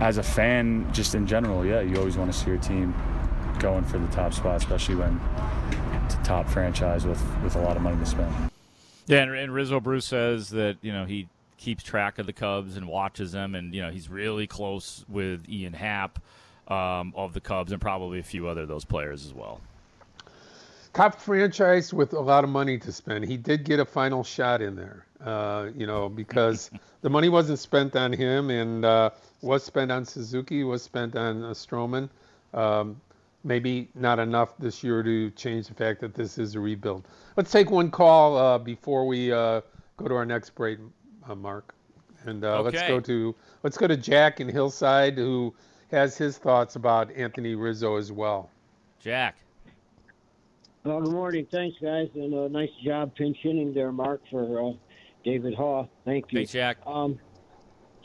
as 0.00 0.18
a 0.18 0.22
fan, 0.22 0.92
just 0.92 1.14
in 1.14 1.26
general, 1.26 1.64
yeah, 1.64 1.80
you 1.80 1.96
always 1.96 2.16
want 2.16 2.32
to 2.32 2.38
see 2.38 2.50
your 2.50 2.58
team 2.58 2.94
going 3.58 3.84
for 3.84 3.98
the 3.98 4.08
top 4.08 4.34
spot, 4.34 4.56
especially 4.56 4.96
when 4.96 5.20
it's 6.04 6.14
a 6.14 6.22
top 6.22 6.48
franchise 6.48 7.06
with, 7.06 7.22
with 7.42 7.56
a 7.56 7.60
lot 7.60 7.76
of 7.76 7.82
money 7.82 7.96
to 7.96 8.06
spend. 8.06 8.32
Yeah, 9.06 9.18
and, 9.22 9.34
and 9.34 9.54
Rizzo 9.54 9.80
Bruce 9.80 10.06
says 10.06 10.50
that 10.50 10.76
you 10.82 10.92
know 10.92 11.04
he 11.04 11.28
keeps 11.58 11.82
track 11.82 12.18
of 12.18 12.26
the 12.26 12.32
Cubs 12.32 12.76
and 12.76 12.86
watches 12.86 13.32
them, 13.32 13.54
and 13.54 13.74
you 13.74 13.82
know 13.82 13.90
he's 13.90 14.08
really 14.08 14.46
close 14.46 15.04
with 15.08 15.48
Ian 15.48 15.72
Happ 15.72 16.18
um, 16.68 17.12
of 17.16 17.32
the 17.32 17.40
Cubs 17.40 17.72
and 17.72 17.80
probably 17.80 18.18
a 18.18 18.22
few 18.22 18.48
other 18.48 18.66
those 18.66 18.84
players 18.84 19.24
as 19.26 19.34
well. 19.34 19.60
top 20.92 21.20
franchise 21.20 21.92
with 21.92 22.12
a 22.12 22.20
lot 22.20 22.44
of 22.44 22.50
money 22.50 22.78
to 22.78 22.92
spend. 22.92 23.24
He 23.24 23.36
did 23.36 23.64
get 23.64 23.80
a 23.80 23.84
final 23.84 24.24
shot 24.24 24.62
in 24.62 24.76
there, 24.76 25.04
uh, 25.24 25.68
you 25.76 25.86
know, 25.86 26.08
because 26.08 26.70
the 27.02 27.10
money 27.10 27.28
wasn't 27.28 27.58
spent 27.58 27.96
on 27.96 28.12
him 28.12 28.50
and 28.50 28.84
uh, 28.84 29.10
was 29.42 29.64
spent 29.64 29.90
on 29.90 30.04
Suzuki, 30.04 30.64
was 30.64 30.82
spent 30.82 31.16
on 31.16 31.42
uh, 31.44 31.48
Stroman. 31.48 32.08
Um, 32.54 33.00
maybe 33.44 33.88
not 33.94 34.18
enough 34.18 34.56
this 34.58 34.82
year 34.82 35.02
to 35.02 35.30
change 35.32 35.68
the 35.68 35.74
fact 35.74 36.00
that 36.00 36.14
this 36.14 36.38
is 36.38 36.54
a 36.54 36.60
rebuild. 36.60 37.06
Let's 37.36 37.52
take 37.52 37.70
one 37.70 37.90
call 37.90 38.36
uh, 38.36 38.58
before 38.58 39.06
we 39.06 39.30
uh, 39.30 39.60
go 39.96 40.08
to 40.08 40.14
our 40.14 40.26
next 40.26 40.50
break, 40.54 40.78
uh, 41.28 41.34
Mark, 41.34 41.74
and 42.24 42.44
uh, 42.44 42.62
let's 42.62 42.82
go 42.82 42.98
to 43.00 43.34
let's 43.62 43.76
go 43.76 43.86
to 43.86 43.96
Jack 43.96 44.40
in 44.40 44.48
Hillside, 44.48 45.16
who 45.16 45.54
has 45.90 46.16
his 46.16 46.38
thoughts 46.38 46.76
about 46.76 47.12
Anthony 47.12 47.54
Rizzo 47.54 47.96
as 47.96 48.10
well. 48.10 48.50
Jack. 48.98 49.36
Well, 50.84 51.00
good 51.00 51.12
morning. 51.12 51.46
Thanks, 51.50 51.76
guys, 51.80 52.08
and 52.14 52.34
uh, 52.34 52.48
nice 52.48 52.70
job 52.82 53.14
pinch 53.14 53.38
hitting 53.40 53.72
there, 53.72 53.92
Mark, 53.92 54.20
for 54.30 54.70
uh, 54.70 54.72
David 55.24 55.54
Haugh. 55.54 55.88
Thank 56.04 56.30
you. 56.32 56.40
Thanks, 56.40 56.52
Jack. 56.52 56.78
Um, 56.86 57.18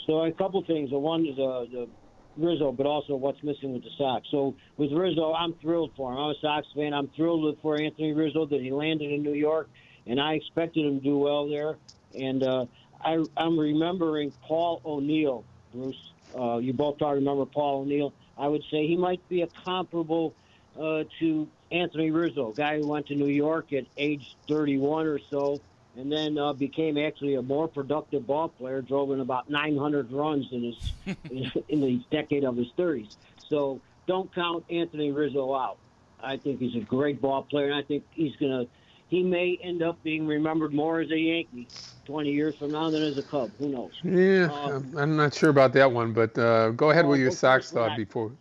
so 0.06 0.22
a 0.22 0.32
couple 0.32 0.64
things. 0.64 0.90
The 0.90 1.00
one 1.00 1.26
is 1.26 1.38
uh, 1.38 1.66
the 1.72 1.90
Rizzo, 2.38 2.72
but 2.72 2.86
also 2.86 3.16
what's 3.16 3.42
missing 3.44 3.74
with 3.74 3.84
the 3.84 3.90
Sox. 3.98 4.28
So 4.32 4.56
with 4.78 4.92
Rizzo, 4.92 5.34
I'm 5.34 5.54
thrilled 5.56 5.92
for 5.96 6.12
him. 6.12 6.18
I'm 6.18 6.32
a 6.32 6.40
Sox 6.42 6.68
fan. 6.76 6.94
I'm 6.94 7.08
thrilled 7.10 7.58
for 7.62 7.78
Anthony 7.78 8.14
Rizzo 8.14 8.46
that 8.46 8.62
he 8.62 8.72
landed 8.72 9.12
in 9.12 9.24
New 9.24 9.34
York, 9.34 9.70
and 10.06 10.20
I 10.20 10.34
expected 10.34 10.86
him 10.86 11.00
to 11.00 11.04
do 11.04 11.18
well 11.18 11.50
there. 11.50 11.76
And 12.16 12.44
uh, 12.44 12.66
I, 13.04 13.24
I'm 13.38 13.60
remembering 13.60 14.32
Paul 14.44 14.82
O'Neill, 14.86 15.44
Bruce. 15.74 16.12
Uh, 16.38 16.58
you 16.58 16.74
both 16.74 16.98
probably 16.98 17.20
remember 17.20 17.46
Paul 17.46 17.82
O'Neill. 17.82 18.14
I 18.38 18.48
would 18.48 18.64
say 18.72 18.88
he 18.88 18.96
might 18.96 19.28
be 19.28 19.42
a 19.42 19.48
comparable 19.48 20.34
uh, 20.80 21.04
to 21.20 21.48
Anthony 21.72 22.12
Rizzo, 22.12 22.52
guy 22.52 22.78
who 22.78 22.88
went 22.88 23.08
to 23.08 23.16
New 23.16 23.28
York 23.28 23.74
at 23.74 23.86
age 23.98 24.36
31 24.48 25.08
or 25.08 25.20
so, 25.30 25.60
and 26.00 26.10
then 26.10 26.38
uh, 26.38 26.54
became 26.54 26.98
actually 26.98 27.36
a 27.36 27.42
more 27.42 27.68
productive 27.68 28.26
ball 28.26 28.48
player. 28.48 28.82
Drove 28.82 29.12
in 29.12 29.20
about 29.20 29.50
900 29.50 30.12
runs 30.12 30.48
in 30.52 30.64
his 30.64 30.94
in, 31.30 31.52
in 31.68 31.82
the 31.82 32.02
decade 32.10 32.46
of 32.46 32.56
his 32.56 32.68
30s. 32.78 33.16
So 33.50 33.82
don't 34.08 34.34
count 34.34 34.64
Anthony 34.70 35.12
Rizzo 35.12 35.54
out. 35.54 35.78
I 36.24 36.38
think 36.38 36.60
he's 36.60 36.76
a 36.76 36.80
great 36.86 37.22
ball 37.22 37.44
player, 37.44 37.66
and 37.68 37.76
I 37.76 37.82
think 37.82 38.04
he's 38.12 38.36
gonna. 38.38 38.66
He 39.10 39.24
may 39.24 39.58
end 39.64 39.82
up 39.82 40.02
being 40.04 40.28
remembered 40.28 40.72
more 40.74 41.00
as 41.00 41.10
a 41.10 41.18
Yankee 41.18 41.68
20 42.06 42.32
years 42.32 42.56
from 42.56 42.72
now 42.72 42.90
than 42.92 43.02
as 43.02 43.18
a 43.18 43.24
Cub. 43.24 43.50
Who 43.58 43.70
knows? 43.70 43.92
Yeah, 44.04 44.50
Um, 44.52 44.72
I'm- 44.72 44.98
I'm 44.98 45.18
not 45.18 45.34
sure 45.34 45.50
about 45.50 45.74
that 45.74 45.92
one, 45.92 46.14
but 46.14 46.38
uh, 46.38 46.70
go 46.72 46.92
ahead 46.92 47.06
well, 47.06 47.12
with 47.14 47.22
your 47.22 47.32
Sox 47.32 47.72
thought 47.72 47.90
not- 47.90 47.98
before. 47.98 48.32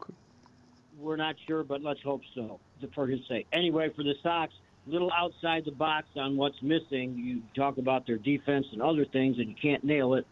We're 0.98 1.16
not 1.16 1.36
sure, 1.46 1.62
but 1.64 1.82
let's 1.82 2.02
hope 2.02 2.22
so, 2.34 2.61
for 2.94 3.06
his 3.06 3.20
sake. 3.28 3.46
Anyway, 3.52 3.88
for 3.96 4.02
the 4.02 4.14
Sox, 4.22 4.52
little 4.89 5.12
outside 5.12 5.64
the 5.64 5.72
box 5.72 6.07
on 6.16 6.36
what's 6.36 6.61
missing. 6.62 7.14
You 7.16 7.43
talk 7.55 7.78
about 7.78 8.07
their 8.07 8.18
defense 8.18 8.66
and 8.72 8.82
other 8.82 9.05
things, 9.05 9.39
and 9.39 9.49
you 9.49 9.55
can't 9.61 9.84
nail 9.84 10.14
it. 10.14 10.26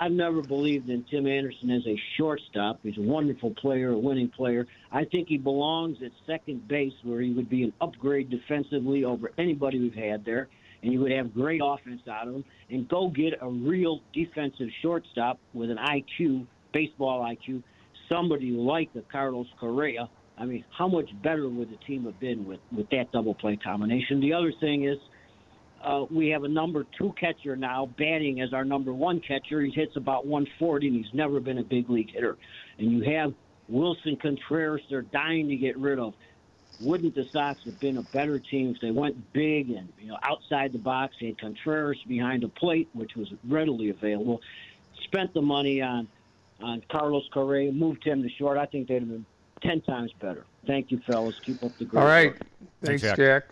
I've 0.00 0.12
never 0.12 0.42
believed 0.42 0.88
in 0.90 1.04
Tim 1.10 1.26
Anderson 1.26 1.70
as 1.70 1.84
a 1.86 2.00
shortstop. 2.16 2.78
He's 2.84 2.96
a 2.98 3.02
wonderful 3.02 3.50
player, 3.50 3.90
a 3.90 3.98
winning 3.98 4.28
player. 4.28 4.66
I 4.92 5.04
think 5.04 5.26
he 5.26 5.38
belongs 5.38 5.98
at 6.04 6.12
second 6.24 6.68
base, 6.68 6.92
where 7.02 7.20
he 7.20 7.32
would 7.32 7.50
be 7.50 7.64
an 7.64 7.72
upgrade 7.80 8.30
defensively 8.30 9.04
over 9.04 9.32
anybody 9.38 9.80
we've 9.80 9.94
had 9.94 10.24
there, 10.24 10.48
and 10.82 10.92
you 10.92 11.00
would 11.00 11.10
have 11.10 11.34
great 11.34 11.60
offense 11.64 12.02
out 12.08 12.28
of 12.28 12.34
him. 12.34 12.44
And 12.70 12.88
go 12.88 13.08
get 13.08 13.34
a 13.40 13.48
real 13.48 14.00
defensive 14.12 14.68
shortstop 14.82 15.40
with 15.52 15.70
an 15.70 15.78
IQ, 15.78 16.46
baseball 16.72 17.22
IQ, 17.22 17.64
somebody 18.08 18.50
like 18.50 18.90
a 18.94 19.00
Carlos 19.10 19.48
Correa. 19.58 20.08
I 20.38 20.44
mean, 20.44 20.64
how 20.76 20.88
much 20.88 21.10
better 21.22 21.48
would 21.48 21.70
the 21.70 21.76
team 21.84 22.04
have 22.04 22.18
been 22.20 22.46
with, 22.46 22.60
with 22.70 22.88
that 22.90 23.10
double 23.12 23.34
play 23.34 23.56
combination? 23.56 24.20
The 24.20 24.32
other 24.32 24.52
thing 24.60 24.84
is, 24.84 24.98
uh, 25.82 26.04
we 26.10 26.28
have 26.28 26.44
a 26.44 26.48
number 26.48 26.86
two 26.96 27.12
catcher 27.18 27.56
now 27.56 27.86
batting 27.98 28.40
as 28.40 28.52
our 28.52 28.64
number 28.64 28.92
one 28.92 29.20
catcher. 29.20 29.60
He 29.60 29.70
hits 29.70 29.96
about 29.96 30.26
140, 30.26 30.88
and 30.88 30.96
he's 30.96 31.14
never 31.14 31.40
been 31.40 31.58
a 31.58 31.64
big 31.64 31.88
league 31.90 32.10
hitter. 32.12 32.36
And 32.78 32.90
you 32.90 33.02
have 33.10 33.32
Willson 33.70 34.20
Contreras, 34.20 34.82
they're 34.90 35.02
dying 35.02 35.48
to 35.48 35.56
get 35.56 35.76
rid 35.76 35.98
of. 35.98 36.14
Wouldn't 36.80 37.14
the 37.14 37.24
Sox 37.32 37.60
have 37.64 37.78
been 37.80 37.96
a 37.96 38.02
better 38.02 38.38
team 38.38 38.72
if 38.74 38.80
they 38.80 38.92
went 38.92 39.32
big 39.32 39.70
and 39.70 39.88
you 40.00 40.08
know 40.08 40.18
outside 40.22 40.72
the 40.72 40.78
box? 40.78 41.16
Had 41.20 41.38
Contreras 41.40 41.98
behind 42.06 42.44
the 42.44 42.48
plate, 42.48 42.88
which 42.92 43.16
was 43.16 43.32
readily 43.48 43.90
available. 43.90 44.40
Spent 45.02 45.34
the 45.34 45.42
money 45.42 45.82
on 45.82 46.06
on 46.62 46.82
Carlos 46.88 47.28
Correa, 47.32 47.72
moved 47.72 48.04
him 48.04 48.22
to 48.22 48.28
short. 48.38 48.58
I 48.58 48.66
think 48.66 48.86
they'd 48.86 49.00
have 49.00 49.08
been 49.08 49.26
ten 49.60 49.80
times 49.80 50.12
better. 50.20 50.44
Thank 50.66 50.90
you, 50.90 51.00
fellas. 51.06 51.38
Keep 51.40 51.62
up 51.62 51.76
the 51.78 51.84
great 51.84 52.00
All 52.00 52.06
right, 52.06 52.32
work. 52.32 52.42
thanks, 52.82 53.02
Jack. 53.02 53.16
Jack. 53.16 53.44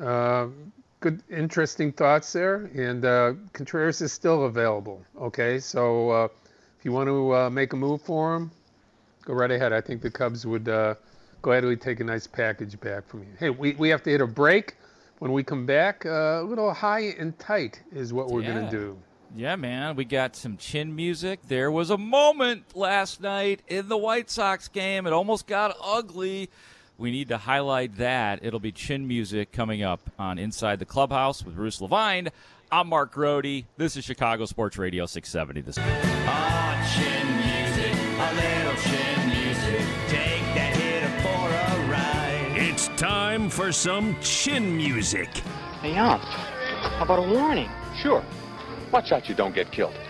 Uh, 0.00 0.48
good, 1.00 1.22
interesting 1.30 1.92
thoughts 1.92 2.32
there. 2.32 2.70
And 2.74 3.04
uh, 3.04 3.34
Contreras 3.52 4.00
is 4.00 4.12
still 4.12 4.44
available. 4.44 5.02
Okay, 5.20 5.58
so 5.58 6.10
uh, 6.10 6.28
if 6.78 6.84
you 6.84 6.92
want 6.92 7.08
to 7.08 7.34
uh, 7.34 7.50
make 7.50 7.72
a 7.72 7.76
move 7.76 8.02
for 8.02 8.36
him, 8.36 8.50
go 9.24 9.34
right 9.34 9.50
ahead. 9.50 9.72
I 9.72 9.80
think 9.80 10.02
the 10.02 10.10
Cubs 10.10 10.46
would 10.46 10.68
uh, 10.68 10.94
gladly 11.42 11.76
take 11.76 12.00
a 12.00 12.04
nice 12.04 12.26
package 12.26 12.78
back 12.80 13.08
from 13.08 13.20
you. 13.20 13.28
Hey, 13.38 13.50
we, 13.50 13.72
we 13.74 13.88
have 13.88 14.02
to 14.04 14.10
hit 14.10 14.20
a 14.20 14.26
break. 14.26 14.76
When 15.18 15.32
we 15.32 15.42
come 15.42 15.66
back, 15.66 16.06
uh, 16.06 16.40
a 16.40 16.44
little 16.44 16.72
high 16.72 17.14
and 17.18 17.36
tight 17.40 17.82
is 17.92 18.12
what 18.12 18.28
we're 18.28 18.42
going 18.42 18.64
to 18.64 18.70
do. 18.70 18.96
Yeah, 19.34 19.56
man, 19.56 19.94
we 19.94 20.04
got 20.04 20.34
some 20.36 20.56
chin 20.56 20.96
music. 20.96 21.40
There 21.46 21.70
was 21.70 21.90
a 21.90 21.98
moment 21.98 22.64
last 22.74 23.20
night 23.20 23.62
in 23.68 23.88
the 23.88 23.96
White 23.96 24.30
Sox 24.30 24.68
game. 24.68 25.06
It 25.06 25.12
almost 25.12 25.46
got 25.46 25.76
ugly. 25.82 26.50
We 26.96 27.10
need 27.12 27.28
to 27.28 27.36
highlight 27.38 27.96
that. 27.98 28.40
It'll 28.42 28.58
be 28.58 28.72
chin 28.72 29.06
music 29.06 29.52
coming 29.52 29.82
up 29.82 30.00
on 30.18 30.38
Inside 30.38 30.78
the 30.80 30.84
Clubhouse 30.86 31.44
with 31.44 31.54
Bruce 31.54 31.80
Levine. 31.80 32.28
I'm 32.72 32.88
Mark 32.88 33.12
Grote. 33.12 33.64
This 33.76 33.96
is 33.96 34.04
Chicago 34.04 34.44
Sports 34.46 34.76
Radio 34.78 35.06
670. 35.06 35.60
This 35.60 35.76
Ah, 35.78 36.94
chin 36.96 37.26
music, 37.36 37.94
a 38.18 38.34
little 38.34 38.82
chin 38.82 39.28
music. 39.28 39.86
Take 40.08 40.42
that 40.56 40.76
hitter 40.76 41.22
for 41.22 41.48
a 41.84 41.90
ride. 41.90 42.56
It's 42.60 42.88
time 43.00 43.48
for 43.48 43.70
some 43.72 44.16
chin 44.20 44.76
music. 44.76 45.28
Hey, 45.80 45.96
Ump, 45.96 46.22
how 46.22 47.04
about 47.04 47.20
a 47.20 47.22
warning? 47.22 47.70
Sure. 48.02 48.24
Watch 48.92 49.12
out 49.12 49.28
you 49.28 49.34
don't 49.34 49.54
get 49.54 49.70
killed. 49.70 49.94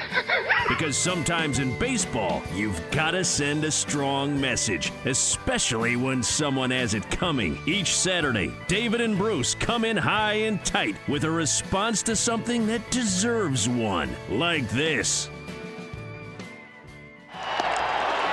Because 0.68 0.98
sometimes 0.98 1.60
in 1.60 1.76
baseball, 1.78 2.42
you've 2.54 2.78
got 2.90 3.12
to 3.12 3.24
send 3.24 3.64
a 3.64 3.70
strong 3.70 4.38
message, 4.38 4.92
especially 5.06 5.96
when 5.96 6.22
someone 6.22 6.70
has 6.70 6.92
it 6.92 7.10
coming. 7.10 7.58
Each 7.64 7.96
Saturday, 7.96 8.52
David 8.66 9.00
and 9.00 9.16
Bruce 9.16 9.54
come 9.54 9.86
in 9.86 9.96
high 9.96 10.34
and 10.34 10.62
tight 10.66 10.96
with 11.08 11.24
a 11.24 11.30
response 11.30 12.02
to 12.02 12.14
something 12.14 12.66
that 12.66 12.90
deserves 12.90 13.66
one, 13.66 14.10
like 14.28 14.68
this. 14.68 15.30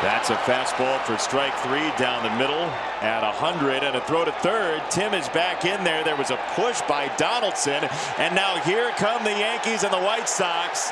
That's 0.06 0.30
a 0.30 0.36
fastball 0.36 1.02
for 1.02 1.18
strike 1.18 1.58
three 1.62 1.90
down 1.98 2.22
the 2.22 2.38
middle 2.38 2.62
at 3.02 3.24
100 3.24 3.84
and 3.84 3.96
a 3.96 4.02
throw 4.02 4.24
to 4.24 4.32
third. 4.34 4.84
Tim 4.92 5.16
is 5.16 5.28
back 5.30 5.66
in 5.66 5.84
there. 5.84 6.04
There 6.04 6.16
was 6.16 6.30
a 6.30 6.38
push 6.54 6.80
by 6.82 7.08
Donaldson. 7.18 7.84
And 8.20 8.36
now 8.36 8.60
here 8.60 8.92
come 8.98 9.24
the 9.24 9.32
Yankees 9.32 9.84
and 9.84 9.92
the 9.92 9.98
White 9.98 10.30
Sox. 10.30 10.92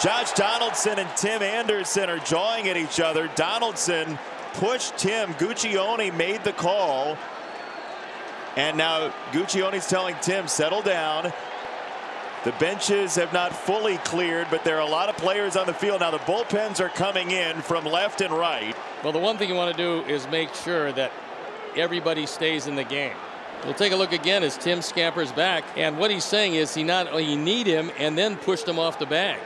Josh 0.00 0.30
Donaldson 0.34 1.00
and 1.00 1.16
Tim 1.16 1.42
Anderson 1.42 2.08
are 2.08 2.20
jawing 2.20 2.68
at 2.68 2.76
each 2.76 3.00
other. 3.00 3.28
Donaldson 3.34 4.16
pushed 4.52 4.96
Tim. 4.98 5.34
Guccione 5.34 6.16
made 6.16 6.44
the 6.44 6.52
call. 6.52 7.18
And 8.54 8.78
now 8.78 9.12
Guccione's 9.32 9.88
telling 9.88 10.14
Tim, 10.22 10.46
settle 10.46 10.80
down. 10.80 11.32
The 12.44 12.52
benches 12.60 13.14
have 13.14 13.32
not 13.32 13.56
fully 13.56 13.96
cleared, 13.98 14.48
but 14.50 14.64
there 14.64 14.76
are 14.76 14.86
a 14.86 14.90
lot 14.90 15.08
of 15.08 15.16
players 15.16 15.56
on 15.56 15.66
the 15.66 15.72
field. 15.72 16.00
Now 16.00 16.10
the 16.10 16.18
bullpens 16.18 16.78
are 16.78 16.90
coming 16.90 17.30
in 17.30 17.62
from 17.62 17.86
left 17.86 18.20
and 18.20 18.34
right. 18.34 18.76
Well, 19.02 19.14
the 19.14 19.18
one 19.18 19.38
thing 19.38 19.48
you 19.48 19.54
want 19.54 19.74
to 19.74 19.82
do 19.82 20.06
is 20.06 20.28
make 20.28 20.52
sure 20.54 20.92
that 20.92 21.10
everybody 21.74 22.26
stays 22.26 22.66
in 22.66 22.74
the 22.74 22.84
game. 22.84 23.14
We'll 23.64 23.72
take 23.72 23.92
a 23.92 23.96
look 23.96 24.12
again 24.12 24.42
as 24.42 24.58
Tim 24.58 24.82
scampers 24.82 25.32
back. 25.32 25.64
And 25.74 25.96
what 25.96 26.10
he's 26.10 26.24
saying 26.24 26.54
is 26.54 26.74
he 26.74 26.82
not 26.82 27.08
only 27.08 27.34
need 27.34 27.66
him 27.66 27.90
and 27.98 28.16
then 28.16 28.36
pushed 28.36 28.68
him 28.68 28.78
off 28.78 28.98
the 28.98 29.06
bag. 29.06 29.40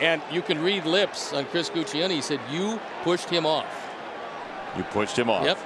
And 0.00 0.22
you 0.30 0.42
can 0.42 0.62
read 0.62 0.86
lips 0.86 1.32
on 1.32 1.44
Chris 1.46 1.70
Guccione. 1.70 2.10
He 2.10 2.22
said, 2.22 2.38
You 2.52 2.78
pushed 3.02 3.28
him 3.28 3.44
off. 3.44 3.66
You 4.76 4.84
pushed 4.84 5.18
him 5.18 5.28
off. 5.28 5.44
Yep. 5.44 5.58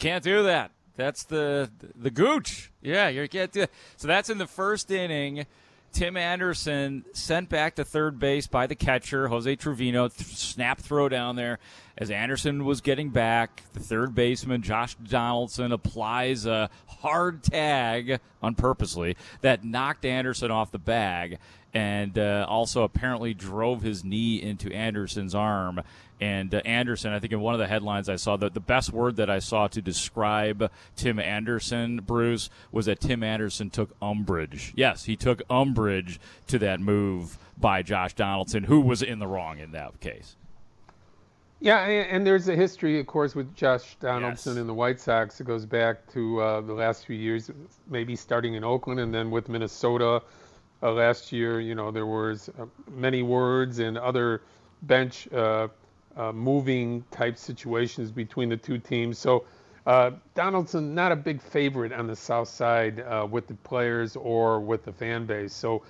Can't 0.00 0.24
do 0.24 0.42
that. 0.42 0.72
That's 0.96 1.24
the 1.24 1.70
the 1.94 2.10
gooch. 2.10 2.72
Yeah, 2.82 3.08
you 3.08 3.28
can't. 3.28 3.52
So 3.96 4.08
that's 4.08 4.30
in 4.30 4.38
the 4.38 4.46
first 4.46 4.90
inning. 4.90 5.46
Tim 5.92 6.16
Anderson 6.18 7.06
sent 7.14 7.48
back 7.48 7.76
to 7.76 7.84
third 7.84 8.18
base 8.18 8.46
by 8.46 8.66
the 8.66 8.74
catcher 8.74 9.28
Jose 9.28 9.56
Trevino. 9.56 10.08
Th- 10.08 10.28
snap 10.28 10.78
throw 10.78 11.08
down 11.08 11.36
there 11.36 11.58
as 11.96 12.10
Anderson 12.10 12.66
was 12.66 12.82
getting 12.82 13.08
back. 13.08 13.62
The 13.72 13.80
third 13.80 14.14
baseman 14.14 14.60
Josh 14.60 14.94
Donaldson 14.96 15.72
applies 15.72 16.44
a 16.44 16.68
hard 16.86 17.42
tag 17.42 18.20
on 18.42 18.54
purposely 18.54 19.16
that 19.40 19.64
knocked 19.64 20.04
Anderson 20.04 20.50
off 20.50 20.70
the 20.70 20.78
bag. 20.78 21.38
And 21.76 22.18
uh, 22.18 22.46
also 22.48 22.84
apparently 22.84 23.34
drove 23.34 23.82
his 23.82 24.02
knee 24.02 24.40
into 24.40 24.72
Anderson's 24.72 25.34
arm. 25.34 25.82
And 26.18 26.54
uh, 26.54 26.62
Anderson, 26.64 27.12
I 27.12 27.18
think 27.18 27.34
in 27.34 27.40
one 27.40 27.52
of 27.52 27.60
the 27.60 27.66
headlines 27.66 28.08
I 28.08 28.16
saw 28.16 28.38
that 28.38 28.54
the 28.54 28.60
best 28.60 28.94
word 28.94 29.16
that 29.16 29.28
I 29.28 29.40
saw 29.40 29.66
to 29.68 29.82
describe 29.82 30.70
Tim 30.96 31.18
Anderson, 31.18 31.98
Bruce, 31.98 32.48
was 32.72 32.86
that 32.86 33.00
Tim 33.00 33.22
Anderson 33.22 33.68
took 33.68 33.94
umbrage. 34.00 34.72
Yes, 34.74 35.04
he 35.04 35.16
took 35.16 35.42
umbrage 35.50 36.18
to 36.46 36.58
that 36.60 36.80
move 36.80 37.36
by 37.58 37.82
Josh 37.82 38.14
Donaldson, 38.14 38.64
who 38.64 38.80
was 38.80 39.02
in 39.02 39.18
the 39.18 39.26
wrong 39.26 39.58
in 39.58 39.72
that 39.72 40.00
case. 40.00 40.36
Yeah, 41.60 41.80
and 41.80 42.26
there's 42.26 42.48
a 42.48 42.56
history, 42.56 42.98
of 43.00 43.06
course, 43.06 43.34
with 43.34 43.54
Josh 43.54 43.96
Donaldson 44.00 44.52
yes. 44.54 44.60
and 44.60 44.68
the 44.68 44.74
White 44.74 44.98
Sox. 44.98 45.42
It 45.42 45.46
goes 45.46 45.66
back 45.66 46.10
to 46.14 46.40
uh, 46.40 46.60
the 46.62 46.72
last 46.72 47.04
few 47.04 47.16
years, 47.16 47.50
maybe 47.86 48.16
starting 48.16 48.54
in 48.54 48.64
Oakland 48.64 48.98
and 48.98 49.12
then 49.12 49.30
with 49.30 49.50
Minnesota. 49.50 50.22
Uh, 50.82 50.92
last 50.92 51.32
year, 51.32 51.60
you 51.60 51.74
know, 51.74 51.90
there 51.90 52.06
was 52.06 52.50
uh, 52.60 52.66
many 52.90 53.22
words 53.22 53.78
and 53.78 53.96
other 53.96 54.42
bench 54.82 55.26
uh, 55.32 55.68
uh, 56.16 56.32
moving 56.32 57.02
type 57.10 57.38
situations 57.38 58.10
between 58.10 58.48
the 58.48 58.56
two 58.56 58.78
teams. 58.78 59.18
So 59.18 59.44
uh, 59.86 60.12
Donaldson 60.34 60.94
not 60.94 61.12
a 61.12 61.16
big 61.16 61.40
favorite 61.40 61.92
on 61.92 62.06
the 62.06 62.16
South 62.16 62.48
Side 62.48 63.02
with 63.30 63.46
the 63.46 63.54
players 63.54 64.16
or 64.16 64.60
with 64.60 64.84
the 64.84 64.92
fan 64.92 65.26
base. 65.26 65.54
So 65.54 65.82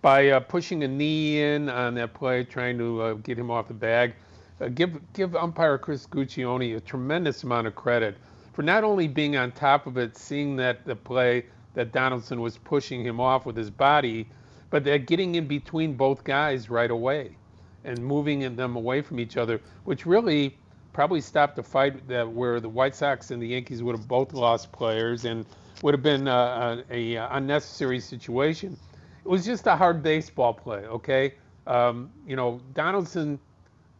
by 0.00 0.38
pushing 0.40 0.84
a 0.84 0.88
knee 0.88 1.42
in 1.42 1.68
on 1.68 1.94
that 1.94 2.14
play, 2.14 2.44
trying 2.44 2.78
to 2.78 3.18
get 3.22 3.38
him 3.38 3.50
off 3.50 3.68
the 3.68 3.74
bag 3.74 4.14
uh, 4.60 4.68
give 4.68 5.00
give 5.12 5.34
umpire 5.34 5.78
Chris 5.78 6.06
Guccione 6.06 6.76
a 6.76 6.80
tremendous 6.80 7.42
amount 7.44 7.66
of 7.66 7.74
credit 7.74 8.16
for 8.52 8.62
not 8.62 8.84
only 8.84 9.08
being 9.08 9.36
on 9.36 9.52
top 9.52 9.86
of 9.86 9.96
it, 9.96 10.16
seeing 10.16 10.56
that 10.56 10.84
the 10.84 10.94
play 10.94 11.46
that 11.74 11.92
Donaldson 11.92 12.40
was 12.40 12.58
pushing 12.58 13.04
him 13.04 13.20
off 13.20 13.46
with 13.46 13.56
his 13.56 13.70
body, 13.70 14.26
but 14.70 14.84
they're 14.84 14.98
getting 14.98 15.34
in 15.34 15.46
between 15.46 15.94
both 15.94 16.24
guys 16.24 16.70
right 16.70 16.90
away 16.90 17.36
and 17.84 17.98
moving 17.98 18.56
them 18.56 18.76
away 18.76 19.00
from 19.00 19.18
each 19.18 19.36
other, 19.36 19.60
which 19.84 20.06
really 20.06 20.56
probably 20.92 21.20
stopped 21.20 21.56
the 21.56 21.62
fight 21.62 22.06
that 22.08 22.30
where 22.30 22.60
the 22.60 22.68
White 22.68 22.94
Sox 22.94 23.30
and 23.30 23.42
the 23.42 23.46
Yankees 23.46 23.82
would 23.82 23.96
have 23.96 24.08
both 24.08 24.32
lost 24.32 24.72
players 24.72 25.24
and 25.24 25.46
would 25.82 25.94
have 25.94 26.02
been 26.02 26.28
uh, 26.28 26.82
a, 26.90 27.14
a, 27.14 27.28
unnecessary 27.32 28.00
situation. 28.00 28.76
It 29.24 29.28
was 29.28 29.44
just 29.44 29.66
a 29.66 29.76
hard 29.76 30.02
baseball 30.02 30.52
play, 30.52 30.80
okay? 30.86 31.34
Um, 31.66 32.10
you 32.26 32.36
know, 32.36 32.60
Donaldson 32.74 33.38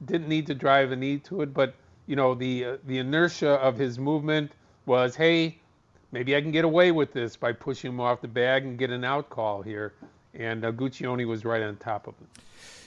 didn't 0.05 0.29
need 0.29 0.47
to 0.47 0.55
drive 0.55 0.93
a 0.93 0.97
knee 0.97 1.19
to 1.19 1.43
it, 1.43 1.55
but 1.55 1.75
you 2.07 2.17
know 2.17 2.35
the 2.35 2.65
uh, 2.65 2.77
the 2.87 2.99
inertia 2.99 3.51
of 3.51 3.79
his 3.79 3.99
movement 3.99 4.53
was, 4.87 5.15
hey, 5.15 5.61
maybe 6.13 6.37
I 6.37 6.41
can 6.41 6.51
get 6.51 6.65
away 6.65 6.93
with 6.93 7.13
this 7.13 7.37
by 7.37 7.53
pushing 7.53 7.93
him 7.93 8.01
off 8.01 8.21
the 8.21 8.29
bag 8.29 8.65
and 8.65 8.79
get 8.79 8.91
an 8.91 9.05
out 9.05 9.31
call 9.31 9.63
here. 9.63 9.95
And 10.35 10.65
uh, 10.65 10.73
Guccione 10.73 11.27
was 11.27 11.45
right 11.45 11.63
on 11.63 11.77
top 11.77 12.07
of 12.07 12.15
him. 12.17 12.29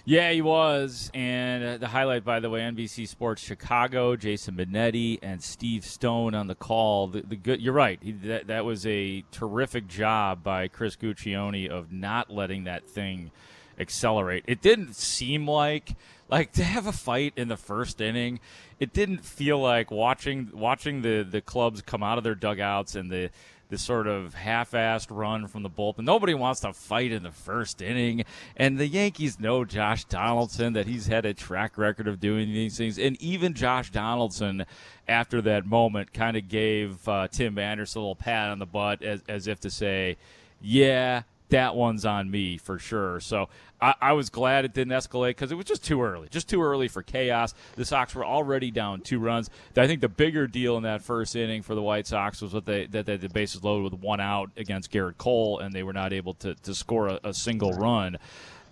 Yeah, 0.05 0.31
he 0.31 0.41
was. 0.41 1.09
And 1.13 1.63
uh, 1.63 1.77
the 1.77 1.87
highlight, 1.87 2.25
by 2.25 2.41
the 2.41 2.49
way, 2.49 2.59
NBC 2.59 3.07
Sports 3.07 3.41
Chicago, 3.41 4.17
Jason 4.17 4.55
Benetti 4.55 5.17
and 5.21 5.41
Steve 5.41 5.85
Stone 5.85 6.35
on 6.35 6.47
the 6.47 6.55
call. 6.55 7.07
The, 7.07 7.21
the 7.21 7.37
good, 7.37 7.61
you're 7.61 7.73
right. 7.73 7.99
He, 8.01 8.11
that, 8.11 8.47
that 8.47 8.65
was 8.65 8.85
a 8.85 9.23
terrific 9.31 9.87
job 9.87 10.43
by 10.43 10.67
Chris 10.67 10.97
Guccione 10.97 11.69
of 11.69 11.91
not 11.91 12.29
letting 12.29 12.65
that 12.65 12.85
thing 12.89 13.31
accelerate. 13.79 14.43
It 14.47 14.61
didn't 14.61 14.95
seem 14.95 15.47
like 15.47 15.95
like 16.29 16.51
to 16.53 16.63
have 16.63 16.87
a 16.87 16.91
fight 16.91 17.33
in 17.35 17.47
the 17.47 17.57
first 17.57 18.01
inning. 18.01 18.39
It 18.79 18.93
didn't 18.93 19.23
feel 19.23 19.59
like 19.59 19.91
watching 19.91 20.49
watching 20.53 21.01
the 21.01 21.23
the 21.29 21.41
clubs 21.41 21.81
come 21.81 22.03
out 22.03 22.17
of 22.17 22.23
their 22.23 22.35
dugouts 22.35 22.95
and 22.95 23.11
the 23.11 23.29
the 23.73 23.77
sort 23.79 24.05
of 24.05 24.35
half-assed 24.35 25.07
run 25.09 25.47
from 25.47 25.63
the 25.63 25.69
bullpen. 25.69 26.03
Nobody 26.03 26.35
wants 26.35 26.59
to 26.59 26.73
fight 26.73 27.11
in 27.11 27.23
the 27.23 27.31
first 27.31 27.81
inning, 27.81 28.23
and 28.55 28.77
the 28.77 28.85
Yankees 28.85 29.39
know 29.39 29.65
Josh 29.65 30.05
Donaldson 30.05 30.73
that 30.73 30.85
he's 30.85 31.07
had 31.07 31.25
a 31.25 31.33
track 31.33 31.75
record 31.75 32.07
of 32.07 32.19
doing 32.19 32.53
these 32.53 32.77
things, 32.77 32.99
and 32.99 33.19
even 33.19 33.55
Josh 33.55 33.89
Donaldson, 33.89 34.65
after 35.07 35.41
that 35.41 35.65
moment, 35.65 36.13
kind 36.13 36.37
of 36.37 36.47
gave 36.49 37.07
uh, 37.07 37.27
Tim 37.29 37.57
Anderson 37.57 37.99
a 37.99 38.01
little 38.01 38.15
pat 38.15 38.51
on 38.51 38.59
the 38.59 38.67
butt 38.67 39.01
as 39.01 39.23
as 39.27 39.47
if 39.47 39.59
to 39.61 39.71
say, 39.71 40.17
"Yeah, 40.61 41.23
that 41.53 41.75
one's 41.75 42.03
on 42.03 42.31
me 42.31 42.57
for 42.57 42.79
sure. 42.79 43.19
So 43.19 43.47
I, 43.79 43.93
I 44.01 44.13
was 44.13 44.31
glad 44.31 44.65
it 44.65 44.73
didn't 44.73 44.93
escalate 44.93 45.29
because 45.29 45.51
it 45.51 45.55
was 45.55 45.65
just 45.65 45.83
too 45.83 46.01
early, 46.01 46.27
just 46.29 46.49
too 46.49 46.63
early 46.63 46.87
for 46.87 47.03
chaos. 47.03 47.53
The 47.75 47.85
Sox 47.85 48.15
were 48.15 48.25
already 48.25 48.71
down 48.71 49.01
two 49.01 49.19
runs. 49.19 49.51
I 49.77 49.85
think 49.85 50.01
the 50.01 50.09
bigger 50.09 50.47
deal 50.47 50.77
in 50.77 50.83
that 50.83 51.03
first 51.03 51.35
inning 51.35 51.61
for 51.61 51.75
the 51.75 51.81
White 51.81 52.07
Sox 52.07 52.41
was 52.41 52.53
that 52.53 52.65
they 52.65 52.87
that, 52.87 53.05
that 53.05 53.21
the 53.21 53.29
bases 53.29 53.63
loaded 53.63 53.91
with 53.91 54.01
one 54.01 54.19
out 54.19 54.49
against 54.57 54.91
Gerrit 54.91 55.17
Cole, 55.17 55.59
and 55.59 55.73
they 55.73 55.83
were 55.83 55.93
not 55.93 56.11
able 56.11 56.33
to, 56.35 56.55
to 56.55 56.73
score 56.73 57.07
a, 57.07 57.19
a 57.23 57.33
single 57.35 57.73
run. 57.73 58.17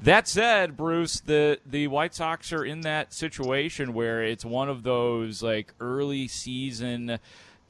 That 0.02 0.28
said, 0.28 0.76
Bruce, 0.76 1.20
the 1.20 1.60
the 1.64 1.88
White 1.88 2.16
Sox 2.16 2.52
are 2.52 2.66
in 2.66 2.82
that 2.82 3.14
situation 3.14 3.94
where 3.94 4.24
it's 4.24 4.44
one 4.44 4.70
of 4.70 4.82
those 4.82 5.44
like 5.44 5.76
early 5.80 6.28
season 6.28 7.20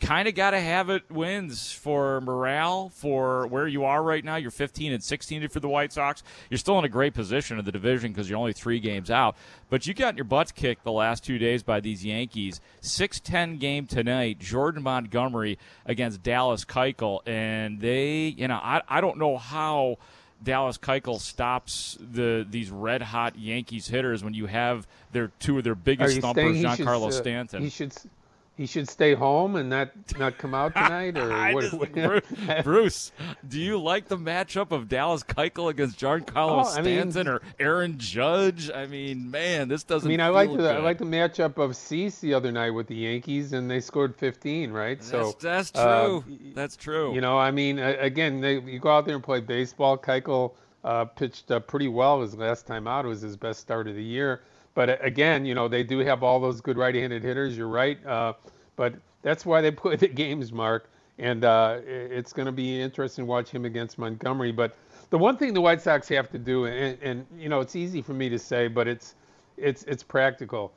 kind 0.01 0.27
of 0.27 0.35
got 0.35 0.51
to 0.51 0.59
have 0.59 0.89
it 0.89 1.09
wins 1.09 1.71
for 1.71 2.19
morale 2.21 2.89
for 2.89 3.47
where 3.47 3.67
you 3.67 3.85
are 3.85 4.01
right 4.01 4.25
now. 4.25 4.35
You're 4.35 4.51
15 4.51 4.91
and 4.91 5.03
16 5.03 5.47
for 5.47 5.59
the 5.59 5.69
White 5.69 5.93
Sox. 5.93 6.23
You're 6.49 6.57
still 6.57 6.77
in 6.79 6.85
a 6.85 6.89
great 6.89 7.13
position 7.13 7.59
in 7.59 7.65
the 7.65 7.71
division 7.71 8.11
because 8.11 8.29
you're 8.29 8.39
only 8.39 8.53
three 8.53 8.79
games 8.79 9.11
out. 9.11 9.37
But 9.69 9.85
you 9.87 9.93
got 9.93 10.17
your 10.17 10.25
butts 10.25 10.51
kicked 10.51 10.83
the 10.83 10.91
last 10.91 11.23
two 11.23 11.37
days 11.37 11.63
by 11.63 11.79
these 11.79 12.03
Yankees. 12.03 12.59
6-10 12.81 13.59
game 13.59 13.85
tonight. 13.85 14.39
Jordan 14.39 14.83
Montgomery 14.83 15.57
against 15.85 16.23
Dallas 16.23 16.65
Keuchel, 16.65 17.21
and 17.27 17.79
they, 17.79 18.35
you 18.37 18.47
know, 18.47 18.59
I 18.61 18.81
I 18.89 19.01
don't 19.01 19.17
know 19.17 19.37
how. 19.37 19.97
Dallas 20.43 20.79
Keuchel 20.79 21.19
stops 21.19 21.99
the 22.01 22.43
these 22.49 22.71
red 22.71 23.03
hot 23.03 23.37
Yankees 23.37 23.87
hitters 23.87 24.23
when 24.23 24.33
you 24.33 24.47
have 24.47 24.87
their 25.11 25.27
two 25.37 25.59
of 25.59 25.63
their 25.63 25.75
biggest 25.75 26.19
thumpers, 26.19 26.57
Giancarlo 26.57 27.09
uh, 27.09 27.11
Stanton. 27.11 27.61
He 27.61 27.69
should 27.69 27.93
he 28.61 28.67
should 28.67 28.87
stay 28.87 29.15
home 29.15 29.55
and 29.55 29.71
not 29.71 29.89
not 30.19 30.37
come 30.37 30.53
out 30.53 30.75
tonight, 30.75 31.17
or 31.17 31.29
what, 31.77 31.95
just, 31.95 32.63
Bruce, 32.63 33.11
do 33.49 33.59
you 33.59 33.81
like 33.81 34.07
the 34.07 34.17
matchup 34.17 34.71
of 34.71 34.87
Dallas 34.87 35.23
Keuchel 35.23 35.71
against 35.71 35.99
Giancarlo 35.99 36.63
oh, 36.63 36.69
Stanton 36.69 37.25
mean, 37.25 37.27
or 37.27 37.41
Aaron 37.59 37.97
Judge? 37.97 38.69
I 38.69 38.85
mean, 38.85 39.31
man, 39.31 39.67
this 39.67 39.81
doesn't. 39.81 40.07
I 40.07 40.09
mean, 40.09 40.21
I 40.21 40.29
like 40.29 40.55
the 40.55 40.75
I 40.75 40.77
like 40.77 40.99
the 40.99 41.05
matchup 41.05 41.57
of 41.57 41.75
Cease 41.75 42.19
the 42.19 42.35
other 42.35 42.51
night 42.51 42.69
with 42.69 42.85
the 42.85 42.95
Yankees, 42.95 43.53
and 43.53 43.69
they 43.69 43.79
scored 43.79 44.15
15, 44.15 44.69
right? 44.69 44.99
That's, 44.99 45.09
so 45.09 45.35
that's 45.41 45.71
uh, 45.73 46.05
true. 46.05 46.17
Uh, 46.17 46.35
that's 46.53 46.75
true. 46.75 47.15
You 47.15 47.21
know, 47.21 47.39
I 47.39 47.49
mean, 47.49 47.79
again, 47.79 48.41
they, 48.41 48.59
you 48.59 48.77
go 48.77 48.91
out 48.91 49.07
there 49.07 49.15
and 49.15 49.23
play 49.23 49.39
baseball. 49.39 49.97
Keuchel 49.97 50.53
uh, 50.83 51.05
pitched 51.05 51.49
uh, 51.49 51.61
pretty 51.61 51.87
well 51.87 52.21
his 52.21 52.35
last 52.35 52.67
time 52.67 52.87
out. 52.87 53.05
It 53.05 53.07
was 53.07 53.21
his 53.21 53.37
best 53.37 53.59
start 53.59 53.87
of 53.87 53.95
the 53.95 54.03
year. 54.03 54.43
But 54.73 54.89
uh, 54.89 54.97
again, 55.01 55.45
you 55.45 55.55
know, 55.55 55.67
they 55.67 55.83
do 55.83 55.99
have 55.99 56.23
all 56.23 56.39
those 56.39 56.61
good 56.61 56.77
right-handed 56.77 57.23
hitters. 57.23 57.57
You're 57.57 57.67
right. 57.67 58.03
Uh, 58.05 58.33
but 58.75 58.95
that's 59.21 59.45
why 59.45 59.61
they 59.61 59.71
play 59.83 59.95
the 59.95 60.07
games, 60.07 60.51
Mark. 60.51 60.89
And 61.19 61.43
uh, 61.43 61.79
it's 61.85 62.33
going 62.33 62.47
to 62.47 62.51
be 62.51 62.81
interesting 62.81 63.25
to 63.25 63.29
watch 63.29 63.49
him 63.51 63.65
against 63.65 63.99
Montgomery. 63.99 64.51
But 64.51 64.75
the 65.11 65.17
one 65.17 65.37
thing 65.37 65.53
the 65.53 65.61
White 65.61 65.81
Sox 65.81 66.07
have 66.09 66.31
to 66.31 66.39
do, 66.39 66.65
and, 66.65 66.97
and 67.01 67.25
you 67.37 67.49
know, 67.49 67.59
it's 67.59 67.75
easy 67.75 68.01
for 68.01 68.13
me 68.13 68.29
to 68.29 68.39
say, 68.39 68.67
but 68.67 68.87
it's 68.87 69.15
it's 69.57 69.83
it's 69.83 70.01
practical. 70.01 70.71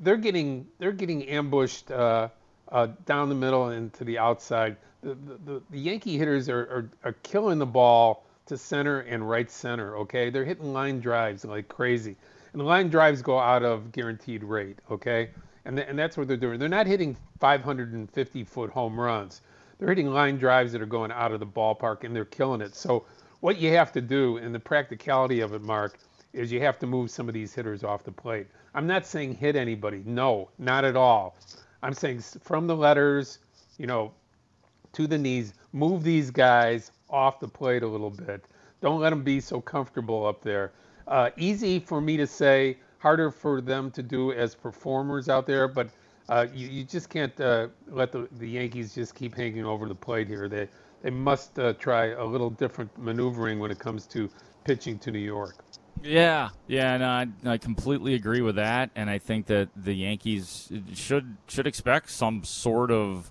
They're 0.00 0.16
getting 0.16 0.66
they're 0.78 0.92
getting 0.92 1.28
ambushed 1.28 1.90
uh, 1.90 2.28
uh, 2.72 2.88
down 3.06 3.28
the 3.28 3.34
middle 3.34 3.68
and 3.68 3.92
to 3.94 4.04
the 4.04 4.18
outside. 4.18 4.76
The, 5.02 5.16
the, 5.44 5.62
the 5.70 5.78
Yankee 5.78 6.16
hitters 6.16 6.48
are, 6.48 6.60
are, 6.60 6.90
are 7.04 7.12
killing 7.22 7.58
the 7.58 7.66
ball 7.66 8.24
to 8.46 8.56
center 8.56 9.00
and 9.00 9.28
right 9.28 9.50
center. 9.50 9.96
Okay, 9.98 10.30
they're 10.30 10.44
hitting 10.44 10.72
line 10.72 11.00
drives 11.00 11.44
like 11.44 11.68
crazy, 11.68 12.16
and 12.54 12.60
the 12.60 12.64
line 12.64 12.88
drives 12.88 13.20
go 13.20 13.36
out 13.36 13.64
of 13.64 13.90
guaranteed 13.90 14.44
rate. 14.44 14.78
Okay, 14.88 15.30
and 15.64 15.76
th- 15.76 15.88
and 15.88 15.98
that's 15.98 16.16
what 16.16 16.28
they're 16.28 16.36
doing. 16.36 16.60
They're 16.60 16.68
not 16.68 16.86
hitting 16.86 17.16
550 17.40 18.44
foot 18.44 18.70
home 18.70 18.98
runs. 18.98 19.42
They're 19.78 19.88
hitting 19.88 20.06
line 20.06 20.38
drives 20.38 20.70
that 20.70 20.80
are 20.80 20.86
going 20.86 21.10
out 21.10 21.32
of 21.32 21.40
the 21.40 21.46
ballpark, 21.46 22.04
and 22.04 22.14
they're 22.14 22.24
killing 22.24 22.60
it. 22.60 22.76
So 22.76 23.06
what 23.40 23.58
you 23.58 23.72
have 23.72 23.90
to 23.92 24.00
do, 24.00 24.36
and 24.36 24.54
the 24.54 24.60
practicality 24.60 25.40
of 25.40 25.52
it, 25.52 25.62
Mark, 25.62 25.98
is 26.32 26.52
you 26.52 26.60
have 26.60 26.78
to 26.78 26.86
move 26.86 27.10
some 27.10 27.26
of 27.26 27.34
these 27.34 27.52
hitters 27.52 27.82
off 27.82 28.04
the 28.04 28.12
plate. 28.12 28.46
I'm 28.72 28.86
not 28.86 29.04
saying 29.04 29.34
hit 29.34 29.56
anybody. 29.56 30.04
No, 30.06 30.48
not 30.56 30.84
at 30.84 30.94
all. 30.94 31.36
I'm 31.82 31.92
saying 31.92 32.20
from 32.20 32.68
the 32.68 32.76
letters, 32.76 33.40
you 33.78 33.88
know, 33.88 34.12
to 34.92 35.08
the 35.08 35.18
knees, 35.18 35.54
move 35.72 36.04
these 36.04 36.30
guys 36.30 36.92
off 37.10 37.40
the 37.40 37.48
plate 37.48 37.82
a 37.82 37.88
little 37.88 38.10
bit. 38.10 38.44
Don't 38.80 39.00
let 39.00 39.10
them 39.10 39.24
be 39.24 39.40
so 39.40 39.60
comfortable 39.60 40.24
up 40.24 40.40
there. 40.40 40.70
Uh, 41.06 41.30
easy 41.36 41.78
for 41.78 42.00
me 42.00 42.16
to 42.16 42.26
say, 42.26 42.78
harder 42.98 43.30
for 43.30 43.60
them 43.60 43.90
to 43.90 44.02
do 44.02 44.32
as 44.32 44.54
performers 44.54 45.28
out 45.28 45.46
there, 45.46 45.68
but 45.68 45.90
uh, 46.28 46.46
you, 46.54 46.68
you, 46.68 46.84
just 46.84 47.10
can't 47.10 47.38
uh, 47.40 47.68
let 47.88 48.10
the, 48.10 48.26
the 48.38 48.48
Yankees 48.48 48.94
just 48.94 49.14
keep 49.14 49.34
hanging 49.34 49.64
over 49.64 49.86
the 49.86 49.94
plate 49.94 50.26
here. 50.26 50.48
They 50.48 50.68
they 51.02 51.10
must 51.10 51.58
uh, 51.58 51.74
try 51.74 52.12
a 52.12 52.24
little 52.24 52.48
different 52.48 52.96
maneuvering 52.96 53.58
when 53.58 53.70
it 53.70 53.78
comes 53.78 54.06
to 54.06 54.30
pitching 54.64 54.98
to 55.00 55.10
New 55.10 55.18
York. 55.18 55.56
Yeah, 56.02 56.48
yeah, 56.66 56.96
no, 56.96 57.08
I, 57.08 57.26
I 57.44 57.58
completely 57.58 58.14
agree 58.14 58.40
with 58.40 58.56
that, 58.56 58.90
and 58.96 59.10
I 59.10 59.18
think 59.18 59.46
that 59.46 59.68
the 59.76 59.92
Yankees 59.92 60.72
should 60.94 61.36
should 61.46 61.66
expect 61.66 62.10
some 62.10 62.42
sort 62.42 62.90
of 62.90 63.30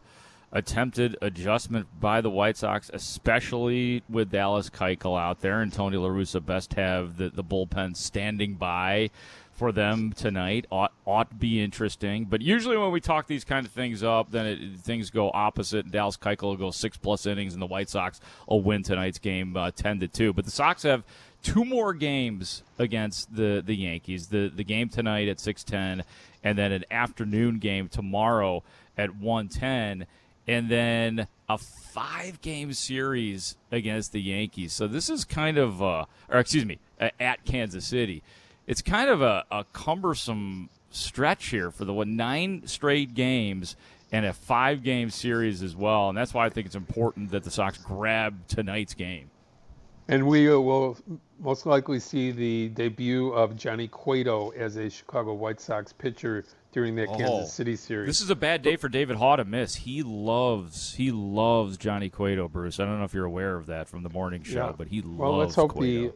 attempted 0.53 1.17
adjustment 1.21 1.87
by 1.99 2.21
the 2.21 2.29
White 2.29 2.55
Sox, 2.55 2.89
especially 2.93 4.03
with 4.07 4.31
Dallas 4.31 4.69
Keuchel 4.69 5.19
out 5.19 5.41
there 5.41 5.61
and 5.61 5.73
Tony 5.73 5.97
La 5.97 6.07
Russa 6.07 6.45
best 6.45 6.75
have 6.75 7.17
the, 7.17 7.29
the 7.29 7.43
bullpen 7.43 7.97
standing 7.97 8.53
by 8.53 9.09
for 9.51 9.71
them 9.71 10.13
tonight. 10.13 10.65
Ought, 10.71 10.93
ought 11.05 11.39
be 11.39 11.61
interesting. 11.61 12.25
But 12.25 12.41
usually 12.41 12.77
when 12.77 12.91
we 12.91 13.01
talk 13.01 13.27
these 13.27 13.43
kind 13.43 13.65
of 13.65 13.71
things 13.71 14.03
up, 14.03 14.31
then 14.31 14.45
it, 14.45 14.79
things 14.79 15.09
go 15.09 15.31
opposite. 15.33 15.91
Dallas 15.91 16.17
Keuchel 16.17 16.43
will 16.43 16.57
go 16.57 16.71
six 16.71 16.97
plus 16.97 17.25
innings, 17.25 17.53
and 17.53 17.61
the 17.61 17.67
White 17.67 17.89
Sox 17.89 18.21
will 18.47 18.61
win 18.61 18.83
tonight's 18.83 19.19
game 19.19 19.57
uh, 19.57 19.71
ten 19.71 19.99
to 19.99 20.07
two. 20.07 20.33
But 20.33 20.45
the 20.45 20.51
Sox 20.51 20.83
have 20.83 21.03
two 21.41 21.65
more 21.65 21.93
games 21.93 22.63
against 22.77 23.35
the 23.35 23.61
the 23.65 23.75
Yankees. 23.75 24.27
The 24.27 24.51
the 24.53 24.63
game 24.63 24.89
tonight 24.89 25.27
at 25.27 25.39
six 25.39 25.63
ten, 25.63 26.03
and 26.43 26.57
then 26.57 26.71
an 26.71 26.85
afternoon 26.91 27.59
game 27.59 27.89
tomorrow 27.89 28.63
at 28.97 29.15
one 29.15 29.49
ten, 29.49 30.05
and 30.47 30.69
then 30.69 31.27
a 31.49 31.57
five 31.57 32.41
game 32.41 32.73
series 32.73 33.55
against 33.71 34.11
the 34.11 34.21
Yankees. 34.21 34.73
So 34.73 34.87
this 34.87 35.09
is 35.09 35.23
kind 35.23 35.57
of, 35.57 35.81
uh, 35.81 36.05
or 36.29 36.39
excuse 36.39 36.65
me, 36.65 36.79
at 36.99 37.45
Kansas 37.45 37.85
City 37.85 38.23
it's 38.67 38.81
kind 38.81 39.09
of 39.09 39.21
a, 39.21 39.43
a 39.51 39.65
cumbersome 39.73 40.69
stretch 40.89 41.47
here 41.47 41.71
for 41.71 41.85
the 41.85 41.93
one, 41.93 42.15
nine 42.15 42.63
straight 42.65 43.13
games 43.13 43.75
and 44.11 44.25
a 44.25 44.33
five 44.33 44.83
game 44.83 45.09
series 45.09 45.63
as 45.63 45.75
well. 45.75 46.09
And 46.09 46.17
that's 46.17 46.33
why 46.33 46.45
I 46.45 46.49
think 46.49 46.67
it's 46.67 46.75
important 46.75 47.31
that 47.31 47.43
the 47.43 47.51
Sox 47.51 47.77
grab 47.77 48.47
tonight's 48.47 48.93
game. 48.93 49.29
And 50.07 50.27
we 50.27 50.49
will 50.49 50.97
most 51.39 51.65
likely 51.65 51.99
see 51.99 52.31
the 52.31 52.69
debut 52.69 53.29
of 53.29 53.55
Johnny 53.55 53.87
Cueto 53.87 54.49
as 54.51 54.75
a 54.75 54.89
Chicago 54.89 55.33
White 55.33 55.61
Sox 55.61 55.93
pitcher 55.93 56.45
during 56.73 56.95
that 56.95 57.07
oh, 57.07 57.17
Kansas 57.17 57.53
City 57.53 57.75
series. 57.75 58.07
This 58.07 58.21
is 58.21 58.29
a 58.29 58.35
bad 58.35 58.61
day 58.61 58.75
for 58.75 58.89
David 58.89 59.17
Haugh 59.17 59.37
to 59.37 59.45
miss. 59.45 59.75
He 59.75 60.03
loves 60.03 60.93
he 60.95 61.11
loves 61.11 61.77
Johnny 61.77 62.09
Cueto, 62.09 62.49
Bruce. 62.49 62.79
I 62.79 62.85
don't 62.85 62.99
know 62.99 63.05
if 63.05 63.13
you're 63.13 63.25
aware 63.25 63.55
of 63.55 63.67
that 63.67 63.87
from 63.87 64.03
the 64.03 64.09
morning 64.09 64.43
show, 64.43 64.67
yeah. 64.67 64.73
but 64.77 64.87
he 64.87 65.01
loves. 65.01 65.17
Well, 65.17 65.37
let's 65.37 65.55
hope 65.55 65.71
Cueto. 65.73 66.13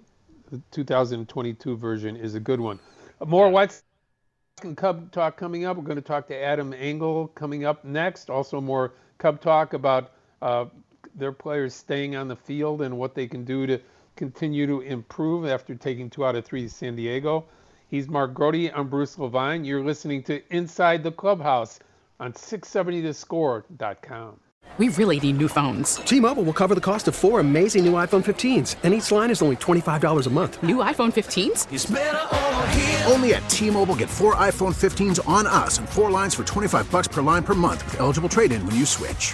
the 0.49 0.57
the 0.57 0.61
2022 0.71 1.77
version 1.77 2.15
is 2.15 2.35
a 2.35 2.39
good 2.39 2.59
one. 2.59 2.79
More 3.25 3.49
White 3.49 3.71
Sox 3.71 3.83
Cub 4.75 5.11
talk 5.11 5.37
coming 5.37 5.65
up. 5.65 5.77
We're 5.77 5.83
going 5.83 5.97
to 5.97 6.01
talk 6.01 6.27
to 6.27 6.35
Adam 6.35 6.73
Engel 6.73 7.27
coming 7.27 7.65
up 7.65 7.83
next. 7.83 8.29
Also, 8.29 8.59
more 8.59 8.93
Cub 9.17 9.41
talk 9.41 9.73
about 9.73 10.13
uh, 10.41 10.65
their 11.15 11.31
players 11.31 11.73
staying 11.73 12.15
on 12.15 12.27
the 12.27 12.35
field 12.35 12.81
and 12.81 12.97
what 12.97 13.13
they 13.13 13.27
can 13.27 13.43
do 13.43 13.67
to 13.67 13.79
continue 14.15 14.65
to 14.65 14.81
improve 14.81 15.45
after 15.45 15.75
taking 15.75 16.09
two 16.09 16.25
out 16.25 16.35
of 16.35 16.45
three 16.45 16.63
to 16.63 16.69
San 16.69 16.95
Diego. 16.95 17.45
He's 17.89 18.09
Mark 18.09 18.33
Grote. 18.33 18.69
I'm 18.75 18.89
Bruce 18.89 19.17
Levine. 19.17 19.63
You're 19.63 19.81
listening 19.83 20.21
to 20.23 20.41
Inside 20.53 21.03
the 21.03 21.11
Clubhouse 21.11 21.79
on 22.19 22.33
670thescore.com. 22.33 24.39
We 24.77 24.89
really 24.89 25.21
need 25.21 25.37
new 25.37 25.47
phones. 25.47 25.95
T-Mobile 25.95 26.43
will 26.43 26.51
cover 26.51 26.75
the 26.75 26.81
cost 26.81 27.07
of 27.07 27.15
four 27.15 27.39
amazing 27.39 27.85
new 27.85 27.93
iPhone 27.93 28.25
15s, 28.25 28.75
and 28.83 28.93
each 28.93 29.09
line 29.09 29.31
is 29.31 29.41
only 29.41 29.55
$25 29.55 30.27
a 30.27 30.29
month. 30.29 30.61
New 30.61 30.75
iPhone 30.77 31.11
15s? 31.11 33.09
Only 33.09 33.35
at 33.35 33.49
T-Mobile 33.49 33.95
get 33.95 34.09
four 34.09 34.35
iPhone 34.35 34.75
15s 34.75 35.25
on 35.27 35.47
us 35.47 35.79
and 35.79 35.87
four 35.87 36.11
lines 36.11 36.35
for 36.35 36.43
25 36.43 36.91
bucks 36.91 37.07
per 37.07 37.21
line 37.21 37.43
per 37.43 37.53
month 37.53 37.85
with 37.85 38.01
eligible 38.01 38.27
trade-in 38.27 38.65
when 38.65 38.75
you 38.75 38.85
switch. 38.85 39.33